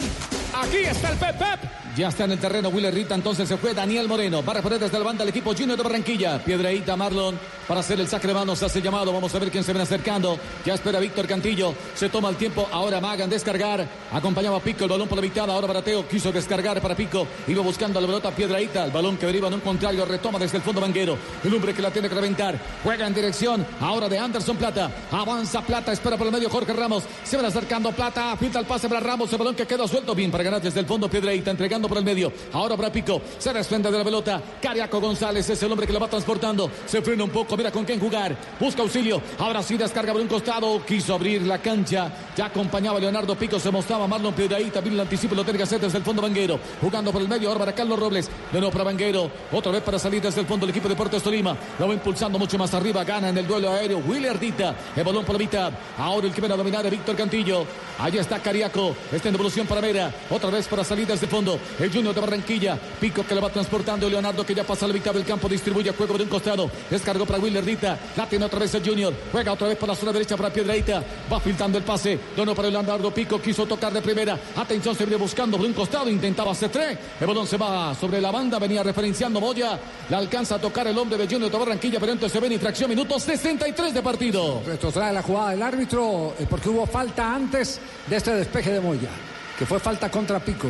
Aquí 0.54 0.78
está 0.78 1.10
el 1.10 1.18
Pep 1.18 1.38
Pep. 1.38 1.89
Ya 2.00 2.08
está 2.08 2.24
en 2.24 2.32
el 2.32 2.40
terreno 2.40 2.70
Willer 2.70 2.94
Rita, 2.94 3.14
entonces 3.14 3.46
se 3.46 3.58
fue 3.58 3.74
Daniel 3.74 4.08
Moreno. 4.08 4.42
Va 4.42 4.54
a 4.54 4.56
reponer 4.56 4.80
desde 4.80 4.98
la 4.98 5.04
banda 5.04 5.24
el 5.24 5.32
equipo 5.32 5.54
Junior 5.54 5.76
de 5.76 5.84
Barranquilla. 5.84 6.42
Piedreita 6.42 6.96
Marlon 6.96 7.38
para 7.68 7.82
hacer 7.82 8.00
el 8.00 8.08
saque 8.08 8.26
de 8.26 8.34
manos. 8.34 8.64
Hace 8.64 8.82
llamado. 8.82 9.12
Vamos 9.12 9.36
a 9.36 9.40
ver 9.40 9.52
quién 9.52 9.66
se 9.66 9.74
viene 9.74 9.84
acercando. 9.84 10.40
Ya 10.66 10.76
espera 10.76 10.98
Víctor 11.02 11.28
Cantillo. 11.28 11.76
Se 11.96 12.08
toma 12.08 12.30
el 12.30 12.38
tiempo. 12.38 12.70
Ahora 12.72 13.02
Magan 13.02 13.30
descargar. 13.30 13.86
Acompañaba 14.14 14.56
a 14.56 14.60
Pico. 14.62 14.86
El 14.86 14.92
balón 14.92 15.10
por 15.10 15.18
la 15.18 15.24
mitad. 15.24 15.50
Ahora 15.50 15.68
Barateo 15.68 16.08
quiso 16.08 16.32
descargar 16.32 16.82
para 16.82 16.96
Pico. 16.96 17.28
Iba 17.50 17.62
buscando 17.62 18.00
la 18.00 18.08
pelota 18.08 18.32
Piedreita. 18.32 18.86
El 18.86 18.92
balón 18.92 19.18
que 19.18 19.26
deriva 19.26 19.50
en 19.50 19.56
un 19.56 19.60
contrario. 19.60 20.06
Retoma 20.06 20.40
desde 20.40 20.56
el 20.56 20.64
fondo 20.64 20.80
Manguero. 20.80 21.18
El 21.44 21.54
hombre 21.54 21.74
que 21.74 21.82
la 21.82 21.92
tiene 21.92 22.08
que 22.08 22.16
reventar. 22.16 22.58
Juega 22.82 23.08
en 23.08 23.14
dirección 23.14 23.68
ahora 23.82 24.08
de 24.08 24.18
Anderson 24.18 24.56
Plata. 24.56 24.90
Avanza 25.12 25.62
Plata. 25.64 25.92
Espera 25.92 26.16
por 26.16 26.28
el 26.28 26.32
medio 26.32 26.50
Jorge 26.50 26.72
Ramos. 26.72 27.04
Se 27.26 27.36
van 27.36 27.48
acercando 27.48 27.92
Plata. 27.92 28.38
Filtra 28.38 28.62
el 28.62 28.68
pase 28.68 28.88
para 28.88 29.02
Ramos. 29.02 29.30
El 29.34 29.38
balón 29.38 29.56
que 29.56 29.68
queda 29.68 29.86
suelto 29.86 30.16
bien 30.16 30.32
para 30.32 30.46
ganar 30.46 30.62
desde 30.62 30.80
el 30.80 30.86
fondo 30.86 31.10
Piedreita. 31.10 31.52
Entregando 31.52 31.89
por 31.90 31.98
el 31.98 32.06
medio. 32.06 32.32
Ahora 32.54 32.78
para 32.78 32.92
Pico. 32.92 33.22
Se 33.38 33.52
desprende 33.52 33.92
de 33.92 33.98
la 33.98 34.04
pelota. 34.04 34.42
Cariaco 34.62 35.02
González 35.02 35.50
es 35.50 35.62
el 35.64 35.72
hombre 35.72 35.88
que 35.88 35.94
la 35.94 36.00
va 36.00 36.08
transportando. 36.08 36.72
Se 36.86 37.02
frena 37.02 37.24
un 37.24 37.30
poco. 37.30 37.58
Mira 37.58 37.72
con 37.72 37.84
quién 37.84 38.00
jugar. 38.00 38.38
Busca 38.60 38.82
auxilio. 38.82 39.22
Ahora 39.40 39.62
sí 39.64 39.76
descarga 39.76 40.14
por 40.14 40.22
un 40.22 40.28
costado. 40.28 40.86
Quiso 40.86 41.16
abrir 41.16 41.42
la 41.42 41.58
cancha. 41.58 42.12
Ya 42.38 42.46
acompañaba 42.46 42.98
a 42.98 43.02
Leonardo 43.02 43.36
Pico. 43.36 43.60
Se 43.60 43.72
mostraba 43.72 44.08
Marlon 44.08 44.34
Piedreita. 44.34 44.82
Vino 44.82 44.96
el 44.96 45.02
anticipo. 45.02 45.36
Lo 45.36 45.44
tiene 45.44 45.58
que 45.58 45.64
hacer 45.64 45.82
desde 45.82 45.98
el 45.98 46.04
fondo 46.04 46.22
Vanguero. 46.22 46.60
Jugando 46.80 47.12
por 47.12 47.22
el 47.22 47.28
medio. 47.28 47.50
Ahora 47.50 47.60
para 47.60 47.74
Carlos 47.74 48.00
Robles. 48.00 48.30
De 48.52 48.60
nuevo 48.60 48.72
para 48.72 48.86
Vanguero. 48.86 49.30
Otra 49.52 49.72
vez 49.72 49.82
para 49.82 50.00
salir 50.00 50.22
desde 50.22 50.42
el 50.42 50.48
fondo 50.48 50.66
el 50.66 50.70
equipo 50.70 50.88
de 50.88 50.94
Deportes 50.94 51.24
Tolima. 51.24 51.58
Lo 51.80 51.88
va 51.88 51.94
impulsando 51.94 52.38
mucho 52.38 52.58
más 52.58 52.74
arriba. 52.74 53.04
Gana 53.04 53.30
en 53.30 53.38
el 53.38 53.48
duelo 53.48 53.72
aéreo. 53.72 54.00
William 54.08 54.38
Dita. 54.40 54.76
El 54.96 55.04
balón 55.04 55.26
por 55.26 55.36
la 55.36 55.40
mitad. 55.40 55.72
Ahora 55.98 56.28
el 56.28 56.34
que 56.34 56.42
viene 56.42 56.54
a 56.54 56.58
dominar 56.58 56.86
es 56.86 56.92
Víctor 56.92 57.16
Cantillo. 57.16 57.66
Allí 57.98 58.18
está 58.18 58.40
Cariaco. 58.40 58.96
Está 59.12 59.30
en 59.30 59.34
devolución 59.34 59.68
para 59.68 59.82
Mera. 59.82 60.14
Otra 60.30 60.50
vez 60.50 60.68
para 60.68 60.84
salir 60.84 61.08
desde 61.08 61.26
el 61.26 61.32
fondo. 61.32 61.60
El 61.78 61.92
Junior 61.92 62.14
de 62.14 62.22
Barranquilla. 62.22 62.78
Pico 63.00 63.26
que 63.26 63.36
le 63.36 63.42
va 63.42 63.50
transportando. 63.50 64.10
Leonardo 64.10 64.46
que 64.46 64.56
ya 64.56 64.64
pasa 64.64 64.88
la 64.88 64.94
mitad 64.94 65.14
del 65.14 65.26
campo. 65.26 65.48
Distribuye 65.48 65.92
juego 65.92 66.18
de 66.18 66.24
un 66.24 66.30
costado. 66.30 66.70
Descargó 66.90 67.26
para 67.26 67.40
William 67.40 67.66
Dita. 67.66 67.98
La 68.16 68.28
tiene 68.28 68.46
otra 68.46 68.60
vez 68.60 68.74
el 68.76 68.84
Junior. 68.84 69.14
Juega 69.32 69.54
otra 69.54 69.68
vez 69.68 69.78
por 69.78 69.90
la 69.90 69.96
zona 69.96 70.12
derecha 70.12 70.36
para 70.36 70.52
Piedraíta. 70.52 71.04
Va 71.32 71.40
filtrando 71.40 71.78
el 71.78 71.84
pase. 71.84 72.20
Dono 72.36 72.56
para 72.56 72.70
Leonardo 72.70 73.14
Pico. 73.14 73.42
Quiso 73.42 73.66
tocar 73.66 73.94
de 73.94 74.02
primera. 74.02 74.38
Atención, 74.56 74.96
se 74.96 75.06
viene 75.06 75.22
buscando 75.22 75.58
por 75.58 75.66
un 75.66 75.74
costado. 75.74 76.10
Intentaba 76.10 76.52
hacer 76.52 76.70
tres. 76.70 76.98
El 77.20 77.28
balón 77.28 77.48
se 77.48 77.58
va 77.58 77.94
sobre 77.96 78.20
la 78.22 78.32
banda. 78.32 78.60
Venía 78.60 78.84
referenciando 78.84 79.40
Moya. 79.40 79.80
La 80.10 80.18
alcanza 80.18 80.56
a 80.56 80.60
tocar 80.60 80.88
el 80.88 80.98
hombre 80.98 81.18
de 81.18 81.28
Junior 81.28 81.52
de 81.52 81.58
Barranquilla. 81.58 82.00
Pero 82.00 82.14
entonces 82.14 82.40
se 82.40 82.48
ve 82.48 82.54
infracción. 82.54 82.90
Minuto 82.90 83.20
63 83.20 83.94
de 83.94 84.02
partido. 84.02 84.62
Retrotrae 84.66 85.14
la 85.14 85.22
jugada 85.22 85.52
del 85.52 85.62
árbitro 85.62 86.34
eh, 86.40 86.46
porque 86.50 86.70
hubo 86.70 86.86
falta 86.86 87.34
antes 87.34 87.80
de 88.08 88.16
este 88.16 88.34
despeje 88.34 88.72
de 88.72 88.80
Moya, 88.80 89.10
que 89.58 89.66
fue 89.66 89.80
falta 89.80 90.10
contra 90.10 90.40
Pico. 90.40 90.68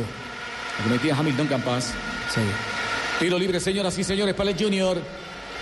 Cometía 0.84 1.16
Hamilton 1.16 1.46
Campas. 1.46 1.92
Sí. 2.34 2.40
Tiro 3.18 3.38
libre, 3.38 3.60
señoras 3.60 3.96
y 3.98 4.04
señores, 4.04 4.34
para 4.34 4.50
el 4.50 4.56
Junior. 4.58 4.98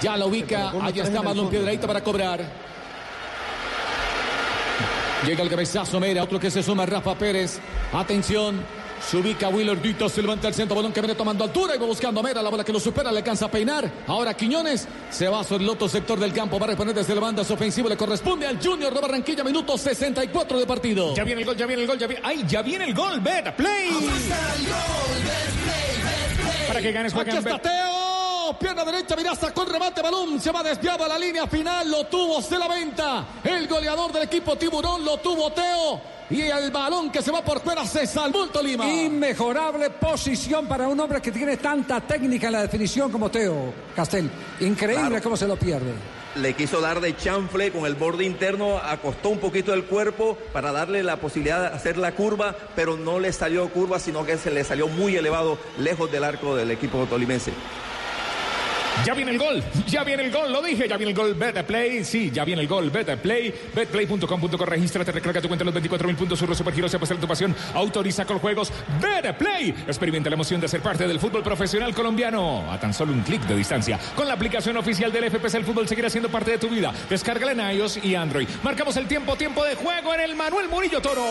Ya 0.00 0.16
la 0.16 0.26
ubica. 0.26 0.70
Allá 0.80 1.02
está 1.02 1.22
Marlon 1.22 1.36
fondo. 1.36 1.50
Piedraíta 1.50 1.86
para 1.86 2.02
cobrar. 2.02 2.40
Llega 5.26 5.42
el 5.42 5.50
cabezazo 5.50 5.98
Mera, 5.98 6.22
otro 6.22 6.38
que 6.38 6.50
se 6.50 6.62
suma 6.62 6.86
Rafa 6.86 7.16
Pérez. 7.16 7.58
Atención. 7.92 8.62
Se 9.06 9.16
ubica 9.16 9.48
Willer 9.48 9.80
Dito, 9.80 10.08
se 10.08 10.20
levanta 10.20 10.48
el 10.48 10.54
centro, 10.54 10.76
balón 10.76 10.92
que 10.92 11.00
viene 11.00 11.14
tomando 11.14 11.44
altura 11.44 11.74
y 11.74 11.78
va 11.78 11.86
buscando 11.86 12.20
a 12.20 12.22
Mera, 12.22 12.42
la 12.42 12.50
bola 12.50 12.64
que 12.64 12.72
lo 12.72 12.80
supera, 12.80 13.10
le 13.10 13.18
alcanza 13.18 13.46
a 13.46 13.50
peinar. 13.50 13.90
Ahora 14.06 14.34
Quiñones 14.34 14.86
se 15.10 15.28
va 15.28 15.42
sobre 15.44 15.64
el 15.64 15.70
otro 15.70 15.88
sector 15.88 16.18
del 16.18 16.32
campo, 16.32 16.58
va 16.58 16.66
a 16.66 16.68
reponer 16.70 16.94
desde 16.94 17.14
la 17.14 17.20
banda 17.20 17.44
su 17.44 17.54
ofensivo, 17.54 17.88
le 17.88 17.96
corresponde 17.96 18.46
al 18.46 18.62
Junior 18.62 18.92
de 18.92 19.00
Barranquilla, 19.00 19.44
minuto 19.44 19.78
64 19.78 20.58
de 20.58 20.66
partido. 20.66 21.14
Ya 21.14 21.24
viene 21.24 21.40
el 21.40 21.46
gol, 21.46 21.56
ya 21.56 21.66
viene 21.66 21.82
el 21.82 21.88
gol, 21.88 21.98
ya 21.98 22.06
viene. 22.06 22.22
¡Ay, 22.24 22.44
ya 22.46 22.62
viene 22.62 22.84
el 22.84 22.94
gol! 22.94 23.20
¡Bet, 23.20 23.54
play! 23.54 23.90
Para 26.66 26.80
que 26.82 26.92
ganes, 26.92 27.12
Aquí 27.14 27.30
juegan 27.30 27.38
está 27.38 27.52
Bet. 27.52 28.07
Pierna 28.56 28.84
derecha, 28.84 29.16
mira, 29.16 29.34
sacó 29.34 29.62
el 29.62 29.70
remate, 29.70 30.00
balón. 30.02 30.40
Se 30.40 30.52
va 30.52 30.62
desviado 30.62 31.04
a 31.04 31.08
la 31.08 31.18
línea 31.18 31.46
final. 31.46 31.90
Lo 31.90 32.04
tuvo, 32.06 32.40
se 32.40 32.56
la 32.58 32.68
venta. 32.68 33.26
El 33.42 33.66
goleador 33.66 34.12
del 34.12 34.22
equipo 34.24 34.56
Tiburón 34.56 35.04
lo 35.04 35.16
tuvo 35.18 35.50
Teo. 35.52 36.00
Y 36.30 36.42
el 36.42 36.70
balón 36.70 37.10
que 37.10 37.22
se 37.22 37.30
va 37.30 37.42
por 37.42 37.60
fuera 37.60 37.84
se 37.86 38.06
salvó 38.06 38.44
el 38.44 38.50
Tolima. 38.50 38.86
Inmejorable 38.86 39.90
posición 39.90 40.66
para 40.66 40.86
un 40.86 41.00
hombre 41.00 41.20
que 41.22 41.32
tiene 41.32 41.56
tanta 41.56 42.00
técnica 42.02 42.48
en 42.48 42.52
la 42.52 42.62
definición 42.62 43.10
como 43.10 43.30
Teo 43.30 43.72
Castel. 43.96 44.30
Increíble 44.60 45.06
Claro. 45.08 45.22
cómo 45.22 45.36
se 45.36 45.46
lo 45.48 45.56
pierde. 45.56 45.92
Le 46.34 46.54
quiso 46.54 46.80
dar 46.82 47.00
de 47.00 47.16
chanfle 47.16 47.72
con 47.72 47.86
el 47.86 47.94
borde 47.94 48.24
interno, 48.24 48.76
acostó 48.78 49.30
un 49.30 49.38
poquito 49.38 49.72
el 49.72 49.84
cuerpo 49.86 50.36
para 50.52 50.70
darle 50.70 51.02
la 51.02 51.16
posibilidad 51.16 51.62
de 51.70 51.76
hacer 51.76 51.96
la 51.96 52.12
curva, 52.12 52.54
pero 52.76 52.96
no 52.98 53.18
le 53.18 53.32
salió 53.32 53.66
curva, 53.70 53.98
sino 53.98 54.24
que 54.26 54.36
se 54.36 54.50
le 54.50 54.62
salió 54.62 54.86
muy 54.86 55.16
elevado, 55.16 55.58
lejos 55.78 56.12
del 56.12 56.24
arco 56.24 56.54
del 56.54 56.70
equipo 56.70 57.06
tolimense. 57.06 57.52
Ya 59.04 59.14
viene 59.14 59.30
el 59.30 59.38
gol, 59.38 59.62
ya 59.86 60.04
viene 60.04 60.24
el 60.24 60.30
gol, 60.30 60.52
lo 60.52 60.60
dije, 60.60 60.88
ya 60.88 60.96
viene 60.96 61.12
el 61.12 61.16
gol, 61.16 61.34
Better 61.34 61.64
Play, 61.64 62.04
sí, 62.04 62.30
ya 62.30 62.44
viene 62.44 62.62
el 62.62 62.68
gol, 62.68 62.90
Better 62.90 63.16
Play, 63.18 63.54
betplay.com.co, 63.74 64.66
regístrate, 64.66 65.12
recarga 65.12 65.40
tu 65.40 65.48
cuenta 65.48 65.64
los 65.64 65.72
24 65.72 66.06
mil 66.06 66.16
puntos, 66.16 66.38
surro, 66.38 66.54
supergiros, 66.54 66.90
se 66.90 66.98
tu 66.98 67.26
pasión, 67.26 67.54
autoriza 67.74 68.24
con 68.26 68.38
juegos, 68.38 68.72
Better 69.00 69.36
Play, 69.36 69.74
experimenta 69.86 70.28
la 70.28 70.34
emoción 70.34 70.60
de 70.60 70.68
ser 70.68 70.80
parte 70.80 71.06
del 71.06 71.20
fútbol 71.20 71.42
profesional 71.42 71.94
colombiano 71.94 72.70
a 72.70 72.78
tan 72.78 72.92
solo 72.92 73.12
un 73.12 73.22
clic 73.22 73.42
de 73.42 73.56
distancia. 73.56 73.98
Con 74.14 74.26
la 74.26 74.34
aplicación 74.34 74.76
oficial 74.76 75.12
del 75.12 75.30
FPC, 75.30 75.54
el 75.54 75.64
fútbol 75.64 75.88
seguirá 75.88 76.10
siendo 76.10 76.28
parte 76.28 76.50
de 76.50 76.58
tu 76.58 76.68
vida. 76.68 76.92
Descárgala 77.08 77.52
en 77.52 77.78
iOS 77.78 78.04
y 78.04 78.14
Android. 78.14 78.48
Marcamos 78.62 78.96
el 78.96 79.06
tiempo, 79.06 79.36
tiempo 79.36 79.64
de 79.64 79.74
juego 79.74 80.14
en 80.14 80.20
el 80.20 80.34
Manuel 80.34 80.68
Murillo 80.68 81.00
Toro. 81.00 81.24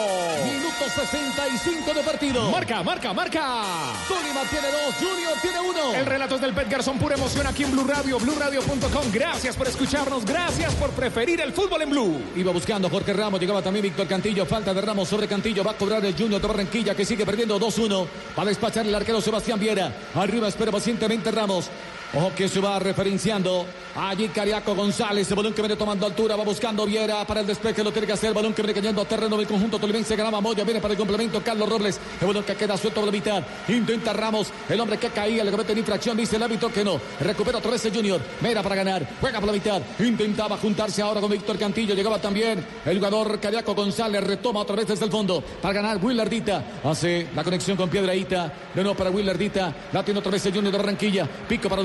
Minuto 0.45 0.89
65 0.89 1.93
de 1.93 2.03
partido. 2.03 2.49
Marca, 2.49 2.82
marca, 2.82 3.13
marca. 3.13 3.63
Tolima 4.07 4.41
tiene 4.49 4.68
dos, 4.72 4.95
Junior 4.95 5.34
tiene 5.41 5.59
uno. 5.59 5.93
El 5.93 6.05
relato 6.05 6.36
es 6.36 6.41
del 6.41 6.53
Pet 6.53 6.70
Garzón, 6.70 6.97
pura 6.97 7.15
emoción 7.15 7.45
aquí 7.45 7.57
en 7.64 7.72
Blue 7.72 7.86
Radio, 7.86 8.20
BlueRadio.com. 8.20 9.12
Gracias 9.12 9.55
por 9.55 9.68
escucharnos, 9.68 10.26
gracias 10.26 10.74
por 10.76 10.91
preferir 10.91 11.41
el 11.41 11.53
fútbol 11.53 11.82
en 11.82 11.89
Blue. 11.89 12.22
Iba 12.36 12.51
buscando 12.51 12.89
Jorge 12.89 13.14
Ramos, 13.14 13.39
llegaba 13.39 13.62
también 13.62 13.84
Víctor 13.84 14.08
Cantillo. 14.08 14.45
Falta 14.45 14.74
de 14.74 14.82
Ramos 14.82 15.08
sobre 15.08 15.28
Cantillo. 15.28 15.64
Va 15.64 15.72
a 15.72 15.78
cobrar 15.78 16.05
el 16.05 16.16
Junior 16.16 16.41
de 16.41 16.47
Barranquilla 16.47 16.95
que 16.95 17.05
sigue 17.05 17.26
perdiendo 17.26 17.60
2-1. 17.60 18.08
Va 18.38 18.43
a 18.43 18.45
despachar 18.45 18.86
el 18.86 18.93
arquero 18.93 19.22
Sebastián 19.22 19.60
Viera. 19.60 19.91
Arriba 20.16 20.47
espera 20.47 20.72
pacientemente 20.72 21.32
Ramos. 21.32 21.70
Ojo 22.14 22.32
que 22.34 22.47
se 22.47 22.62
va 22.62 22.80
referenciando. 22.80 23.66
Allí 23.95 24.30
Cariaco 24.30 24.74
González. 24.76 25.30
El 25.30 25.36
balón 25.36 25.53
que 25.53 25.62
viene 25.62 25.76
tomando 25.76 26.05
altura. 26.05 26.36
Va 26.36 26.43
buscando 26.43 26.86
Viera 26.86 27.26
para 27.26 27.41
el 27.41 27.47
despeje. 27.47 27.84
Lo 27.84 27.91
tiene 27.91 28.08
que 28.08 28.14
hacer. 28.14 28.30
El 28.30 28.36
balón 28.36 28.53
que 28.53 28.62
viene 28.62 28.74
cayendo 28.74 29.01
a 29.01 29.05
terreno 29.05 29.36
del 29.36 29.45
conjunto 29.45 29.78
tolimense. 29.78 30.16
Ganaba 30.16 30.39
Moya. 30.39 30.64
Viene 30.64 30.80
para 30.80 30.93
el 30.93 30.97
complemento. 30.97 31.41
Carlos 31.43 31.68
Robles. 31.68 31.99
El 32.22 32.28
balón 32.28 32.43
que 32.43 32.55
queda 32.55 32.78
suelto 32.78 33.01
por 33.01 33.08
la 33.08 33.12
mitad. 33.12 33.43
Intenta 33.68 34.14
Ramos. 34.14 34.47
El 34.70 34.80
hombre 34.80 34.97
que 34.97 35.10
caía. 35.10 35.43
Le 35.43 35.51
comete 35.51 35.74
infracción. 35.74 36.16
Dice 36.16 36.38
el 36.38 36.43
árbitro 36.43 36.72
que 36.72 36.84
no. 36.84 36.99
Recupera 37.20 37.58
otra 37.58 37.72
vez 37.72 37.84
el 37.86 37.93
Junior. 37.93 38.22
Mera 38.41 38.64
para 38.64 38.76
ganar. 38.76 39.05
Juega 39.20 39.39
por 39.39 39.47
la 39.47 39.53
mitad. 39.53 39.82
Intentaba 39.99 40.58
juntarse 40.58 41.01
ahora 41.01 41.20
con 41.20 41.30
Víctor 41.30 41.58
Cantillo. 41.58 41.93
Llegaba 41.93 42.20
también 42.20 42.66
el 42.86 42.97
jugador 42.97 43.38
Cariaco 43.39 43.76
González. 43.76 44.24
Retoma 44.24 44.62
otra 44.62 44.78
vez 44.78 44.88
desde 44.88 45.05
el 45.05 45.12
fondo. 45.12 45.43
Para 45.62 45.74
ganar 45.74 45.97
Willardita. 46.03 46.64
Hace 46.86 47.28
la 47.36 47.43
conexión 47.43 47.76
con 47.76 47.89
Piedraíta. 47.89 48.53
De 48.74 48.82
nuevo 48.82 48.97
para 48.97 49.10
Willardita. 49.10 49.76
La 49.91 50.03
tiene 50.03 50.20
otra 50.20 50.32
vez 50.32 50.45
el 50.45 50.53
Junior 50.53 50.72
de 50.72 50.78
Barranquilla. 50.78 51.28
Pico 51.47 51.68
para 51.68 51.82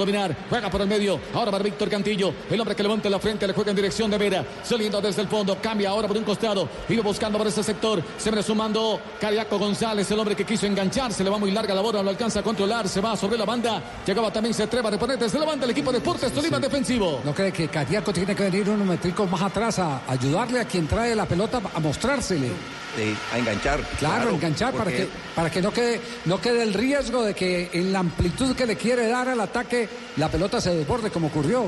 Juega 0.50 0.70
por 0.70 0.80
el 0.82 0.88
medio. 0.88 1.18
Ahora 1.34 1.50
para 1.50 1.64
Víctor 1.64 1.88
Cantillo. 1.88 2.32
El 2.50 2.60
hombre 2.60 2.76
que 2.76 2.82
levanta 2.82 3.08
la 3.08 3.18
frente. 3.18 3.46
Le 3.46 3.52
juega 3.52 3.70
en 3.70 3.76
dirección 3.76 4.10
de 4.10 4.18
Vera. 4.18 4.44
Saliendo 4.62 5.00
desde 5.00 5.22
el 5.22 5.28
fondo. 5.28 5.56
Cambia 5.60 5.90
ahora 5.90 6.06
por 6.06 6.16
un 6.16 6.24
costado. 6.24 6.68
Iba 6.88 7.02
buscando 7.02 7.38
por 7.38 7.46
ese 7.46 7.62
sector. 7.62 8.02
Se 8.18 8.30
viene 8.30 8.42
sumando 8.42 9.00
Cariaco 9.20 9.58
González. 9.58 10.10
El 10.10 10.18
hombre 10.18 10.36
que 10.36 10.44
quiso 10.44 10.66
engancharse. 10.66 11.24
Le 11.24 11.30
va 11.30 11.38
muy 11.38 11.50
larga 11.50 11.74
la 11.74 11.80
bola. 11.80 12.02
Lo 12.02 12.10
alcanza 12.10 12.40
a 12.40 12.42
controlar. 12.42 12.88
Se 12.88 13.00
va 13.00 13.16
sobre 13.16 13.38
la 13.38 13.44
banda. 13.44 13.82
Llegaba 14.06 14.32
también. 14.32 14.54
Se 14.54 14.64
atreva 14.64 14.88
a 14.88 14.92
reponer 14.92 15.18
desde 15.18 15.38
la 15.38 15.46
banda 15.46 15.64
el 15.64 15.70
equipo 15.70 15.90
de 15.90 15.98
Deportes 15.98 16.32
Tolima 16.32 16.58
defensivo. 16.58 17.20
¿No 17.24 17.32
cree 17.32 17.52
que 17.52 17.68
Cariaco 17.68 18.12
tiene 18.12 18.34
que 18.34 18.42
venir 18.44 18.68
unos 18.68 18.86
metricos 18.86 19.30
más 19.30 19.42
atrás 19.42 19.78
a 19.78 20.02
ayudarle 20.08 20.60
a 20.60 20.64
quien 20.64 20.86
trae 20.86 21.14
la 21.14 21.26
pelota 21.26 21.60
a 21.72 21.80
mostrársele? 21.80 22.50
Sí, 22.96 23.16
a 23.32 23.38
enganchar. 23.38 23.80
Claro, 23.98 24.30
enganchar 24.30 24.74
para 24.74 24.90
que, 24.90 25.08
para 25.34 25.50
que 25.50 25.62
no 25.62 25.72
quede, 25.72 26.00
no 26.26 26.40
quede 26.40 26.62
el 26.62 26.74
riesgo 26.74 27.22
de 27.22 27.34
que 27.34 27.70
en 27.72 27.92
la 27.92 28.00
amplitud 28.00 28.54
que 28.54 28.66
le 28.66 28.76
quiere 28.76 29.06
dar 29.06 29.28
al 29.28 29.40
ataque 29.40 29.88
la 30.16 30.28
pelota 30.28 30.60
se 30.60 30.74
desborde 30.74 31.10
como 31.10 31.28
ocurrió. 31.28 31.64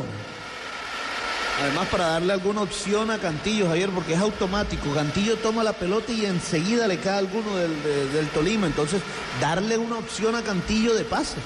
Además, 1.62 1.86
para 1.88 2.08
darle 2.08 2.32
alguna 2.32 2.62
opción 2.62 3.10
a 3.12 3.18
Cantillo, 3.18 3.68
Javier, 3.68 3.90
porque 3.90 4.14
es 4.14 4.20
automático. 4.20 4.92
Cantillo 4.92 5.36
toma 5.36 5.62
la 5.62 5.72
pelota 5.72 6.10
y 6.12 6.26
enseguida 6.26 6.88
le 6.88 6.98
cae 6.98 7.18
alguno 7.18 7.56
del, 7.56 7.80
de- 7.84 8.08
del 8.08 8.26
Tolima. 8.30 8.66
Entonces, 8.66 9.00
darle 9.40 9.78
una 9.78 9.98
opción 9.98 10.34
a 10.34 10.42
Cantillo 10.42 10.94
de 10.94 11.04
pase. 11.04 11.36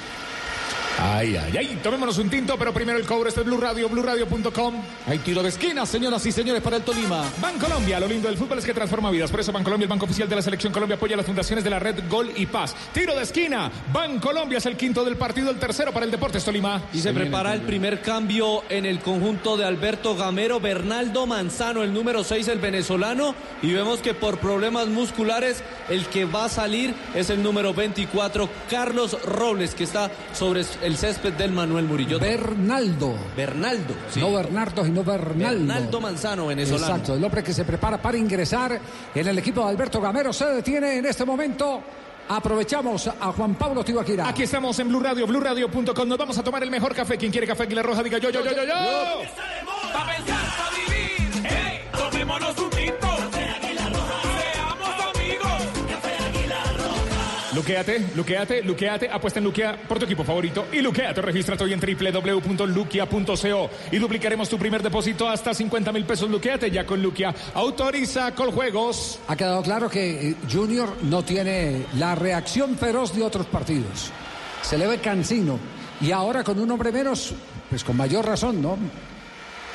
Ay, 1.01 1.36
ay, 1.36 1.57
ay, 1.57 1.78
tomémonos 1.80 2.18
un 2.18 2.28
tinto, 2.28 2.59
pero 2.59 2.74
primero 2.74 2.99
el 2.99 3.07
cobro 3.07 3.28
este 3.28 3.42
es 3.42 3.46
Blue 3.46 3.59
Radio, 3.59 3.88
BlueRadio.com. 3.88 4.82
Hay 5.07 5.18
tiro 5.18 5.44
de 5.44 5.51
esquina, 5.51 5.86
señoras 5.86 6.26
y 6.26 6.32
señores, 6.32 6.61
para 6.61 6.76
el 6.76 6.82
Tolima. 6.82 7.22
Bancolombia, 7.40 8.01
lo 8.01 8.09
lindo 8.09 8.26
del 8.26 8.36
fútbol 8.36 8.59
es 8.59 8.64
que 8.64 8.74
transforma 8.74 9.09
vidas. 9.09 9.30
Por 9.30 9.38
eso 9.38 9.53
Bancolombia, 9.53 9.84
el 9.84 9.90
banco 9.90 10.07
oficial 10.07 10.28
de 10.28 10.34
la 10.34 10.42
Selección 10.42 10.72
Colombia, 10.72 10.96
apoya 10.96 11.16
las 11.16 11.24
fundaciones 11.24 11.62
de 11.62 11.70
la 11.70 11.78
red 11.78 12.03
Gol 12.09 12.32
y 12.34 12.46
Paz. 12.46 12.74
Tiro 12.92 13.14
de 13.14 13.22
esquina, 13.22 13.70
Bancolombia 13.92 14.59
es 14.59 14.66
el 14.66 14.76
quinto 14.76 15.05
del 15.05 15.16
partido, 15.16 15.53
el 15.53 15.59
tercero 15.61 15.92
para 15.92 16.05
el 16.05 16.11
Deportes 16.11 16.44
Tolima. 16.44 16.82
Y 16.92 16.99
se 16.99 17.12
prepara 17.12 17.55
el 17.55 17.61
primer 17.61 18.03
cambio 18.03 18.64
en 18.68 18.84
el 18.84 18.99
conjunto 18.99 19.57
de 19.57 19.66
Alberto 19.66 20.16
Gamero, 20.16 20.59
Bernaldo 20.59 21.28
Manzano, 21.28 21.84
el 21.84 21.94
número 21.94 22.24
6, 22.24 22.49
el 22.49 22.59
venezolano. 22.59 23.36
Y 23.62 23.72
vemos 23.72 24.01
que 24.01 24.14
por 24.14 24.38
problemas 24.38 24.88
musculares, 24.88 25.62
el 25.88 26.07
que 26.07 26.24
va 26.24 26.46
a 26.46 26.49
salir 26.49 26.92
es 27.14 27.30
el 27.30 27.40
número 27.40 27.72
24, 27.72 28.49
Carlos 28.68 29.16
Robles, 29.22 29.76
que 29.76 29.84
está 29.84 30.11
sobre 30.32 30.64
el 30.89 30.97
césped 30.97 31.34
del 31.34 31.53
Manuel 31.53 31.84
Murillo. 31.84 32.18
Bernaldo. 32.18 33.14
Bernaldo, 33.36 33.95
sí. 34.11 34.20
No 34.20 34.32
Bernardo, 34.32 34.84
sino 34.84 35.05
Bernaldo. 35.05 35.66
Bernaldo 35.66 36.01
Manzano, 36.01 36.47
venezolano. 36.47 36.86
Exacto, 36.86 37.14
el 37.14 37.22
hombre 37.22 37.45
que 37.45 37.53
se 37.53 37.64
prepara 37.66 38.01
para 38.01 38.16
ingresar 38.16 38.80
en 39.14 39.28
el 39.28 39.39
equipo 39.39 39.62
de 39.62 39.68
Alberto 39.68 40.01
Gamero 40.01 40.32
se 40.32 40.47
detiene 40.47 40.97
en 40.97 41.05
este 41.05 41.26
momento. 41.26 41.82
Aprovechamos 42.30 43.07
a 43.07 43.32
Juan 43.32 43.55
Pablo 43.55 43.84
Tibaquira. 43.84 44.28
Aquí 44.28 44.45
estamos 44.45 44.78
en 44.78 44.89
Blue 44.89 45.01
Radio, 45.01 45.26
BlueRadio.com. 45.26 46.09
Nos 46.09 46.18
vamos 46.18 46.39
a 46.39 46.43
tomar 46.43 46.62
el 46.62 46.70
mejor 46.70 46.95
café. 46.95 47.18
Quien 47.18 47.30
quiere 47.30 47.47
café 47.47 47.64
Aguilar 47.64 47.84
Roja, 47.84 48.03
diga 48.03 48.18
yo, 48.18 48.30
yo, 48.30 48.43
yo, 48.43 48.53
yo, 48.53 48.64
yo. 48.64 48.74
Pa' 49.93 50.07
pensar, 50.07 50.47
pa' 50.57 50.70
vivir. 50.74 51.49
Hey, 51.49 51.80
tomémonos 51.93 52.59
un 52.59 52.67
Luqueate, 57.59 58.11
luqueate, 58.14 58.62
luqueate, 58.62 59.11
apuesta 59.11 59.40
en 59.40 59.44
Luquea 59.44 59.76
por 59.88 59.98
tu 59.98 60.04
equipo 60.04 60.22
favorito 60.22 60.68
y 60.70 60.80
luqueate, 60.80 61.20
regístrate 61.20 61.64
hoy 61.64 61.72
en 61.72 61.80
www.luquea.co 61.80 63.70
y 63.90 63.98
duplicaremos 63.98 64.48
tu 64.48 64.56
primer 64.56 64.80
depósito 64.80 65.28
hasta 65.28 65.52
50 65.52 65.90
mil 65.90 66.04
pesos. 66.04 66.30
Luqueate 66.30 66.70
ya 66.70 66.86
con 66.86 67.02
Luquea. 67.02 67.34
Autoriza 67.54 68.32
Coljuegos. 68.32 69.18
Ha 69.26 69.34
quedado 69.34 69.61
claro 69.62 69.90
que 69.90 70.28
eh, 70.28 70.36
Junior 70.48 70.98
no 71.02 71.24
tiene 71.24 71.84
la 71.96 72.14
reacción 72.14 72.78
feroz 72.78 73.12
de 73.16 73.24
otros 73.24 73.46
partidos. 73.46 74.12
Se 74.62 74.78
le 74.78 74.86
ve 74.86 74.98
cansino. 74.98 75.59
Y 76.00 76.12
ahora 76.12 76.44
con 76.44 76.61
un 76.61 76.70
hombre 76.70 76.92
menos, 76.92 77.34
pues 77.68 77.82
con 77.82 77.96
mayor 77.96 78.24
razón, 78.24 78.62
¿no? 78.62 78.78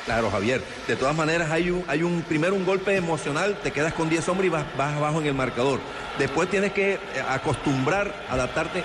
Claro, 0.04 0.30
Javier. 0.30 0.62
De 0.86 0.96
todas 0.96 1.14
maneras, 1.16 1.50
hay 1.50 1.70
un, 1.70 1.84
hay 1.88 2.02
un 2.02 2.22
primero 2.22 2.54
un 2.54 2.64
golpe 2.66 2.94
emocional, 2.94 3.56
te 3.62 3.70
quedas 3.70 3.94
con 3.94 4.08
10 4.10 4.28
hombres 4.28 4.48
y 4.48 4.50
vas, 4.50 4.64
vas 4.76 4.94
abajo 4.94 5.20
en 5.20 5.26
el 5.26 5.34
marcador. 5.34 5.80
Después 6.18 6.50
tienes 6.50 6.72
que 6.72 6.94
eh, 6.94 6.98
acostumbrar, 7.28 8.14
adaptarte. 8.28 8.84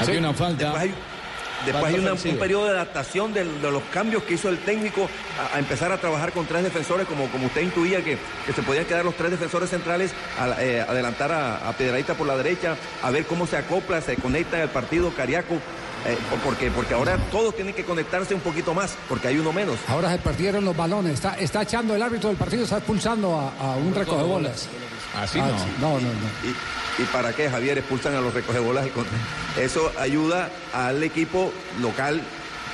Hay 0.00 0.16
una 0.16 0.32
falta. 0.32 0.64
Después 0.64 0.82
hay, 0.82 0.94
después 1.66 1.84
hay 1.84 2.00
una- 2.00 2.12
un 2.34 2.38
periodo 2.38 2.64
de 2.66 2.70
adaptación 2.72 3.32
de, 3.32 3.44
los 3.44 3.82
cambios 3.92 4.22
que 4.24 4.34
hizo 4.34 4.48
el 4.48 4.58
técnico 4.58 5.08
a, 5.52 5.56
a 5.56 5.58
empezar 5.58 5.92
a 5.92 5.98
trabajar 5.98 6.32
con 6.32 6.46
tres 6.46 6.62
defensores, 6.64 7.06
como, 7.06 7.28
como 7.28 7.46
usted 7.46 7.60
intuía 7.62 8.02
que, 8.02 8.18
que 8.46 8.52
se 8.52 8.62
podían 8.62 8.86
quedar 8.86 9.04
los 9.04 9.14
tres 9.14 9.30
defensores 9.30 9.70
centrales, 9.70 10.12
a 10.38 10.60
eh, 10.62 10.80
adelantar 10.80 11.30
a, 11.32 11.68
a 11.68 11.72
Piedradita 11.74 12.14
por 12.14 12.26
la 12.26 12.36
derecha, 12.36 12.76
a 13.02 13.10
ver 13.10 13.24
cómo 13.26 13.46
se 13.46 13.56
acopla, 13.56 14.00
se 14.00 14.16
conecta 14.16 14.62
el 14.62 14.68
partido 14.70 15.10
Cariaco. 15.14 15.58
Eh, 16.06 16.18
por- 16.30 16.38
porque, 16.40 16.70
porque 16.70 16.94
ahora 16.94 17.16
todos 17.30 17.54
tienen 17.54 17.74
que 17.74 17.84
conectarse 17.84 18.34
un 18.34 18.40
poquito 18.40 18.74
más, 18.74 18.96
porque 19.08 19.28
hay 19.28 19.38
uno 19.38 19.52
menos. 19.52 19.76
Ahora 19.88 20.10
se 20.12 20.18
perdieron 20.18 20.64
los 20.64 20.76
balones. 20.76 21.14
Está, 21.14 21.34
está 21.38 21.62
echando 21.62 21.94
el 21.94 22.02
árbitro 22.02 22.28
del 22.28 22.38
partido, 22.38 22.64
está 22.64 22.76
expulsando 22.78 23.38
a, 23.38 23.52
a 23.72 23.76
un 23.76 23.94
recogebolas. 23.94 24.68
Así 25.16 25.38
Ah, 25.40 25.46
no. 25.48 25.58
sí. 25.58 25.64
No, 25.80 25.88
no, 25.94 26.00
no. 26.00 26.08
¿Y, 26.98 27.02
y 27.02 27.06
para 27.06 27.32
qué, 27.32 27.48
Javier, 27.48 27.78
expulsan 27.78 28.14
a 28.16 28.20
los 28.20 28.34
recogebolas? 28.34 28.86
Eso 29.60 29.92
ayuda 29.98 30.50
al 30.72 31.02
equipo 31.02 31.52
local 31.80 32.20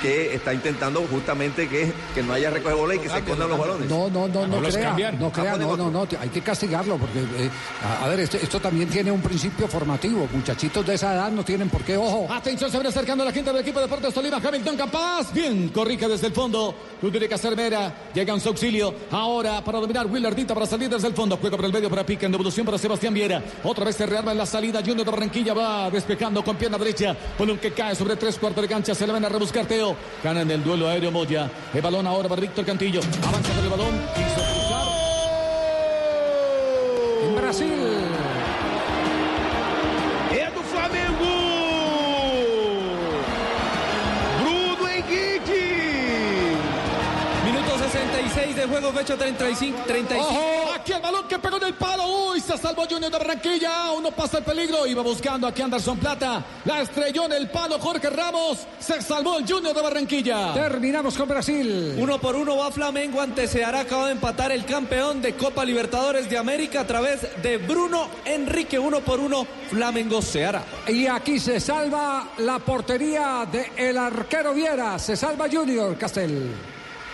que 0.01 0.35
está 0.35 0.53
intentando 0.53 1.01
justamente 1.09 1.67
que, 1.67 1.91
que 2.15 2.23
no 2.23 2.33
haya 2.33 2.49
recogebolas 2.49 2.97
y 2.97 2.99
que 2.99 3.09
se 3.09 3.17
escondan 3.19 3.49
los 3.49 3.57
balones. 3.59 3.89
No, 3.89 4.09
no, 4.09 4.27
no, 4.27 4.41
no, 4.41 4.47
no 4.47 4.61
los 4.61 4.73
crea, 4.73 4.87
cambian. 4.89 5.19
no 5.19 5.27
Ah, 5.27 5.31
crea, 5.33 5.51
ponen 5.53 5.67
no, 5.67 5.73
otro. 5.73 5.85
no, 5.91 5.91
no, 6.05 6.07
hay 6.19 6.29
que 6.29 6.41
castigarlo 6.41 6.97
porque, 6.97 7.19
eh, 7.19 7.49
a, 7.83 8.05
a 8.05 8.09
ver, 8.09 8.21
esto, 8.21 8.37
esto 8.37 8.59
también 8.59 8.89
tiene 8.89 9.11
un 9.11 9.21
principio 9.21 9.67
formativo. 9.67 10.27
Muchachitos 10.33 10.85
de 10.85 10.95
esa 10.95 11.13
edad 11.13 11.31
no 11.31 11.43
tienen 11.43 11.69
por 11.69 11.81
qué, 11.83 11.97
ojo. 11.97 12.27
Atención, 12.31 12.69
se 12.71 12.77
viene 12.77 12.89
acercando 12.89 13.23
la 13.23 13.31
gente 13.31 13.51
del 13.51 13.61
equipo 13.61 13.79
de 13.79 13.85
Deportes 13.85 14.13
Tolima. 14.13 14.37
Hamilton 14.37 14.77
Capaz. 14.77 15.31
Bien, 15.33 15.69
corrige 15.69 16.07
desde 16.07 16.27
el 16.27 16.33
fondo. 16.33 16.73
Lo 17.01 17.11
tiene 17.11 17.27
que 17.27 17.35
hacer 17.35 17.55
Mera. 17.55 17.93
Llega 18.13 18.33
en 18.33 18.39
su 18.41 18.49
auxilio. 18.49 18.93
Ahora 19.11 19.63
para 19.63 19.79
dominar 19.79 20.07
Willardita 20.07 20.53
para 20.53 20.65
salir 20.65 20.89
desde 20.89 21.07
el 21.07 21.13
fondo. 21.13 21.37
Juega 21.37 21.55
por 21.57 21.65
el 21.65 21.73
medio 21.73 21.89
para 21.89 22.05
Pica. 22.05 22.25
En 22.25 22.31
devolución 22.31 22.65
para 22.65 22.77
Sebastián 22.77 23.13
Viera. 23.13 23.41
Otra 23.63 23.85
vez 23.85 23.95
se 23.95 24.05
rearma 24.05 24.31
en 24.31 24.37
la 24.37 24.45
salida. 24.45 24.79
Junior 24.79 25.05
de 25.05 25.11
Barranquilla 25.11 25.53
va 25.53 25.89
despejando 25.89 26.43
con 26.43 26.55
pierna 26.57 26.77
derecha. 26.77 27.15
Balón 27.37 27.57
que 27.57 27.71
cae 27.71 27.95
sobre 27.95 28.15
tres 28.15 28.37
cuartos 28.37 28.61
de 28.61 28.67
cancha. 28.67 28.93
Se 28.95 29.05
le 29.07 29.13
van 29.13 29.25
a 29.25 29.29
rebuscar 29.29 29.65
Teo. 29.65 29.90
Ganan 30.23 30.49
el 30.51 30.63
duelo 30.63 30.87
aéreo 30.89 31.11
Moya. 31.11 31.49
El 31.73 31.81
balón 31.81 32.07
ahora 32.07 32.27
para 32.29 32.41
Víctor 32.41 32.65
Cantillo. 32.65 33.01
Avanza 33.27 33.53
con 33.53 33.63
el 33.63 33.69
balón. 33.69 34.01
Quiso 34.15 34.41
cruzar. 34.51 34.87
En 37.27 37.35
Brasil. 37.35 37.73
É 40.31 40.49
do 40.51 40.63
Flamengo! 40.63 41.31
Bruno 44.41 44.87
Henrique! 44.87 46.55
Minuto 47.45 47.77
66 47.77 48.55
de 48.55 48.65
juego, 48.65 48.91
fecha 48.93 49.17
35. 49.17 49.77
35. 49.87 50.25
¡Ojo! 50.29 50.71
aquí 50.73 50.93
el 50.93 51.01
balón 51.01 51.27
que 51.27 51.37
pegó 51.37 51.57
en 51.57 51.63
el 51.63 51.73
palo. 51.73 52.30
Se 52.51 52.57
salvó 52.57 52.83
Junior 52.83 53.09
de 53.09 53.17
Barranquilla. 53.17 53.93
Uno 53.93 54.11
pasa 54.11 54.39
el 54.39 54.43
peligro. 54.43 54.85
Iba 54.85 55.01
buscando 55.01 55.47
aquí 55.47 55.61
Anderson 55.61 55.97
Plata. 55.97 56.43
La 56.65 56.81
estrelló 56.81 57.23
en 57.23 57.31
el 57.31 57.49
palo 57.49 57.79
Jorge 57.79 58.09
Ramos. 58.09 58.67
Se 58.77 59.01
salvó 59.01 59.37
el 59.37 59.47
Junior 59.47 59.73
de 59.73 59.81
Barranquilla. 59.81 60.53
Terminamos 60.53 61.17
con 61.17 61.29
Brasil. 61.29 61.95
Uno 61.97 62.19
por 62.19 62.35
uno 62.35 62.57
va 62.57 62.69
Flamengo 62.69 63.21
ante 63.21 63.47
Ceará. 63.47 63.79
Acaba 63.79 64.07
de 64.07 64.11
empatar 64.11 64.51
el 64.51 64.65
campeón 64.65 65.21
de 65.21 65.37
Copa 65.37 65.63
Libertadores 65.63 66.29
de 66.29 66.37
América 66.37 66.81
a 66.81 66.87
través 66.87 67.21
de 67.41 67.57
Bruno 67.57 68.09
Enrique. 68.25 68.77
Uno 68.77 68.99
por 68.99 69.21
uno, 69.21 69.47
Flamengo 69.69 70.21
Ceará. 70.21 70.65
Y 70.89 71.07
aquí 71.07 71.39
se 71.39 71.57
salva 71.61 72.31
la 72.39 72.59
portería 72.59 73.47
del 73.49 73.67
el 73.77 73.97
arquero 73.97 74.53
Viera. 74.53 74.99
Se 74.99 75.15
salva 75.15 75.47
Junior 75.49 75.97
Castel. 75.97 76.51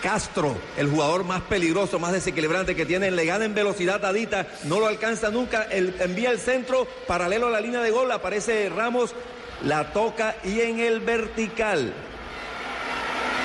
Castro, 0.02 0.56
el 0.76 0.88
jugador 0.88 1.24
más 1.24 1.42
peligroso, 1.42 1.98
más 1.98 2.12
desequilibrante 2.12 2.76
que 2.76 2.86
tiene, 2.86 3.10
le 3.10 3.24
gana 3.26 3.44
en 3.44 3.54
velocidad 3.54 4.04
a 4.04 4.12
Dita, 4.12 4.46
no 4.64 4.78
lo 4.78 4.86
alcanza 4.86 5.30
nunca, 5.30 5.66
envía 5.70 6.30
el 6.30 6.38
centro, 6.38 6.86
paralelo 7.06 7.48
a 7.48 7.50
la 7.50 7.60
línea 7.60 7.80
de 7.80 7.90
gol, 7.90 8.10
aparece 8.12 8.68
Ramos, 8.68 9.12
la 9.64 9.92
toca 9.92 10.36
y 10.44 10.60
en 10.60 10.78
el 10.78 11.00
vertical. 11.00 11.92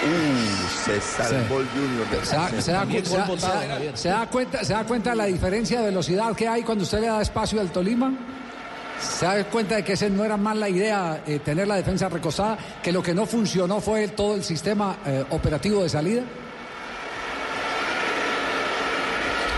Uh, 0.05 0.85
se 0.85 0.99
salvó 1.01 1.61
el 1.61 1.67
Junior. 1.69 2.05
Se 2.25 2.35
da, 2.35 2.49
se 2.61 2.71
da 2.71 2.79
cu- 2.79 2.81
También 2.81 3.05
se 3.05 3.11
gol 3.11 3.19
da- 3.19 3.25
botado, 3.25 3.53
se 3.61 3.67
da- 3.67 3.73
Javier. 3.73 3.97
se 3.97 4.09
da 4.09 4.27
cuenta, 4.29 4.63
¿Se 4.65 4.73
da 4.73 4.83
cuenta 4.83 5.09
de 5.11 5.15
la 5.15 5.25
diferencia 5.25 5.79
de 5.79 5.85
velocidad 5.85 6.35
que 6.35 6.47
hay 6.47 6.61
cuando 6.63 6.83
usted 6.83 6.99
le 6.99 7.07
da 7.07 7.21
espacio 7.21 7.61
al 7.61 7.71
Tolima? 7.71 8.11
¿Se 8.99 9.25
da 9.25 9.43
cuenta 9.45 9.75
de 9.77 9.83
que 9.83 9.93
ese 9.93 10.09
no 10.09 10.23
era 10.23 10.37
más 10.37 10.55
la 10.57 10.69
idea, 10.69 11.23
eh, 11.25 11.39
tener 11.39 11.67
la 11.67 11.75
defensa 11.75 12.09
recostada, 12.09 12.57
que 12.81 12.91
lo 12.91 13.01
que 13.01 13.13
no 13.13 13.25
funcionó 13.25 13.79
fue 13.81 14.09
todo 14.09 14.35
el 14.35 14.43
sistema 14.43 14.97
eh, 15.05 15.23
operativo 15.31 15.81
de 15.83 15.89
salida? 15.89 16.23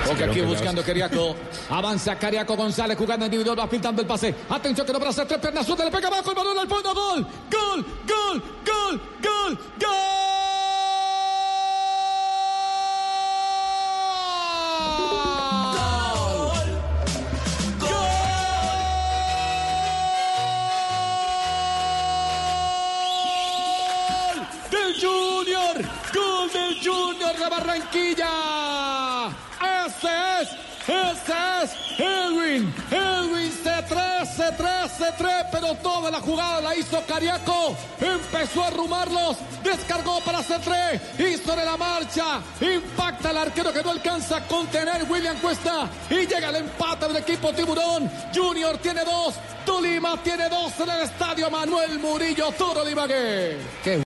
Porque 0.05 0.23
aquí 0.23 0.41
buscando 0.41 0.83
Cariaco. 0.83 1.35
Avanza 1.69 2.15
Cariaco 2.17 2.55
González 2.55 2.97
jugando 2.97 3.25
individual, 3.25 3.59
va 3.59 3.69
pintando 3.69 4.01
el 4.01 4.07
pase. 4.07 4.33
Atención 4.49 4.85
que 4.85 4.93
no 4.93 5.05
hacer 5.05 5.27
tres 5.27 5.39
piernas, 5.39 5.65
suelta, 5.65 5.85
le 5.85 5.91
pega 5.91 6.07
abajo 6.07 6.29
el 6.29 6.35
balón 6.35 6.59
al 6.59 6.67
fondo. 6.67 6.93
Gol, 6.93 7.27
gol, 7.51 7.85
gol, 8.07 8.43
gol, 8.65 9.01
gol, 9.21 9.59
gol. 9.79 9.95
Junior, 24.97 25.75
gol 26.13 26.49
del 26.53 26.79
Junior 26.81 27.37
de 27.37 27.49
Barranquilla. 27.49 28.54
Ese 29.97 30.41
es, 30.41 30.49
ese 30.87 31.63
es 31.63 31.99
Edwin, 31.99 32.73
Edwin 32.91 33.51
C3, 33.63 34.25
C3, 34.25 34.89
C3, 34.89 35.47
pero 35.51 35.73
toda 35.75 36.11
la 36.11 36.19
jugada 36.19 36.61
la 36.61 36.75
hizo 36.75 37.01
Cariaco. 37.07 37.75
Empezó 38.01 38.63
a 38.63 38.67
arrumarlos, 38.67 39.37
descargó 39.63 40.19
para 40.21 40.39
C3, 40.39 40.99
hizo 41.17 41.55
de 41.55 41.65
la 41.65 41.77
marcha, 41.77 42.41
impacta 42.59 43.29
al 43.29 43.37
arquero 43.37 43.71
que 43.71 43.83
no 43.83 43.91
alcanza 43.91 44.37
a 44.37 44.47
contener 44.47 45.05
William 45.09 45.37
Cuesta 45.37 45.89
y 46.09 46.27
llega 46.27 46.49
el 46.49 46.57
empate 46.57 47.07
del 47.07 47.17
equipo 47.17 47.53
Tiburón. 47.53 48.11
Junior 48.33 48.77
tiene 48.79 49.05
dos, 49.05 49.35
Tolima 49.65 50.21
tiene 50.21 50.49
dos 50.49 50.73
en 50.79 50.89
el 50.89 51.01
estadio 51.03 51.49
Manuel 51.49 51.99
Murillo 51.99 52.51
Toro 52.51 52.83
de 52.83 52.91
Ibagué. 52.91 53.57